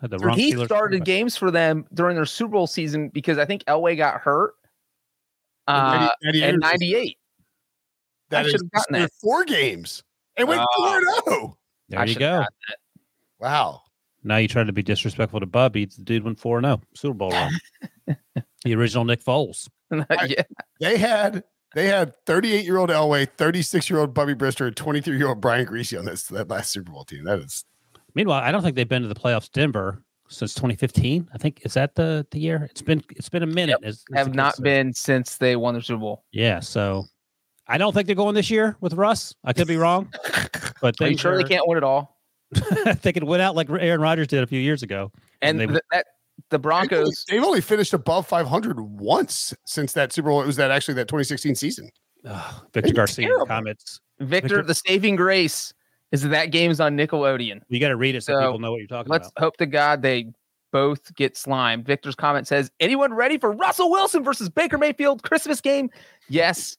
Had 0.00 0.10
the 0.10 0.18
wrong 0.18 0.36
he 0.36 0.50
started 0.52 0.68
quarterback. 0.68 1.04
games 1.06 1.36
for 1.38 1.50
them 1.50 1.86
during 1.94 2.16
their 2.16 2.26
Super 2.26 2.52
Bowl 2.52 2.66
season 2.66 3.08
because 3.08 3.38
I 3.38 3.46
think 3.46 3.64
Elway 3.64 3.96
got 3.96 4.20
hurt. 4.20 4.52
And 5.68 6.04
Uh, 6.04 6.10
Eddie- 6.28 6.42
Eddie 6.42 6.54
in 6.54 6.60
'98. 6.60 7.18
That 8.28 8.38
I 8.44 8.46
is 8.46 8.52
should've 8.52 8.70
gotten 8.72 9.00
that. 9.00 9.10
four 9.22 9.44
games 9.44 10.02
and 10.36 10.46
went 10.48 10.60
Ah. 10.60 10.66
4 10.76 11.02
0. 11.30 11.58
There 11.88 11.98
I 12.00 12.04
you 12.04 12.14
go. 12.16 12.44
Wow. 13.38 13.82
Now 14.22 14.36
you 14.36 14.48
try 14.48 14.64
to 14.64 14.72
be 14.72 14.82
disrespectful 14.82 15.40
to 15.40 15.46
Bubby. 15.46 15.86
The 15.86 16.02
dude 16.02 16.24
went 16.24 16.38
4 16.38 16.60
0, 16.60 16.80
Super 16.94 17.14
Bowl 17.14 17.30
run. 17.30 17.52
the 18.64 18.74
original 18.74 19.04
Nick 19.06 19.24
Foles. 19.24 19.68
that. 19.90 20.08
yeah. 20.28 20.42
They 20.80 20.98
had 20.98 21.42
they 21.76 21.86
had 21.88 22.14
38 22.24 22.64
year 22.64 22.78
old 22.78 22.88
Elway, 22.90 23.28
36 23.36 23.88
year 23.90 24.00
old 24.00 24.14
Bubby 24.14 24.34
Brister, 24.34 24.66
and 24.66 24.74
23 24.76 25.16
year 25.18 25.28
old 25.28 25.40
Brian 25.42 25.66
Griese 25.66 25.96
on 25.96 26.06
this 26.06 26.24
that 26.28 26.48
last 26.48 26.72
Super 26.72 26.90
Bowl 26.90 27.04
team. 27.04 27.22
That 27.24 27.38
is 27.38 27.64
Meanwhile, 28.14 28.40
I 28.42 28.50
don't 28.50 28.62
think 28.62 28.76
they've 28.76 28.88
been 28.88 29.02
to 29.02 29.08
the 29.08 29.14
playoffs 29.14 29.52
Denver 29.52 30.02
since 30.28 30.54
2015. 30.54 31.28
I 31.34 31.38
think 31.38 31.60
is 31.64 31.74
that 31.74 31.94
the 31.94 32.26
the 32.30 32.40
year. 32.40 32.66
It's 32.70 32.80
been 32.82 33.04
it's 33.10 33.28
been 33.28 33.42
a 33.42 33.46
minute. 33.46 33.76
as- 33.84 34.02
as 34.14 34.26
Have 34.26 34.34
not 34.34 34.56
say. 34.56 34.62
been 34.64 34.92
since 34.94 35.36
they 35.36 35.54
won 35.54 35.74
the 35.74 35.82
Super 35.82 36.00
Bowl. 36.00 36.24
Yeah, 36.32 36.60
so 36.60 37.04
I 37.68 37.76
don't 37.78 37.92
think 37.92 38.06
they're 38.06 38.16
going 38.16 38.34
this 38.34 38.50
year 38.50 38.76
with 38.80 38.94
Russ. 38.94 39.34
I 39.44 39.52
could 39.52 39.68
be 39.68 39.76
wrong, 39.76 40.08
but 40.80 40.98
Are 41.00 41.04
you 41.04 41.10
things 41.10 41.20
sure 41.20 41.32
they 41.36 41.42
surely 41.42 41.44
can't 41.44 41.68
win 41.68 41.76
it 41.78 41.84
all? 41.84 42.16
they 43.02 43.12
could 43.12 43.24
win 43.24 43.40
out 43.42 43.54
like 43.54 43.68
Aaron 43.68 44.00
Rodgers 44.00 44.28
did 44.28 44.42
a 44.42 44.46
few 44.46 44.60
years 44.60 44.82
ago. 44.82 45.12
And 45.42 45.60
they- 45.60 45.66
th- 45.66 45.80
that 45.92 46.06
the 46.50 46.58
Broncos, 46.58 47.24
They've 47.28 47.42
only 47.42 47.60
finished 47.60 47.94
above 47.94 48.26
500 48.26 48.80
once 48.80 49.54
since 49.64 49.92
that 49.94 50.12
Super 50.12 50.28
Bowl. 50.28 50.42
It 50.42 50.46
was 50.46 50.56
that 50.56 50.70
actually 50.70 50.94
that 50.94 51.08
2016 51.08 51.54
season. 51.54 51.90
Ugh, 52.24 52.66
Victor 52.72 52.92
Garcia 52.92 53.26
terrible. 53.26 53.46
comments. 53.46 54.00
Victor, 54.20 54.48
Victor- 54.48 54.62
the 54.62 54.74
saving 54.74 55.16
grace 55.16 55.72
is 56.12 56.22
that 56.22 56.28
that 56.28 56.50
game's 56.50 56.80
on 56.80 56.96
Nickelodeon. 56.96 57.60
You 57.68 57.80
got 57.80 57.88
to 57.88 57.96
read 57.96 58.14
it 58.14 58.22
so, 58.22 58.34
So, 58.34 58.40
people 58.40 58.58
know 58.58 58.70
what 58.72 58.78
you're 58.78 58.86
talking 58.86 59.10
about. 59.10 59.22
Let's 59.22 59.32
hope 59.38 59.56
to 59.58 59.66
God 59.66 60.02
they 60.02 60.32
both 60.72 61.14
get 61.14 61.36
slimed. 61.36 61.86
Victor's 61.86 62.14
comment 62.14 62.46
says, 62.46 62.70
"Anyone 62.80 63.14
ready 63.14 63.38
for 63.38 63.52
Russell 63.52 63.90
Wilson 63.90 64.22
versus 64.22 64.48
Baker 64.48 64.78
Mayfield 64.78 65.22
Christmas 65.22 65.60
game?" 65.60 65.90
Yes. 66.28 66.76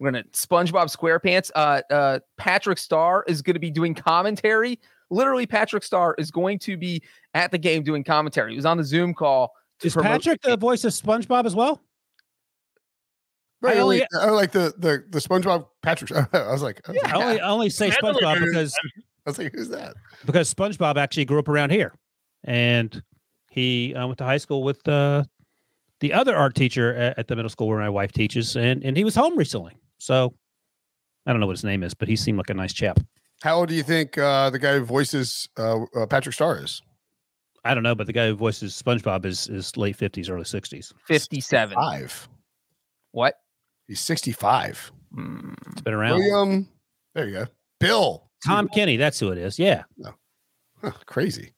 We're 0.00 0.12
gonna 0.12 0.24
SpongeBob 0.32 0.94
SquarePants. 0.94 1.50
Uh, 1.54 1.82
uh, 1.92 2.18
Patrick 2.36 2.78
Star 2.78 3.24
is 3.26 3.42
going 3.42 3.54
to 3.54 3.60
be 3.60 3.70
doing 3.70 3.94
commentary. 3.94 4.78
Literally, 5.10 5.46
Patrick 5.46 5.82
Star 5.82 6.14
is 6.18 6.30
going 6.30 6.58
to 6.60 6.76
be 6.76 7.02
at 7.34 7.50
the 7.50 7.58
game 7.58 7.82
doing 7.82 8.04
commentary. 8.04 8.50
He 8.52 8.56
was 8.56 8.66
on 8.66 8.76
the 8.76 8.84
Zoom 8.84 9.14
call. 9.14 9.52
to 9.80 9.86
Is 9.86 9.94
Patrick 9.94 10.42
the 10.42 10.50
the 10.50 10.56
voice 10.56 10.84
of 10.84 10.92
SpongeBob 10.92 11.46
as 11.46 11.54
well? 11.54 11.82
Right, 13.60 13.76
I 13.76 13.80
only- 13.80 14.00
like, 14.00 14.08
I 14.20 14.30
like 14.30 14.52
the 14.52 14.72
the 14.78 15.04
the 15.08 15.18
SpongeBob 15.18 15.66
Patrick. 15.82 16.12
I 16.32 16.52
was 16.52 16.62
like, 16.62 16.80
I 16.88 16.92
was, 16.92 17.02
like, 17.02 17.12
I 17.14 17.16
only 17.22 17.40
I 17.40 17.48
only 17.48 17.70
say 17.70 17.90
SpongeBob 17.90 18.44
because 18.44 18.74
I 19.26 19.30
was 19.30 19.38
like, 19.38 19.52
who's 19.52 19.68
that? 19.70 19.94
because 20.26 20.52
SpongeBob 20.52 20.96
actually 20.96 21.24
grew 21.24 21.38
up 21.38 21.48
around 21.48 21.70
here, 21.70 21.92
and 22.44 23.02
he 23.50 23.94
uh, 23.94 24.06
went 24.06 24.18
to 24.18 24.24
high 24.24 24.36
school 24.38 24.62
with 24.62 24.86
uh, 24.88 25.24
the 26.00 26.12
other 26.12 26.36
art 26.36 26.54
teacher 26.54 26.94
at, 26.94 27.18
at 27.18 27.28
the 27.28 27.34
middle 27.34 27.48
school 27.48 27.66
where 27.66 27.78
my 27.78 27.88
wife 27.88 28.12
teaches, 28.12 28.56
and 28.56 28.84
and 28.84 28.96
he 28.96 29.04
was 29.04 29.14
home 29.16 29.36
recently. 29.36 29.76
So 29.98 30.34
I 31.26 31.32
don't 31.32 31.40
know 31.40 31.46
what 31.46 31.56
his 31.56 31.64
name 31.64 31.82
is, 31.82 31.94
but 31.94 32.06
he 32.08 32.14
seemed 32.14 32.38
like 32.38 32.50
a 32.50 32.54
nice 32.54 32.72
chap. 32.72 33.00
How 33.42 33.56
old 33.56 33.68
do 33.68 33.74
you 33.74 33.82
think 33.82 34.18
uh, 34.18 34.50
the 34.50 34.58
guy 34.58 34.74
who 34.78 34.84
voices 34.84 35.48
uh, 35.58 35.84
uh, 35.94 36.06
Patrick 36.06 36.34
Star 36.34 36.62
is? 36.62 36.82
I 37.64 37.74
don't 37.74 37.82
know, 37.82 37.94
but 37.94 38.06
the 38.06 38.12
guy 38.12 38.28
who 38.28 38.34
voices 38.34 38.80
SpongeBob 38.80 39.24
is 39.24 39.48
is 39.48 39.76
late 39.76 39.96
fifties, 39.96 40.28
early 40.28 40.44
sixties. 40.44 40.92
57. 41.06 41.74
Five. 41.74 42.28
What? 43.12 43.34
He's 43.86 44.00
65. 44.00 44.92
Hmm. 45.14 45.52
It's 45.72 45.80
been 45.80 45.94
around. 45.94 46.18
William, 46.18 46.68
there 47.14 47.26
you 47.26 47.32
go. 47.32 47.46
Bill. 47.80 48.28
Tom 48.44 48.68
Kenny, 48.68 48.96
that's 48.96 49.18
who 49.18 49.30
it 49.30 49.38
is. 49.38 49.58
Yeah. 49.58 49.84
Huh, 50.80 50.92
crazy. 51.06 51.54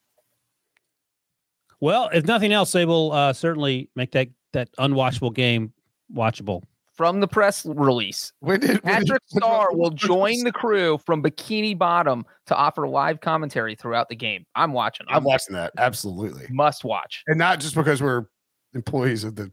Well, 1.81 2.09
if 2.13 2.25
nothing 2.27 2.53
else, 2.53 2.73
they 2.73 2.85
will 2.85 3.13
uh, 3.13 3.33
certainly 3.33 3.91
make 3.97 4.13
that 4.13 4.29
that 4.53 4.71
unwatchable 4.77 5.35
game 5.35 5.73
watchable. 6.15 6.63
From 7.01 7.21
the 7.21 7.27
press 7.29 7.65
release, 7.65 8.31
When 8.41 8.61
did 8.61 8.69
when 8.69 8.77
did- 8.77 8.83
Patrick 9.09 9.23
Star 9.29 9.75
will 9.75 9.89
join 9.95 10.45
the 10.45 10.53
crew 10.53 10.99
from 10.99 11.23
Bikini 11.23 11.77
Bottom 11.79 12.27
to 12.45 12.55
offer 12.55 12.87
live 12.87 13.23
commentary 13.23 13.75
throughout 13.75 14.11
the 14.11 14.15
game. 14.17 14.45
I'm 14.55 14.75
watching. 14.75 15.07
I'm 15.09 15.25
watching 15.25 15.55
that. 15.55 15.73
Absolutely. 15.79 16.45
Must 16.51 16.85
watch. 16.85 17.23
And 17.27 17.39
not 17.39 17.59
just 17.59 17.75
because 17.75 18.03
we're 18.03 18.27
employees 18.75 19.25
of 19.25 19.35
the 19.37 19.51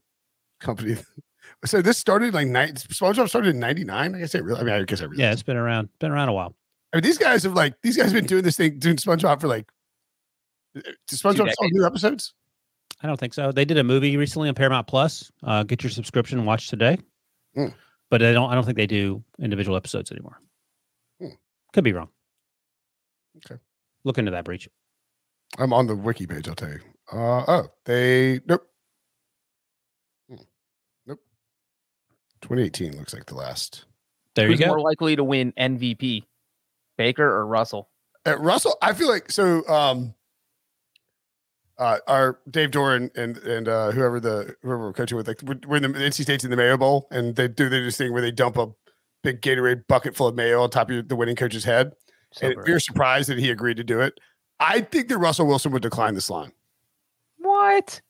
company. 0.59 0.97
So 1.63 1.81
this 1.81 1.97
started 1.97 2.33
like 2.33 2.47
night. 2.47 2.75
SpongeBob 2.75 3.29
started 3.29 3.51
in 3.51 3.59
'99. 3.59 4.13
I 4.15 4.19
guess 4.19 4.35
it 4.35 4.43
really. 4.43 4.59
I 4.59 4.63
mean, 4.63 4.73
I 4.73 4.83
guess 4.83 5.01
I 5.01 5.05
really. 5.05 5.23
Yeah, 5.23 5.31
it's 5.31 5.41
been 5.43 5.55
around 5.55 5.87
been 5.99 6.11
around 6.11 6.27
a 6.27 6.33
while. 6.33 6.53
I 6.91 6.97
mean, 6.97 7.03
these 7.03 7.17
guys 7.17 7.43
have 7.43 7.53
like 7.53 7.75
these 7.81 7.95
guys 7.95 8.07
have 8.07 8.13
been 8.13 8.25
doing 8.25 8.43
this 8.43 8.57
thing, 8.57 8.77
doing 8.77 8.97
SpongeBob 8.97 9.39
for 9.39 9.47
like. 9.47 9.71
Does 10.75 11.21
SpongeBob 11.21 11.33
still 11.33 11.45
decades. 11.45 11.77
do 11.77 11.85
episodes? 11.85 12.33
I 13.01 13.07
don't 13.07 13.17
think 13.17 13.33
so. 13.33 13.53
They 13.53 13.63
did 13.63 13.77
a 13.77 13.83
movie 13.85 14.17
recently 14.17 14.49
on 14.49 14.55
Paramount 14.55 14.87
Plus. 14.87 15.31
Uh, 15.41 15.63
get 15.63 15.81
your 15.83 15.89
subscription 15.89 16.37
and 16.37 16.45
watch 16.45 16.67
today. 16.67 16.97
Hmm. 17.57 17.69
But 18.09 18.21
I 18.21 18.31
don't. 18.31 18.49
I 18.51 18.55
don't 18.55 18.63
think 18.63 18.77
they 18.77 18.87
do 18.87 19.23
individual 19.41 19.75
episodes 19.75 20.11
anymore. 20.11 20.39
Hmm. 21.19 21.29
Could 21.73 21.83
be 21.83 21.91
wrong. 21.91 22.09
Okay. 23.37 23.59
Look 24.03 24.17
into 24.17 24.31
that 24.31 24.45
Breech. 24.45 24.69
I'm 25.57 25.73
on 25.73 25.87
the 25.87 25.95
wiki 25.95 26.27
page. 26.27 26.47
I'll 26.47 26.55
tell 26.55 26.69
you. 26.69 26.79
Uh, 27.11 27.43
oh, 27.47 27.67
they 27.85 28.39
nope. 28.45 28.67
Hmm. 30.29 30.35
Nope. 31.07 31.19
2018 32.41 32.97
looks 32.97 33.13
like 33.13 33.25
the 33.25 33.35
last. 33.35 33.85
There 34.35 34.47
Who's 34.47 34.59
you 34.59 34.67
go. 34.67 34.71
more 34.71 34.81
likely 34.81 35.15
to 35.15 35.23
win 35.23 35.51
MVP, 35.53 36.23
Baker 36.95 37.27
or 37.27 37.47
Russell? 37.47 37.89
Uh, 38.25 38.37
Russell, 38.37 38.77
I 38.83 38.93
feel 38.93 39.07
like 39.07 39.31
so. 39.31 39.67
Um, 39.67 40.13
uh, 41.79 41.99
our 42.07 42.39
Dave 42.49 42.71
Doeren 42.71 43.15
and 43.15 43.37
and 43.37 43.67
uh, 43.67 43.91
whoever 43.91 44.19
the 44.19 44.55
whoever 44.61 44.79
we're 44.79 44.93
coaching 44.93 45.17
with, 45.17 45.27
like 45.27 45.41
we're, 45.43 45.59
we're 45.67 45.77
in 45.77 45.83
the 45.83 45.89
NC 45.89 46.23
State's 46.23 46.43
in 46.43 46.51
the 46.51 46.57
Mayo 46.57 46.77
Bowl, 46.77 47.07
and 47.11 47.35
they 47.35 47.47
do 47.47 47.69
they 47.69 47.81
this 47.81 47.97
thing 47.97 48.13
where 48.13 48.21
they 48.21 48.31
dump 48.31 48.57
a 48.57 48.69
big 49.23 49.41
Gatorade 49.41 49.87
bucket 49.87 50.15
full 50.15 50.27
of 50.27 50.35
mayo 50.35 50.61
on 50.61 50.69
top 50.69 50.89
of 50.89 50.93
your, 50.93 51.03
the 51.03 51.15
winning 51.15 51.35
coach's 51.35 51.63
head. 51.63 51.93
So 52.33 52.47
and 52.47 52.55
we 52.65 52.71
were 52.71 52.79
surprised 52.79 53.29
that 53.29 53.37
he 53.37 53.49
agreed 53.49 53.77
to 53.77 53.83
do 53.83 54.01
it. 54.01 54.19
I 54.59 54.81
think 54.81 55.07
that 55.09 55.17
Russell 55.17 55.47
Wilson 55.47 55.71
would 55.71 55.81
decline 55.81 56.15
this 56.15 56.29
line. 56.29 56.51
What? 57.37 58.01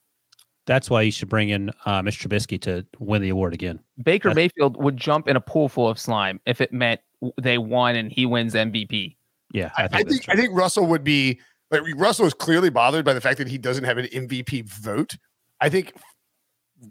That's 0.65 0.89
why 0.89 1.01
you 1.03 1.11
should 1.11 1.29
bring 1.29 1.49
in 1.49 1.69
uh, 1.85 2.01
Mr. 2.01 2.27
Trubisky 2.27 2.61
to 2.61 2.85
win 2.99 3.21
the 3.21 3.29
award 3.29 3.53
again. 3.53 3.79
Baker 4.01 4.29
That's- 4.29 4.35
Mayfield 4.35 4.81
would 4.81 4.97
jump 4.97 5.27
in 5.27 5.35
a 5.35 5.41
pool 5.41 5.69
full 5.69 5.87
of 5.87 5.99
slime 5.99 6.39
if 6.45 6.61
it 6.61 6.73
meant 6.73 7.01
they 7.41 7.57
won 7.57 7.95
and 7.95 8.11
he 8.11 8.25
wins 8.25 8.53
MVP. 8.53 9.15
Yeah, 9.53 9.71
I, 9.77 9.85
I 9.85 10.03
think 10.03 10.27
I 10.27 10.35
think 10.35 10.53
Russell 10.53 10.85
would 10.87 11.05
be 11.05 11.39
like 11.71 11.81
Russell 11.95 12.25
is 12.25 12.33
clearly 12.33 12.69
bothered 12.69 13.05
by 13.05 13.13
the 13.13 13.21
fact 13.21 13.37
that 13.37 13.47
he 13.47 13.57
doesn't 13.57 13.83
have 13.83 13.97
an 13.97 14.05
MVP 14.05 14.65
vote. 14.65 15.17
I 15.59 15.69
think 15.69 15.93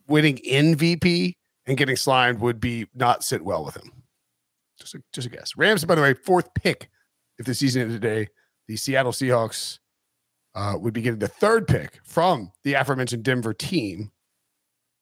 winning 0.06 0.38
MVP 0.38 1.36
and 1.66 1.76
getting 1.76 1.96
slimed 1.96 2.40
would 2.40 2.60
be 2.60 2.86
not 2.94 3.24
sit 3.24 3.42
well 3.42 3.64
with 3.64 3.76
him. 3.76 3.92
Just 4.78 4.94
a, 4.94 5.02
just 5.12 5.26
a 5.26 5.30
guess. 5.30 5.56
Rams, 5.56 5.84
by 5.84 5.94
the 5.94 6.02
way, 6.02 6.14
fourth 6.14 6.52
pick 6.54 6.90
if 7.38 7.46
the 7.46 7.54
season 7.54 7.82
ended 7.82 8.02
today. 8.02 8.28
The 8.68 8.76
Seattle 8.76 9.12
Seahawks 9.12 9.78
uh, 10.54 10.74
would 10.78 10.92
be 10.92 11.02
getting 11.02 11.20
the 11.20 11.28
third 11.28 11.68
pick 11.68 12.00
from 12.04 12.52
the 12.64 12.74
aforementioned 12.74 13.22
Denver 13.22 13.54
team. 13.54 14.10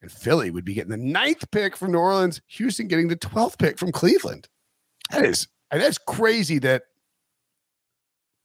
And 0.02 0.12
Philly 0.12 0.50
would 0.50 0.64
be 0.64 0.74
getting 0.74 0.90
the 0.90 0.96
ninth 0.98 1.50
pick 1.50 1.76
from 1.76 1.92
New 1.92 1.98
Orleans. 1.98 2.42
Houston 2.48 2.88
getting 2.88 3.08
the 3.08 3.16
12th 3.16 3.58
pick 3.58 3.78
from 3.78 3.90
Cleveland. 3.90 4.48
That 5.10 5.24
is 5.24 5.48
that's 5.70 5.98
crazy 5.98 6.58
that 6.60 6.82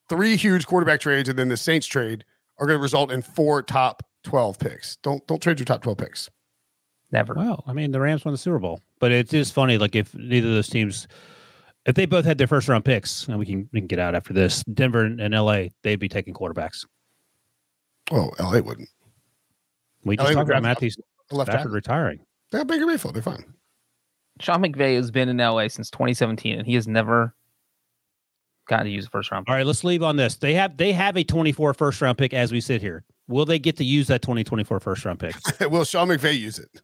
three 0.10 0.36
huge 0.36 0.66
quarterback 0.66 1.00
trades 1.00 1.30
and 1.30 1.38
then 1.38 1.48
the 1.48 1.58
Saints 1.58 1.88
trade 1.88 2.26
are 2.58 2.68
going 2.68 2.78
to 2.78 2.82
result 2.82 3.12
in 3.12 3.22
four 3.22 3.62
top 3.62 4.04
12 4.24 4.60
picks. 4.60 4.98
Don't 4.98 5.26
don't 5.28 5.42
trade 5.42 5.60
your 5.60 5.66
top 5.66 5.82
12 5.82 5.98
picks. 5.98 6.30
Never. 7.12 7.34
Well, 7.34 7.64
I 7.66 7.74
mean, 7.74 7.92
the 7.92 8.00
Rams 8.00 8.26
won 8.26 8.34
the 8.34 8.38
Super 8.38 8.60
Bowl, 8.60 8.82
but 9.00 9.12
it 9.12 9.34
is 9.34 9.50
funny. 9.50 9.78
Like 9.78 9.96
if 9.96 10.14
neither 10.14 10.48
of 10.48 10.54
those 10.54 10.70
teams, 10.70 11.08
if 11.86 11.96
they 11.96 12.06
both 12.06 12.26
had 12.26 12.38
their 12.38 12.48
first 12.48 12.68
round 12.68 12.86
picks, 12.86 13.28
and 13.28 13.40
we 13.40 13.46
can 13.46 13.70
we 13.72 13.80
can 13.80 13.88
get 13.88 14.00
out 14.00 14.16
after 14.16 14.34
this, 14.34 14.64
Denver 14.66 15.06
and, 15.06 15.20
and 15.20 15.34
LA, 15.34 15.66
they'd 15.82 15.96
be 15.96 16.10
taking 16.10 16.34
quarterbacks. 16.34 16.86
Oh, 18.12 18.32
LA 18.40 18.60
wouldn't. 18.60 18.90
We 20.04 20.18
just 20.18 20.30
would 20.30 20.36
talked 20.36 20.50
about 20.50 20.62
draft 20.62 20.82
Matthew 20.82 21.04
Left 21.32 21.52
Stafford 21.52 21.72
retiring. 21.72 22.20
They 22.52 22.60
have 22.60 22.68
Baker 22.68 22.86
Mayfield. 22.86 23.16
They're 23.16 23.22
fine. 23.22 23.54
Sean 24.40 24.62
McVay 24.64 24.96
has 24.96 25.12
been 25.12 25.30
in 25.30 25.38
LA 25.38 25.68
since 25.68 25.90
2017, 25.90 26.60
and 26.60 26.66
he 26.68 26.76
has 26.76 26.88
never 26.88 27.36
gotten 28.70 28.86
to 28.86 28.92
use 28.92 29.06
a 29.06 29.10
first 29.10 29.32
round. 29.32 29.46
All 29.50 29.56
right, 29.56 29.66
let's 29.66 29.84
leave 29.84 30.02
on 30.02 30.16
this. 30.16 30.36
They 30.36 30.54
have 30.54 30.78
they 30.78 30.94
have 30.94 31.18
a 31.18 31.24
24 31.24 31.74
first 31.74 32.02
round 32.02 32.18
pick 32.18 32.34
as 32.34 32.52
we 32.52 32.62
sit 32.62 32.82
here. 32.82 33.04
Will 33.28 33.46
they 33.46 33.60
get 33.60 33.76
to 33.78 33.84
use 33.84 34.08
that 34.08 34.22
2024 34.22 34.80
first 34.80 35.04
round 35.04 35.20
pick? 35.20 35.36
Will 35.70 35.84
Sean 35.84 36.08
McVay 36.08 36.40
use 36.40 36.60
it? 36.60 36.82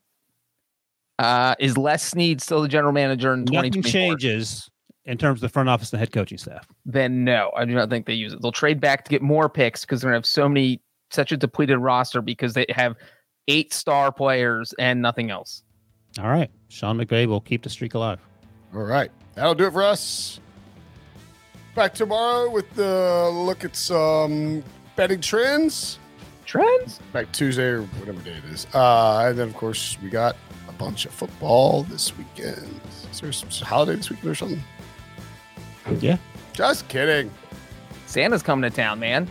Uh, 1.18 1.56
is 1.60 1.78
Les 1.78 2.04
Snead 2.04 2.42
still 2.42 2.62
the 2.62 2.68
general 2.68 2.92
manager 2.92 3.34
in 3.34 3.46
Nothing 3.46 3.72
2024? 3.72 3.92
changes 3.92 4.70
in 5.06 5.18
terms 5.18 5.38
of 5.38 5.42
the 5.42 5.50
front 5.50 5.70
office 5.70 5.94
and 5.94 6.00
head 6.00 6.12
coaching 6.12 6.38
staff. 6.38 6.68
Then 6.86 7.24
no, 7.24 7.52
I 7.56 7.64
do 7.64 7.74
not 7.74 7.90
think 7.90 8.06
they 8.06 8.14
use 8.14 8.34
it. 8.34 8.42
They'll 8.42 8.52
trade 8.52 8.82
back 8.82 9.06
to 9.06 9.10
get 9.10 9.22
more 9.22 9.48
picks 9.48 9.82
because 9.82 10.02
they're 10.02 10.10
gonna 10.10 10.18
have 10.18 10.26
so 10.26 10.50
many, 10.50 10.82
such 11.12 11.32
a 11.32 11.38
depleted 11.38 11.78
roster 11.78 12.22
because 12.22 12.54
they 12.54 12.66
have 12.70 12.96
eight 13.48 13.74
star 13.74 14.12
players 14.12 14.74
and 14.78 15.02
nothing 15.02 15.32
else. 15.32 15.64
All 16.20 16.30
right, 16.30 16.50
Sean 16.70 16.98
McVay 16.98 17.28
will 17.28 17.42
keep 17.42 17.64
the 17.64 17.70
streak 17.70 17.94
alive. 17.94 18.20
All 18.74 18.84
right. 18.84 19.12
That'll 19.36 19.56
do 19.56 19.66
it 19.66 19.74
for 19.74 19.84
us. 19.84 20.40
Back 21.76 21.94
tomorrow 21.94 22.50
with 22.50 22.74
the 22.76 23.30
look 23.34 23.66
at 23.66 23.76
some 23.76 24.64
betting 24.96 25.20
trends. 25.20 26.00
Trends? 26.46 27.00
Back 27.12 27.32
Tuesday 27.34 27.66
or 27.68 27.82
whatever 27.84 28.22
day 28.22 28.32
it 28.32 28.46
is. 28.46 28.66
Uh, 28.74 29.26
and 29.28 29.38
then, 29.38 29.50
of 29.50 29.56
course, 29.56 29.98
we 30.02 30.10
got 30.10 30.38
a 30.70 30.72
bunch 30.74 31.06
of 31.06 31.12
football 31.12 31.84
this 31.84 32.18
weekend. 32.18 32.80
Is 33.12 33.20
there 33.20 33.32
some 33.34 33.50
holiday 33.68 33.96
this 33.96 34.10
weekend 34.10 34.30
or 34.32 34.36
something? 34.36 34.64
Yeah, 36.00 36.18
Just 36.54 36.88
kidding. 36.88 37.30
Santa's 38.08 38.42
coming 38.42 38.68
to 38.70 38.76
town, 38.76 39.00
man. 39.00 39.28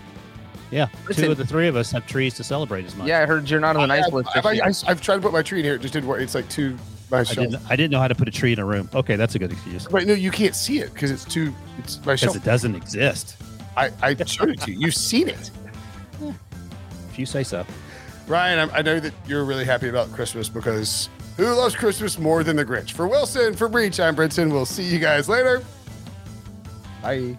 yeah. 0.70 0.88
Listen- 1.08 1.24
Two 1.24 1.30
of 1.32 1.38
the 1.38 1.46
three 1.46 1.66
of 1.66 1.76
us 1.76 1.90
have 1.92 2.06
trees 2.06 2.34
to 2.34 2.44
celebrate 2.44 2.84
as 2.84 2.94
much. 2.94 3.08
Yeah, 3.08 3.20
I 3.20 3.26
heard 3.26 3.48
you're 3.48 3.58
not 3.58 3.74
on 3.76 3.82
the 3.82 3.86
nice 3.94 4.04
I, 4.04 4.14
list. 4.14 4.28
have 4.34 4.46
I've, 4.86 5.00
tried 5.00 5.16
to 5.16 5.22
put 5.22 5.32
my 5.32 5.42
tree 5.42 5.60
in 5.60 5.64
here. 5.64 5.74
It 5.76 5.80
just 5.80 5.94
didn't 5.94 6.08
work. 6.08 6.20
It's 6.20 6.34
like 6.34 6.48
too 6.48 6.76
my 7.14 7.20
I 7.20 7.34
didn't, 7.34 7.70
I 7.70 7.76
didn't 7.76 7.90
know 7.90 8.00
how 8.00 8.08
to 8.08 8.14
put 8.14 8.28
a 8.28 8.30
tree 8.30 8.52
in 8.52 8.58
a 8.58 8.64
room. 8.64 8.88
Okay, 8.94 9.16
that's 9.16 9.34
a 9.34 9.38
good 9.38 9.52
excuse. 9.52 9.90
Right? 9.90 10.06
no, 10.06 10.14
you 10.14 10.30
can't 10.30 10.54
see 10.54 10.80
it 10.80 10.92
because 10.92 11.10
it's 11.10 11.24
too. 11.24 11.54
It's 11.78 12.04
my 12.04 12.14
Because 12.14 12.36
it 12.36 12.44
doesn't 12.44 12.74
exist. 12.74 13.36
I, 13.76 13.90
I 14.02 14.14
showed 14.24 14.50
it 14.50 14.60
to 14.62 14.72
you. 14.72 14.78
You've 14.80 14.94
seen 14.94 15.28
it. 15.28 15.50
If 17.10 17.20
you 17.20 17.26
say 17.26 17.44
so. 17.44 17.64
Ryan, 18.26 18.68
I, 18.70 18.78
I 18.78 18.82
know 18.82 18.98
that 18.98 19.12
you're 19.24 19.44
really 19.44 19.64
happy 19.64 19.88
about 19.88 20.10
Christmas 20.10 20.48
because 20.48 21.08
who 21.36 21.44
loves 21.44 21.76
Christmas 21.76 22.18
more 22.18 22.42
than 22.42 22.56
the 22.56 22.64
Grinch? 22.64 22.90
For 22.90 23.06
Wilson, 23.06 23.54
for 23.54 23.68
Breech, 23.68 24.00
I'm 24.00 24.16
Brinson. 24.16 24.50
We'll 24.50 24.66
see 24.66 24.82
you 24.82 24.98
guys 24.98 25.28
later. 25.28 25.62
Bye. 27.02 27.38